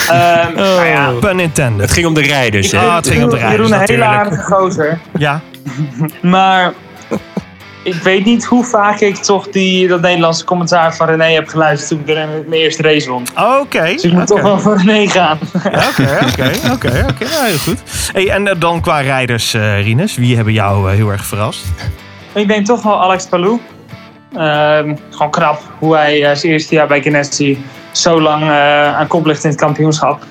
Ehm, 0.10 0.56
nou 0.56 0.86
ja, 0.86 1.12
Pun 1.20 1.40
intended. 1.40 1.82
Het 1.82 1.92
ging 1.92 2.06
om 2.06 2.14
de 2.14 2.22
rijders. 2.22 2.72
hè? 2.72 2.78
Ah, 2.80 2.96
het 2.96 3.08
ging 3.08 3.24
om 3.24 3.30
de 3.30 3.36
rijders 3.36 3.70
Jeroen 3.70 3.82
een 3.82 3.88
hele 3.90 4.04
aardige 4.06 4.44
gozer. 4.44 5.00
Ja, 5.18 5.42
Maar 6.22 6.74
ik 7.84 7.94
weet 7.94 8.26
niet 8.26 8.46
hoe 8.46 8.64
vaak 8.64 9.00
ik 9.00 9.16
toch 9.16 9.48
die, 9.48 9.88
dat 9.88 10.02
Nederlandse 10.02 10.46
commentaar 10.46 10.96
van 10.96 11.08
René 11.08 11.34
heb 11.34 11.48
geluisterd 11.48 11.90
toen 11.90 12.00
ik 12.00 12.10
er 12.10 12.28
mijn 12.48 12.62
eerste 12.62 12.82
race 12.82 13.10
won. 13.10 13.24
oké. 13.62 13.84
Dus 13.84 14.04
ik 14.04 14.12
moet 14.12 14.28
toch 14.28 14.42
wel 14.42 14.60
voor 14.60 14.78
René 14.78 15.08
gaan. 15.08 15.40
Oké, 15.56 16.20
oké, 16.32 16.52
oké, 16.72 17.06
oké. 17.10 17.26
Heel 17.26 17.58
goed. 17.58 17.82
Hey, 18.14 18.30
en 18.30 18.48
eh, 18.48 18.56
dan 18.60 18.82
qua 18.82 19.00
rijders, 19.00 19.54
eh 19.54 19.84
Rinus, 19.84 20.16
wie 20.16 20.36
hebben 20.36 20.54
jou 20.54 20.90
eh, 20.90 20.96
heel 20.96 21.10
erg 21.10 21.26
verrast? 21.26 21.66
ik 22.34 22.48
denk 22.48 22.66
toch 22.66 22.84
wel 22.84 23.02
Alex 23.02 23.26
Palou. 23.26 23.60
Ehm, 24.36 24.96
gewoon 25.10 25.32
knap 25.32 25.62
hoe 25.80 25.96
hij 25.96 26.36
zijn 26.36 26.54
eerste 26.54 26.76
jaar 26.76 26.88
bij 26.88 27.02
Ganassi 27.02 27.66
zo 27.92 28.22
lang 28.22 28.44
aan 28.96 29.08
kop 29.08 29.26
ligt 29.26 29.44
in 29.44 29.50
het 29.50 29.60
kampioenschap. 29.60 30.26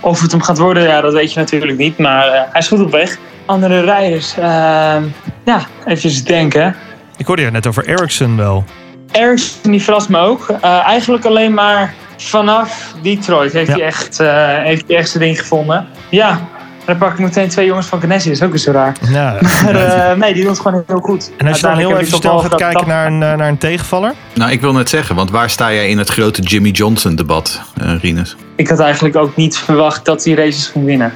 Of 0.00 0.20
het 0.20 0.30
hem 0.30 0.42
gaat 0.42 0.58
worden, 0.58 0.82
ja, 0.82 1.00
dat 1.00 1.12
weet 1.12 1.32
je 1.32 1.38
natuurlijk 1.38 1.78
niet. 1.78 1.98
Maar 1.98 2.26
hij 2.50 2.60
is 2.60 2.68
goed 2.68 2.80
op 2.80 2.90
weg. 2.90 3.18
Andere 3.46 3.80
rijders, 3.80 4.36
ehm, 4.36 5.02
ja, 5.44 5.60
even 5.84 6.24
denken. 6.24 6.76
Ik 7.16 7.26
hoorde 7.26 7.42
je 7.42 7.50
net 7.50 7.66
over 7.66 7.88
Ericsson 7.88 8.36
wel. 8.36 8.64
Ericsson 9.12 9.70
die 9.70 9.82
verrast 9.82 10.08
me 10.08 10.18
ook. 10.18 10.48
Eh, 10.60 10.78
eigenlijk 10.86 11.24
alleen 11.24 11.54
maar 11.54 11.94
vanaf 12.16 12.94
Detroit 13.02 13.52
heeft, 13.52 13.68
Ja. 13.68 13.74
hij 13.74 13.82
echt, 13.82 14.20
eh, 14.20 14.54
heeft 14.62 14.84
hij 14.88 14.96
echt 14.96 15.10
zijn 15.10 15.22
ding 15.22 15.38
gevonden. 15.38 15.86
Ja, 16.10 16.40
dan 16.84 16.98
pak 16.98 17.12
ik 17.12 17.18
meteen 17.18 17.48
twee 17.48 17.66
jongens 17.66 17.86
van 17.86 18.00
Ganassi. 18.00 18.28
Dat 18.28 18.38
is 18.38 18.44
ook 18.44 18.52
eens 18.52 18.62
zo 18.62 18.72
raar. 18.72 18.96
Ja, 19.10 19.36
Maar 19.64 19.74
eh, 19.74 20.16
nee, 20.16 20.32
die 20.32 20.42
doen 20.42 20.50
het 20.52 20.60
gewoon 20.60 20.84
heel 20.86 21.00
goed. 21.00 21.30
En 21.38 21.46
als 21.46 21.60
je 21.60 21.66
dan 21.66 21.76
heel 21.76 21.96
even 21.96 22.18
snel 22.18 22.38
gaat 22.38 22.54
kijken 22.54 22.88
naar 22.88 23.06
een, 23.06 23.18
naar 23.18 23.40
een 23.48 23.58
tegenvaller. 23.58 24.12
Nou, 24.34 24.50
ik 24.50 24.60
wil 24.60 24.72
net 24.72 24.88
zeggen, 24.88 25.14
want 25.14 25.30
waar 25.30 25.50
sta 25.50 25.72
jij 25.72 25.88
in 25.88 25.98
het 25.98 26.08
grote 26.08 26.42
Jimmy 26.42 26.70
Johnson 26.70 27.14
debat, 27.14 27.60
eh 27.76 27.94
Rinus? 28.00 28.36
Ik 28.56 28.68
had 28.68 28.80
eigenlijk 28.80 29.16
ook 29.16 29.36
niet 29.36 29.56
verwacht 29.56 30.04
dat 30.04 30.24
hij 30.24 30.34
races 30.34 30.66
ging 30.66 30.84
winnen. 30.84 31.12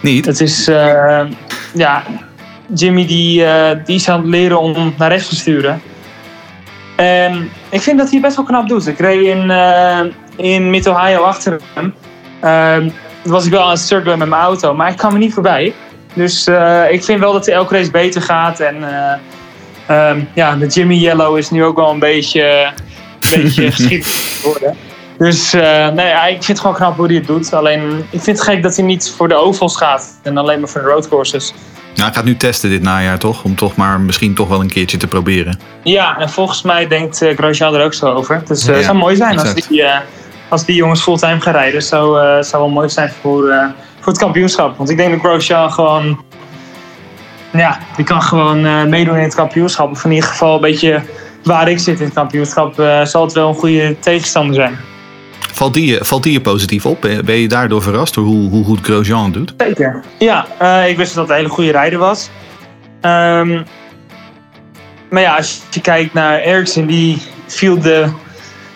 Niet? 0.00 0.26
Het 0.26 0.40
is, 0.40 0.68
eh, 0.68 1.20
ja, 1.74 2.02
Jimmy 2.74 3.06
die, 3.06 3.44
eh, 3.44 3.76
die 3.84 3.94
is 3.94 4.08
aan 4.08 4.20
het 4.20 4.28
leren 4.28 4.60
om 4.60 4.94
naar 4.98 5.10
rechts 5.10 5.28
te 5.28 5.36
sturen. 5.36 5.82
En 6.98 7.50
ik 7.68 7.82
vind 7.82 7.98
dat 7.98 8.10
hij 8.10 8.20
best 8.20 8.36
wel 8.36 8.44
knap 8.44 8.68
doet. 8.68 8.86
Ik 8.86 8.98
reed 8.98 9.26
in, 9.26 9.50
eh, 9.50 10.00
in 10.36 10.70
Mid-Ohio 10.70 11.22
achter 11.22 11.60
hem. 11.74 11.94
Ehm, 12.40 12.88
toen 13.22 13.32
was 13.32 13.44
ik 13.44 13.50
wel 13.50 13.62
aan 13.62 13.70
het 13.70 13.80
cirkelen 13.80 14.18
met 14.18 14.28
mijn 14.28 14.42
auto, 14.42 14.74
maar 14.74 14.90
ik 14.90 14.96
kwam 14.96 15.12
er 15.12 15.18
niet 15.18 15.32
voorbij. 15.32 15.74
Dus 16.14 16.46
eh, 16.46 16.82
ik 16.90 17.04
vind 17.04 17.20
wel 17.20 17.32
dat 17.32 17.46
hij 17.46 17.54
elke 17.54 17.74
race 17.74 17.90
beter 17.90 18.22
gaat. 18.22 18.60
En 18.60 18.76
eh, 18.88 19.18
ehm, 19.86 20.20
ja, 20.34 20.56
de 20.56 20.66
Jimmy 20.66 20.94
Yellow 20.94 21.36
is 21.36 21.50
nu 21.50 21.64
ook 21.64 21.76
wel 21.76 21.90
een 21.90 21.98
beetje, 21.98 22.72
een 23.20 23.42
beetje 23.42 23.70
geschikt 23.72 24.06
geworden. 24.06 24.76
Dus 25.18 25.52
nee, 25.94 26.12
ik 26.12 26.30
vind 26.30 26.46
het 26.46 26.60
gewoon 26.60 26.76
knap 26.76 26.96
hoe 26.96 27.06
hij 27.06 27.14
het 27.14 27.26
doet. 27.26 27.52
Alleen, 27.52 27.98
ik 28.10 28.20
vind 28.20 28.38
het 28.38 28.46
gek 28.46 28.62
dat 28.62 28.76
hij 28.76 28.84
niet 28.84 29.14
voor 29.16 29.28
de 29.28 29.34
ovals 29.34 29.76
gaat. 29.76 30.18
En 30.22 30.36
alleen 30.36 30.60
maar 30.60 30.68
voor 30.68 30.80
de 30.80 30.86
roadcourses. 30.86 31.54
Nou, 31.98 32.10
hij 32.10 32.18
gaat 32.18 32.28
nu 32.28 32.36
testen 32.36 32.70
dit 32.70 32.82
najaar 32.82 33.18
toch? 33.18 33.44
Om 33.44 33.56
toch 33.56 33.76
maar 33.76 34.00
misschien 34.00 34.34
toch 34.34 34.48
wel 34.48 34.60
een 34.60 34.70
keertje 34.70 34.96
te 34.96 35.06
proberen. 35.06 35.58
Ja, 35.82 36.18
en 36.18 36.30
volgens 36.30 36.62
mij 36.62 36.86
denkt 36.86 37.22
uh, 37.22 37.36
Grosjean 37.36 37.74
er 37.74 37.84
ook 37.84 37.94
zo 37.94 38.12
over. 38.12 38.42
Dus 38.46 38.62
eh, 38.62 38.68
Ja, 38.68 38.74
het 38.74 38.84
zou 38.84 38.96
mooi 38.96 39.16
zijn 39.16 39.38
als 39.38 39.52
hij, 39.68 39.84
eh, 39.84 39.98
als 40.48 40.64
die 40.64 40.76
jongens 40.76 41.00
fulltime 41.00 41.40
gaan 41.40 41.52
rijden, 41.52 41.82
zou, 41.82 42.42
zou 42.44 42.62
wel 42.62 42.72
mooi 42.72 42.88
zijn 42.88 43.10
voor, 43.20 43.72
voor 44.00 44.12
het 44.12 44.18
kampioenschap. 44.18 44.76
Want 44.76 44.90
ik 44.90 44.96
denk 44.96 45.10
dat 45.10 45.20
Grosjean 45.20 45.72
gewoon, 45.72 46.24
ja, 47.52 47.78
die 47.96 48.04
kan 48.04 48.22
gewoon 48.22 48.88
meedoen 48.88 49.16
in 49.16 49.22
het 49.22 49.34
kampioenschap. 49.34 49.90
Of 49.90 50.04
in 50.04 50.12
ieder 50.12 50.28
geval 50.28 50.54
een 50.54 50.60
beetje 50.60 51.02
waar 51.42 51.68
ik 51.68 51.78
zit 51.78 51.98
in 51.98 52.04
het 52.04 52.14
kampioenschap, 52.14 52.74
zal 53.04 53.24
het 53.24 53.32
wel 53.32 53.48
een 53.48 53.54
goede 53.54 53.96
tegenstander 53.98 54.54
zijn. 54.54 54.78
Valt 55.58 55.74
die, 55.74 55.98
valt 56.00 56.22
die 56.22 56.32
je 56.32 56.40
positief 56.40 56.86
op? 56.86 57.00
Ben 57.24 57.36
je 57.36 57.48
daardoor 57.48 57.82
verrast 57.82 58.14
door 58.14 58.24
hoe, 58.24 58.50
hoe 58.50 58.64
goed 58.64 58.80
Grosjean 58.80 59.32
doet? 59.32 59.54
Zeker. 59.56 60.02
Ja, 60.18 60.46
eh, 60.58 60.88
ik 60.88 60.96
wist 60.96 61.14
dat 61.14 61.22
het 61.22 61.30
een 61.30 61.36
hele 61.36 61.48
goede 61.48 61.70
rijder 61.70 61.98
was. 61.98 62.30
Ehm, 63.00 63.62
maar 65.10 65.22
ja, 65.22 65.36
als 65.36 65.60
je 65.70 65.80
kijkt 65.80 66.12
naar 66.14 66.38
Ericsson, 66.38 66.86
die 66.86 67.22
viel 67.46 67.80
de 67.80 68.08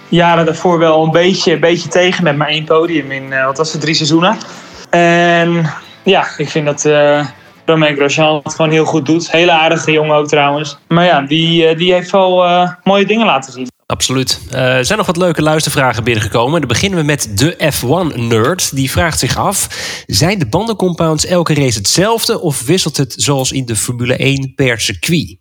jaren 0.08 0.44
daarvoor 0.44 0.78
wel 0.78 1.04
een 1.04 1.10
beetje, 1.10 1.52
een 1.52 1.60
beetje 1.60 1.88
tegen 1.88 2.24
met 2.24 2.36
maar 2.36 2.48
één 2.48 2.64
podium 2.64 3.10
in, 3.10 3.32
eh, 3.32 3.44
wat 3.44 3.56
was 3.56 3.72
het, 3.72 3.80
drie 3.80 3.94
seizoenen. 3.94 4.36
En 4.90 5.70
ja, 6.02 6.26
ik 6.36 6.48
vind 6.48 6.66
dat 6.66 6.84
eh 6.84 7.26
Romain 7.64 7.96
Grosjean 7.96 8.40
het 8.42 8.54
gewoon 8.54 8.70
heel 8.70 8.84
goed 8.84 9.06
doet. 9.06 9.30
Hele 9.30 9.52
aardige 9.52 9.92
jongen 9.92 10.16
ook 10.16 10.28
trouwens. 10.28 10.78
Maar 10.88 11.04
ja, 11.04 11.20
die, 11.20 11.74
die 11.74 11.92
heeft 11.92 12.10
wel 12.10 12.44
mooie 12.82 13.06
dingen 13.06 13.26
laten 13.26 13.52
zien. 13.52 13.71
Absoluut. 13.92 14.40
Eh, 14.50 14.76
er 14.76 14.84
zijn 14.84 14.98
nog 14.98 15.06
wat 15.06 15.16
leuke 15.16 15.42
luistervragen 15.42 16.04
binnengekomen. 16.04 16.60
Dan 16.60 16.68
beginnen 16.68 16.98
we 16.98 17.04
met 17.04 17.38
de 17.38 17.72
F1-nerd. 17.72 18.76
Die 18.76 18.90
vraagt 18.90 19.18
zich 19.18 19.36
af: 19.36 19.68
zijn 20.06 20.38
de 20.38 20.46
bandencompounds 20.46 21.26
elke 21.26 21.54
race 21.54 21.78
hetzelfde 21.78 22.40
of 22.40 22.62
wisselt 22.66 22.96
het 22.96 23.14
zoals 23.16 23.52
in 23.52 23.66
de 23.66 23.76
Formule 23.76 24.16
1 24.16 24.54
per 24.54 24.80
circuit? 24.80 25.38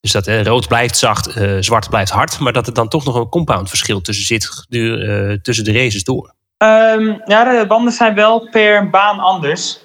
Dus 0.00 0.12
dat 0.12 0.26
eh, 0.26 0.42
rood 0.42 0.68
blijft 0.68 0.96
zacht, 0.96 1.26
eh, 1.26 1.56
zwart 1.60 1.88
blijft 1.88 2.10
hard, 2.10 2.38
maar 2.38 2.52
dat 2.52 2.66
er 2.66 2.74
dan 2.74 2.88
toch 2.88 3.04
nog 3.04 3.14
een 3.14 3.28
compoundverschil 3.28 4.00
tussen 4.00 4.24
zit 4.24 4.66
eh, 4.68 5.32
tussen 5.42 5.64
de 5.64 5.72
races 5.72 6.04
door. 6.04 6.34
Ehm, 6.56 7.14
ja, 7.24 7.58
de 7.58 7.64
banden 7.68 7.92
zijn 7.92 8.14
wel 8.14 8.48
per 8.50 8.90
baan 8.90 9.18
anders. 9.18 9.78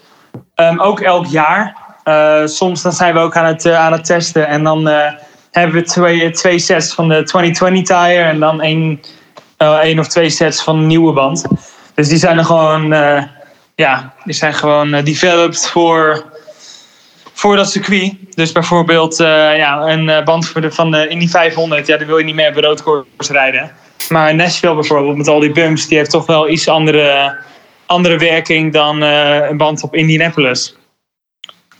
Ehm, 0.53 0.80
ook 0.80 0.99
elk 0.99 1.26
jaar. 1.26 1.84
Soms 2.45 2.82
dan 2.82 2.93
zijn 2.93 3.13
we 3.13 3.20
ook 3.20 3.36
aan 3.36 3.45
het, 3.45 3.66
aan 3.66 3.91
het 3.91 4.05
testen. 4.05 4.47
En 4.47 4.63
dan 4.63 4.89
hebben 5.56 5.76
we 5.76 5.84
twee, 5.84 6.32
twee 6.32 6.60
sets 6.60 6.93
van 6.93 7.08
de 7.08 7.24
2020 7.24 7.86
tire. 7.86 8.24
En 8.24 8.39
dan 8.39 8.62
één, 8.62 9.01
eh, 9.58 9.78
één 9.78 9.99
of 9.99 10.08
twee 10.08 10.30
sets 10.30 10.64
van 10.64 10.78
een 10.78 10.88
nieuwe 10.88 11.14
band. 11.14 11.45
Dus 11.93 12.08
die 12.08 12.18
zijn 12.18 12.38
er 12.38 12.45
gewoon, 12.45 12.93
eh, 12.93 13.24
ja, 13.76 14.14
die 14.24 14.34
zijn 14.34 14.53
gewoon 14.53 14.93
eh, 14.93 15.06
developed 15.06 15.70
voor, 15.70 16.26
voor 17.34 17.56
dat 17.56 17.72
circuit. 17.72 18.14
Dus 18.30 18.51
bijvoorbeeld 18.51 19.18
ja, 19.18 19.82
een 19.82 20.24
band 20.24 20.47
voor 20.47 20.62
de, 20.62 20.72
van 20.72 20.91
de 20.91 21.08
Indy 21.08 21.28
500. 21.28 21.88
Ja, 21.88 21.97
die 21.97 22.08
wil 22.08 22.18
je 22.18 22.24
niet 22.24 22.36
meer 22.36 22.49
op 22.49 22.56
roodkoers 22.56 23.30
rijden. 23.30 23.72
Maar 24.10 24.36
Nashville 24.36 24.74
bijvoorbeeld, 24.74 25.18
met 25.18 25.28
al 25.28 25.39
die 25.39 25.51
bumps, 25.51 25.88
die 25.88 25.97
heeft 25.97 26.10
toch 26.10 26.26
wel 26.26 26.49
iets 26.49 26.68
andere, 26.68 27.38
andere 27.86 28.18
werking 28.18 28.74
dan 28.74 29.01
een 29.01 29.58
band 29.58 29.84
op 29.84 29.95
Indianapolis. 29.95 30.76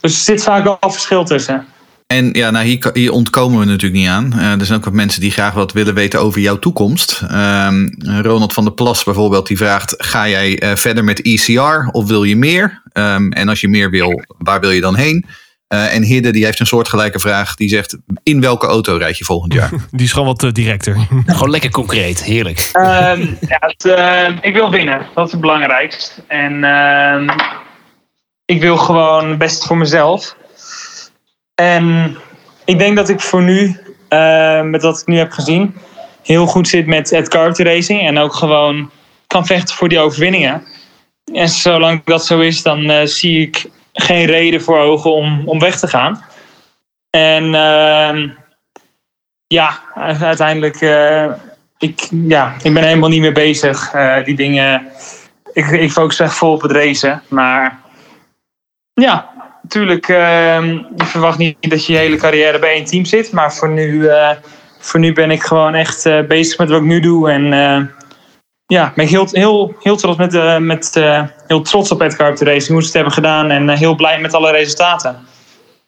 Dus 0.00 0.12
er 0.12 0.24
zit 0.34 0.42
vaak 0.42 0.64
wel 0.64 0.78
verschil 0.80 1.24
tussen. 1.24 1.66
En 2.06 2.30
ja, 2.32 2.50
nou, 2.50 2.66
hier, 2.66 2.90
hier 2.92 3.12
ontkomen 3.12 3.58
we 3.58 3.64
natuurlijk 3.64 4.00
niet 4.00 4.08
aan. 4.08 4.32
Eh, 4.32 4.60
er 4.60 4.64
zijn 4.64 4.78
ook 4.78 4.84
wat 4.84 4.92
mensen 4.92 5.20
die 5.20 5.30
graag 5.30 5.54
wat 5.54 5.72
willen 5.72 5.94
weten 5.94 6.20
over 6.20 6.40
jouw 6.40 6.58
toekomst. 6.58 7.22
Ehm, 7.30 7.88
Ronald 7.98 8.52
van 8.52 8.64
der 8.64 8.72
Plas 8.72 9.04
bijvoorbeeld, 9.04 9.46
die 9.46 9.56
vraagt... 9.56 9.94
ga 9.98 10.28
jij 10.28 10.58
eh, 10.58 10.76
verder 10.76 11.04
met 11.04 11.22
ECR 11.22 11.88
of 11.90 12.06
wil 12.06 12.24
je 12.24 12.36
meer? 12.36 12.82
Ehm, 12.92 13.30
en 13.30 13.48
als 13.48 13.60
je 13.60 13.68
meer 13.68 13.90
wil, 13.90 14.22
waar 14.38 14.60
wil 14.60 14.70
je 14.70 14.80
dan 14.80 14.96
heen? 14.96 15.26
Eh, 15.68 15.94
en 15.94 16.02
Hidde, 16.02 16.30
die 16.30 16.44
heeft 16.44 16.60
een 16.60 16.66
soortgelijke 16.66 17.18
vraag. 17.18 17.54
Die 17.54 17.68
zegt, 17.68 17.96
in 18.22 18.40
welke 18.40 18.66
auto 18.66 18.96
rijd 18.96 19.18
je 19.18 19.24
volgend 19.24 19.52
jaar? 19.52 19.70
Die 19.90 20.06
is 20.06 20.12
gewoon 20.12 20.36
wat 20.36 20.54
directer. 20.54 20.96
Gewoon 21.26 21.50
lekker 21.50 21.70
concreet, 21.70 22.24
heerlijk. 22.24 22.70
Ehm, 22.72 23.20
ja, 23.40 23.58
het, 23.60 23.84
ik 24.40 24.54
wil 24.54 24.70
winnen, 24.70 25.06
dat 25.14 25.26
is 25.26 25.32
het 25.32 25.40
belangrijkst. 25.40 26.22
En 26.26 26.64
ehm, 26.64 27.28
ik 28.44 28.60
wil 28.60 28.76
gewoon 28.76 29.28
het 29.28 29.38
beste 29.38 29.66
voor 29.66 29.76
mezelf. 29.76 30.36
En 31.62 32.16
ik 32.64 32.78
denk 32.78 32.96
dat 32.96 33.08
ik 33.08 33.20
voor 33.20 33.42
nu, 33.42 33.80
eh, 34.08 34.62
met 34.62 34.82
wat 34.82 35.00
ik 35.00 35.06
nu 35.06 35.18
heb 35.18 35.32
gezien, 35.32 35.74
heel 36.22 36.46
goed 36.46 36.68
zit 36.68 36.86
met 36.86 37.10
het 37.10 37.28
character 37.28 37.64
racing. 37.66 38.00
En 38.00 38.18
ook 38.18 38.34
gewoon 38.34 38.90
kan 39.26 39.46
vechten 39.46 39.74
voor 39.74 39.88
die 39.88 39.98
overwinningen. 39.98 40.62
En 41.32 41.48
zolang 41.48 42.04
dat 42.04 42.26
zo 42.26 42.40
is, 42.40 42.62
dan 42.62 42.90
eh, 42.90 43.06
zie 43.06 43.40
ik 43.40 43.66
geen 43.92 44.26
reden 44.26 44.62
voor 44.62 44.78
ogen 44.78 45.12
om, 45.12 45.42
om 45.48 45.58
weg 45.58 45.78
te 45.78 45.88
gaan. 45.88 46.24
En 47.10 47.54
ehm, 47.54 48.28
ja, 49.46 49.80
uiteindelijk, 49.94 50.80
eh, 50.80 51.32
ik, 51.78 52.08
ja, 52.10 52.54
ik 52.62 52.74
ben 52.74 52.84
helemaal 52.84 53.08
niet 53.08 53.20
meer 53.20 53.32
bezig. 53.32 53.94
die 54.24 54.36
dingen, 54.36 54.86
ik, 55.52 55.66
ik 55.66 55.92
focus 55.92 56.20
echt 56.20 56.34
vol 56.34 56.52
op 56.52 56.62
het 56.62 56.70
racen. 56.70 57.22
Maar 57.28 57.80
ja, 58.94 59.35
natuurlijk, 59.68 60.08
ehm, 60.08 60.66
je 60.96 61.04
verwacht 61.04 61.38
niet 61.38 61.56
dat 61.60 61.86
je 61.86 61.92
je 61.92 61.98
hele 61.98 62.16
carrière 62.16 62.58
bij 62.58 62.72
één 62.74 62.84
team 62.84 63.04
zit. 63.04 63.32
Maar 63.32 63.54
voor 63.54 63.68
nu, 63.68 64.06
eh, 64.06 64.30
voor 64.78 65.00
nu 65.00 65.12
ben 65.12 65.30
ik 65.30 65.42
gewoon 65.42 65.74
echt 65.74 66.06
eh, 66.06 66.26
bezig 66.26 66.58
met 66.58 66.68
wat 66.68 66.80
ik 66.80 66.86
nu 66.86 67.00
doe. 67.00 67.30
En 67.30 67.52
eh, 67.52 67.82
ja, 68.66 68.92
ben 68.94 69.04
ik 69.04 69.10
heel, 69.10 69.28
heel, 69.30 69.74
heel 69.80 69.96
trots, 69.96 70.18
met, 70.18 70.34
eh, 70.34 70.58
met, 70.58 70.96
eh, 70.96 71.22
heel 71.46 71.62
trots 71.62 71.90
op 71.90 72.00
Edgar 72.00 72.30
op 72.30 72.36
de 72.36 72.44
race. 72.44 72.72
Hoe 72.72 72.80
ze 72.80 72.86
het 72.86 72.94
hebben 72.94 73.12
gedaan. 73.12 73.50
En 73.50 73.68
heel 73.68 73.94
blij 73.94 74.20
met 74.20 74.34
alle 74.34 74.50
resultaten. 74.50 75.16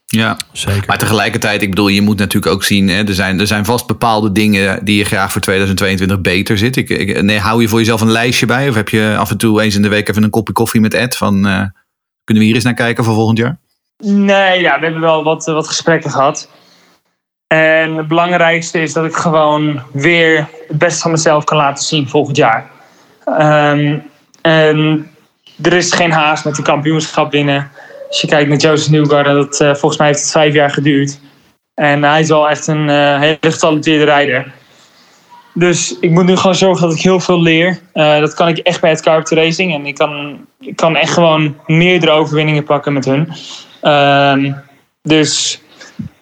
Ja, 0.07 0.37
Zeker. 0.53 0.85
maar 0.87 0.99
tegelijkertijd, 0.99 1.63
ik 1.63 1.69
bedoel, 1.69 1.89
je 1.89 2.03
moet 2.03 2.19
natuurlijk 2.19 2.53
ook 2.53 2.65
zien... 2.65 2.89
Hè, 2.89 3.07
er, 3.07 3.15
zijn, 3.15 3.41
er 3.41 3.47
zijn 3.47 3.65
vast 3.65 3.87
bepaalde 3.87 4.33
dingen 4.33 4.85
die 4.85 4.97
je 4.97 5.05
graag 5.05 5.33
voor 5.33 5.41
2022 5.41 6.21
beter 6.21 6.59
zit. 6.59 6.77
Ik, 6.77 6.89
ik, 6.89 7.23
nee, 7.23 7.39
hou 7.39 7.61
je 7.61 7.69
voor 7.69 7.79
jezelf 7.79 8.01
een 8.01 8.11
lijstje 8.11 8.47
bij? 8.47 8.69
Of 8.69 8.75
heb 8.75 8.89
je 8.89 9.15
af 9.19 9.31
en 9.31 9.39
toe 9.39 9.63
eens 9.63 9.75
in 9.75 9.83
de 9.83 9.89
week 9.89 10.09
even 10.09 10.23
een 10.23 10.31
kopje 10.31 10.53
koffie 10.53 10.81
met 10.81 10.95
Ed? 10.95 11.17
Van, 11.17 11.47
eh, 11.47 11.65
kunnen 12.25 12.43
we 12.43 12.45
hier 12.45 12.55
eens 12.55 12.65
naar 12.65 12.75
kijken 12.75 13.05
voor 13.05 13.15
volgend 13.15 13.39
jaar? 13.39 13.59
Nee, 14.05 14.61
ja, 14.61 14.79
we 14.79 14.85
hebben 14.85 15.01
wel 15.01 15.25
wat, 15.25 15.47
wat 15.47 15.67
gesprekken 15.67 16.11
gehad. 16.11 16.49
En 17.47 17.97
het 17.97 18.09
belangrijkste 18.09 18.83
is 18.83 18.93
dat 18.93 19.05
ik 19.05 19.15
gewoon 19.15 19.83
weer 19.93 20.49
het 20.69 20.79
beste 20.79 21.01
van 21.01 21.11
mezelf 21.11 21.45
kan 21.45 21.57
laten 21.57 21.85
zien 21.85 22.09
volgend 22.09 22.37
jaar. 22.37 22.71
Ehm, 23.25 23.99
en 24.43 25.11
er 25.63 25.73
is 25.73 25.93
geen 25.93 26.13
haast 26.13 26.45
met 26.45 26.59
een 26.59 26.65
kampioenschap 26.65 27.33
winnen. 27.33 27.71
Als 28.09 28.21
je 28.21 28.27
kijkt 28.27 28.49
naar 28.49 28.59
Joseph 28.59 28.91
Newgarden, 28.91 29.35
dat, 29.35 29.61
eh, 29.61 29.75
volgens 29.75 29.97
mij 29.97 30.07
heeft 30.07 30.21
het 30.21 30.31
vijf 30.31 30.55
jaar 30.55 30.71
geduurd. 30.71 31.21
En 31.75 32.03
hij 32.03 32.21
is 32.21 32.29
wel 32.29 32.49
echt 32.51 32.67
een 32.67 32.89
eh, 32.89 33.19
hele 33.19 33.39
getalenteerde 33.41 34.05
rijder. 34.05 34.53
Dus 35.55 35.99
ik 36.01 36.11
moet 36.11 36.25
nu 36.25 36.37
gewoon 36.37 36.55
zorgen 36.55 36.89
dat 36.89 36.97
ik 36.97 37.03
heel 37.03 37.21
veel 37.21 37.43
leer. 37.43 37.81
Eh, 37.93 38.19
dat 38.19 38.35
kan 38.35 38.49
ik 38.49 38.59
echt 38.59 38.81
bij 38.81 38.91
het 38.91 39.01
Carpet 39.01 39.31
Racing. 39.31 39.75
En 39.75 39.87
ik 39.87 39.95
kan, 39.95 40.47
ik 40.61 40.77
kan 40.77 40.97
echt 40.97 41.13
gewoon 41.13 41.57
meerdere 41.67 42.13
overwinningen 42.13 42.65
pakken 42.65 42.93
met 42.93 43.05
hun. 43.05 43.33
Ehm, 43.81 44.53
dus 45.03 45.61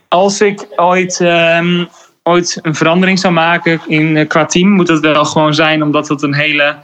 als 0.09 0.41
ik 0.41 0.67
ooit, 0.77 1.21
ehm, 1.21 1.85
ooit 2.23 2.59
een 2.63 2.75
verandering 2.75 3.19
zou 3.19 3.33
maken 3.33 3.81
in, 3.87 4.17
eh, 4.17 4.29
qua 4.29 4.45
team, 4.45 4.69
moet 4.69 4.89
het 4.89 5.01
wel 5.01 5.25
gewoon 5.25 5.55
zijn 5.55 5.83
omdat 5.83 6.09
het 6.09 6.23
een 6.23 6.35
hele, 6.35 6.77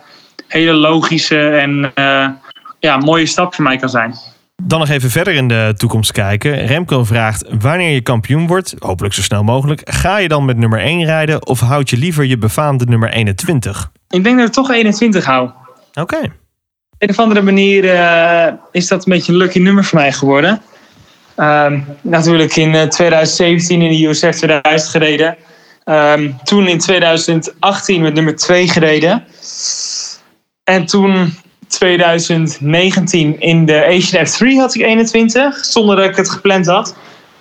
hele 0.49 0.73
logische 0.73 1.49
en 1.49 1.91
eh, 1.95 2.29
ja, 2.79 2.97
mooie 2.97 3.27
stap 3.27 3.55
voor 3.55 3.65
mij 3.65 3.77
kan 3.77 3.89
zijn. 3.89 4.15
Dan 4.65 4.79
nog 4.79 4.89
even 4.89 5.11
verder 5.11 5.35
in 5.35 5.49
de 5.49 5.75
toekomst 5.77 6.13
kijken. 6.13 6.67
Remco 6.67 7.05
vraagt 7.05 7.45
wanneer 7.61 7.91
je 7.91 8.01
kampioen 8.01 8.47
wordt, 8.47 8.75
hopelijk 8.79 9.15
zo 9.15 9.23
snel 9.23 9.43
mogelijk. 9.43 9.81
Ga 9.85 10.17
je 10.17 10.29
dan 10.29 10.45
met 10.45 10.57
nummer 10.57 10.81
1 10.81 11.05
rijden 11.05 11.47
of 11.47 11.61
houd 11.61 11.91
je 11.91 11.97
liever 11.97 12.25
je 12.25 12.39
befaamde 12.39 12.85
nummer 12.85 13.11
21? 13.11 13.91
Ik 14.09 14.25
denk 14.25 14.39
dat 14.39 14.47
ik 14.47 14.53
toch 14.53 14.71
21 14.71 15.25
hou. 15.25 15.51
Oké. 15.95 16.33
Een 17.03 17.09
of 17.09 17.19
andere 17.19 17.43
manier 17.43 17.95
eh, 17.95 18.53
is 18.71 18.89
dat 18.89 19.07
een 19.07 19.13
beetje 19.13 19.33
een 19.33 19.39
lucky 19.39 19.59
nummer 19.59 19.85
voor 19.85 19.99
mij 19.99 20.13
geworden. 20.13 20.63
Ehm, 21.37 21.81
natuurlijk 22.01 22.57
in 22.57 22.75
eh, 22.75 22.83
2017 22.83 23.83
in 23.83 23.91
de 23.91 24.07
USF 24.09 24.37
2000 24.37 24.91
gereden. 24.91 25.37
Ehm, 25.85 26.31
toen 26.45 26.69
in 26.69 26.79
2018 26.79 28.03
met 28.03 28.15
nummer 28.15 28.37
2 28.37 28.69
gereden. 28.69 29.25
En 30.65 30.87
toen 30.87 31.35
2019 31.69 33.41
in 33.41 33.65
de 33.65 33.85
Asian 33.85 34.27
F3 34.27 34.59
had 34.59 34.75
ik 34.75 34.83
21, 34.83 35.65
zonder 35.65 35.97
dat 35.97 36.05
ik 36.05 36.17
het 36.17 36.31
gepland 36.31 36.67
had. 36.67 36.97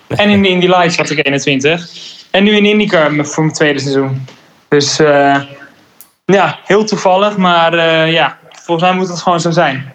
En 0.08 0.28
in 0.28 0.42
de 0.42 0.48
Indy 0.48 0.66
Lights 0.66 0.96
had 0.96 1.10
ik 1.10 1.26
21. 1.26 1.88
En 2.30 2.44
nu 2.44 2.56
in 2.56 2.66
IndyCar 2.66 3.26
voor 3.26 3.42
mijn 3.44 3.56
tweede 3.56 3.78
seizoen. 3.78 4.26
Dus 4.68 4.98
eh, 4.98 5.40
ja, 6.24 6.58
heel 6.64 6.84
toevallig, 6.84 7.36
maar 7.36 7.74
eh, 7.74 8.12
ja, 8.12 8.38
volgens 8.72 8.90
mij 8.90 9.00
moet 9.00 9.08
het 9.08 9.22
gewoon 9.22 9.40
zo 9.40 9.50
zijn. 9.50 9.92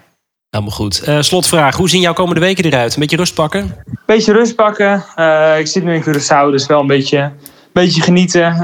Helemaal 0.50 0.74
goed. 0.74 1.00
Eh, 1.00 1.20
slotvraag. 1.20 1.76
Hoe 1.76 1.88
zien 1.88 2.00
jouw 2.00 2.12
komende 2.12 2.40
weken 2.40 2.64
eruit? 2.64 2.94
Een 2.94 3.00
beetje 3.00 3.16
rust 3.16 3.34
pakken? 3.34 3.76
Beetje 4.06 4.32
rust 4.32 4.54
pakken. 4.54 5.04
Eh, 5.14 5.58
ik 5.58 5.66
zit 5.66 5.84
nu 5.84 5.94
in 5.94 6.02
Curaçao, 6.02 6.50
dus 6.50 6.66
wel 6.66 6.80
een 6.80 6.86
beetje, 6.86 7.32
beetje 7.72 8.02
genieten. 8.02 8.44
Eh, 8.52 8.60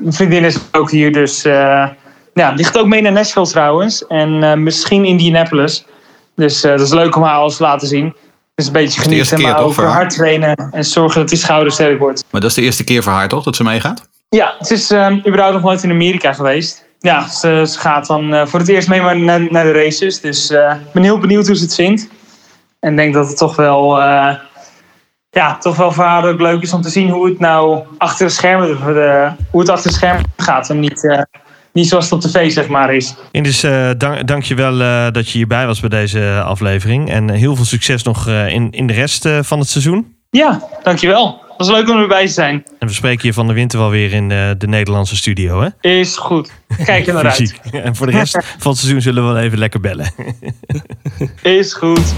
mijn 0.00 0.12
vriendin 0.12 0.44
is 0.44 0.56
ook 0.72 0.90
hier, 0.90 1.12
dus 1.12 1.44
eh, 1.44 1.88
ja, 2.34 2.52
die 2.52 2.64
gaat 2.64 2.78
ook 2.78 2.86
mee 2.86 3.02
naar 3.02 3.12
Nashville 3.12 3.46
trouwens. 3.46 4.06
En 4.06 4.42
eh, 4.42 4.54
misschien 4.54 5.04
Indianapolis. 5.04 5.84
Dus 6.36 6.64
eh, 6.64 6.70
dat 6.70 6.80
is 6.80 6.92
leuk 6.92 7.16
om 7.16 7.22
haar 7.22 7.34
alles 7.34 7.56
te 7.56 7.62
laten 7.62 7.88
zien. 7.88 8.14
Dus 8.54 8.66
een 8.66 8.72
beetje 8.72 9.00
is 9.00 9.08
de 9.08 9.14
eerste 9.14 9.34
genieten, 9.34 9.36
keer 9.36 9.52
maar 9.52 9.62
ook 9.62 9.76
haar? 9.76 9.86
hard 9.86 10.14
trainen. 10.14 10.68
En 10.70 10.84
zorgen 10.84 11.20
dat 11.20 11.28
die 11.28 11.38
schouder 11.38 11.72
sterk 11.72 11.98
wordt. 11.98 12.24
Maar 12.30 12.40
dat 12.40 12.50
is 12.50 12.56
de 12.56 12.62
eerste 12.62 12.84
keer 12.84 13.02
voor 13.02 13.12
haar 13.12 13.28
toch, 13.28 13.44
dat 13.44 13.56
ze 13.56 13.62
meegaat? 13.62 14.08
Ja, 14.28 14.54
het 14.58 14.70
is 14.70 14.90
ehm 14.90 15.12
überhaupt 15.26 15.54
nog 15.54 15.62
nooit 15.62 15.82
in 15.82 15.90
Amerika 15.90 16.32
geweest. 16.32 16.84
Ja, 17.00 17.28
ze, 17.28 17.64
ze 17.68 17.78
gaat 17.78 18.06
dan 18.06 18.34
eh, 18.34 18.46
voor 18.46 18.58
het 18.58 18.68
eerst 18.68 18.88
mee 18.88 19.00
naar, 19.00 19.52
naar 19.52 19.64
de 19.64 19.72
races. 19.72 20.20
Dus 20.20 20.50
eh, 20.50 20.74
ik 20.86 20.92
ben 20.92 21.02
heel 21.02 21.18
benieuwd 21.18 21.46
hoe 21.46 21.56
ze 21.56 21.62
het 21.62 21.74
vindt. 21.74 22.08
En 22.80 22.96
denk 22.96 23.14
dat 23.14 23.28
het 23.28 23.36
toch 23.36 23.56
wel, 23.56 24.02
eh, 24.02 24.34
ja, 25.30 25.56
toch 25.56 25.76
wel 25.76 25.92
voor 25.92 26.04
haar 26.04 26.24
ook 26.24 26.40
leuk 26.40 26.62
is 26.62 26.72
om 26.72 26.82
te 26.82 26.88
zien 26.88 27.10
hoe 27.10 27.28
het 27.28 27.38
nou 27.38 27.82
achter 27.98 28.26
de 28.26 28.32
schermen, 28.32 28.76
hoe 29.50 29.60
het 29.60 29.68
achter 29.68 29.90
de 29.90 29.96
schermen 29.96 30.24
gaat. 30.36 30.70
En 30.70 30.80
niet, 30.80 31.26
niet 31.72 31.88
zoals 31.88 32.04
het 32.04 32.12
op 32.12 32.20
tv 32.30 32.52
zeg 32.52 32.68
maar 32.68 32.94
is. 32.94 33.14
Indus, 33.30 33.62
eh 33.62 33.90
dank, 33.96 34.26
dank 34.26 34.42
je 34.42 34.54
wel 34.54 34.78
dat 35.12 35.30
je 35.30 35.38
hierbij 35.38 35.66
was 35.66 35.80
bij 35.80 35.88
deze 35.88 36.42
aflevering. 36.44 37.10
En 37.10 37.30
heel 37.30 37.56
veel 37.56 37.64
succes 37.64 38.02
nog 38.02 38.28
in, 38.28 38.70
in 38.70 38.86
de 38.86 38.92
rest 38.92 39.28
van 39.40 39.58
het 39.58 39.68
seizoen. 39.68 40.14
Ja, 40.30 40.62
dankjewel. 40.82 41.39
Was 41.60 41.68
leuk 41.68 41.88
om 41.88 41.98
erbij 41.98 42.26
te 42.26 42.32
zijn. 42.32 42.64
En 42.78 42.86
we 42.86 42.92
spreken 42.92 43.26
je 43.28 43.32
van 43.34 43.46
de 43.46 43.52
winter 43.52 43.78
wel 43.78 43.90
weer 43.90 44.12
in 44.12 44.30
eh, 44.30 44.50
de 44.58 44.66
Nederlandse 44.68 45.16
studio. 45.16 45.60
Hè? 45.60 45.90
Is 45.90 46.16
goed. 46.16 46.50
Kijk 46.84 47.06
er 47.06 47.14
naar 47.14 47.26
uit. 47.26 47.60
En 47.72 47.96
voor 47.96 48.06
de 48.06 48.12
rest 48.12 48.38
van 48.58 48.70
het 48.70 48.80
seizoen 48.80 49.00
zullen 49.00 49.26
we 49.26 49.32
wel 49.32 49.42
even 49.42 49.58
lekker 49.58 49.80
bellen. 49.80 50.12
Is 51.42 51.74
goed. 51.74 52.14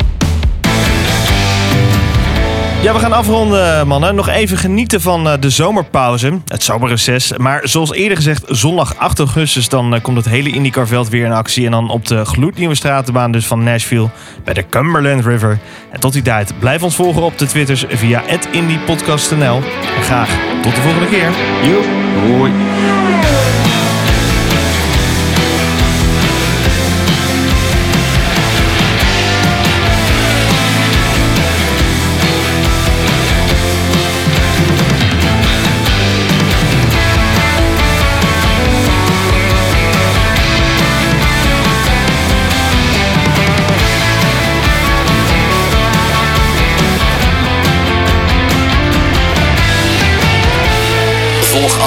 Ja, 2.82 2.92
we 2.92 2.98
gaan 2.98 3.12
afronden, 3.12 3.86
mannen. 3.86 4.14
Nog 4.14 4.28
even 4.28 4.56
genieten 4.56 5.00
van 5.00 5.28
eh, 5.28 5.40
de 5.40 5.50
zomerpauze. 5.50 6.40
Het 6.46 6.62
zomerreces. 6.62 7.32
Maar 7.36 7.60
zoals 7.64 7.92
eerder 7.92 8.16
gezegd, 8.16 8.44
zondag 8.48 8.96
8 8.96 9.18
augustus... 9.18 9.68
dan 9.68 9.94
eh, 9.94 10.02
komt 10.02 10.16
het 10.16 10.28
hele 10.28 10.50
IndyCar-veld 10.50 11.08
weer 11.08 11.24
in 11.24 11.32
actie. 11.32 11.64
En 11.64 11.70
dan 11.70 11.90
op 11.90 12.06
de 12.06 12.24
gloednieuwe 12.24 12.74
stratenbaan 12.74 13.32
dus 13.32 13.46
van 13.46 13.62
Nashville... 13.62 14.08
bij 14.44 14.54
de 14.54 14.68
Cumberland 14.68 15.24
River. 15.24 15.58
En 15.90 16.00
tot 16.00 16.12
die 16.12 16.22
tijd, 16.22 16.52
blijf 16.58 16.82
ons 16.82 16.94
volgen 16.94 17.22
op 17.22 17.38
de 17.38 17.46
Twitters... 17.46 17.84
via 17.88 18.22
@indypodcast.nl. 18.52 19.56
En 19.96 20.02
graag 20.02 20.30
tot 20.62 20.74
de 20.74 20.80
volgende 20.80 21.08
keer. 21.08 21.30
Joep. 21.62 21.84
Hoi. 22.26 22.52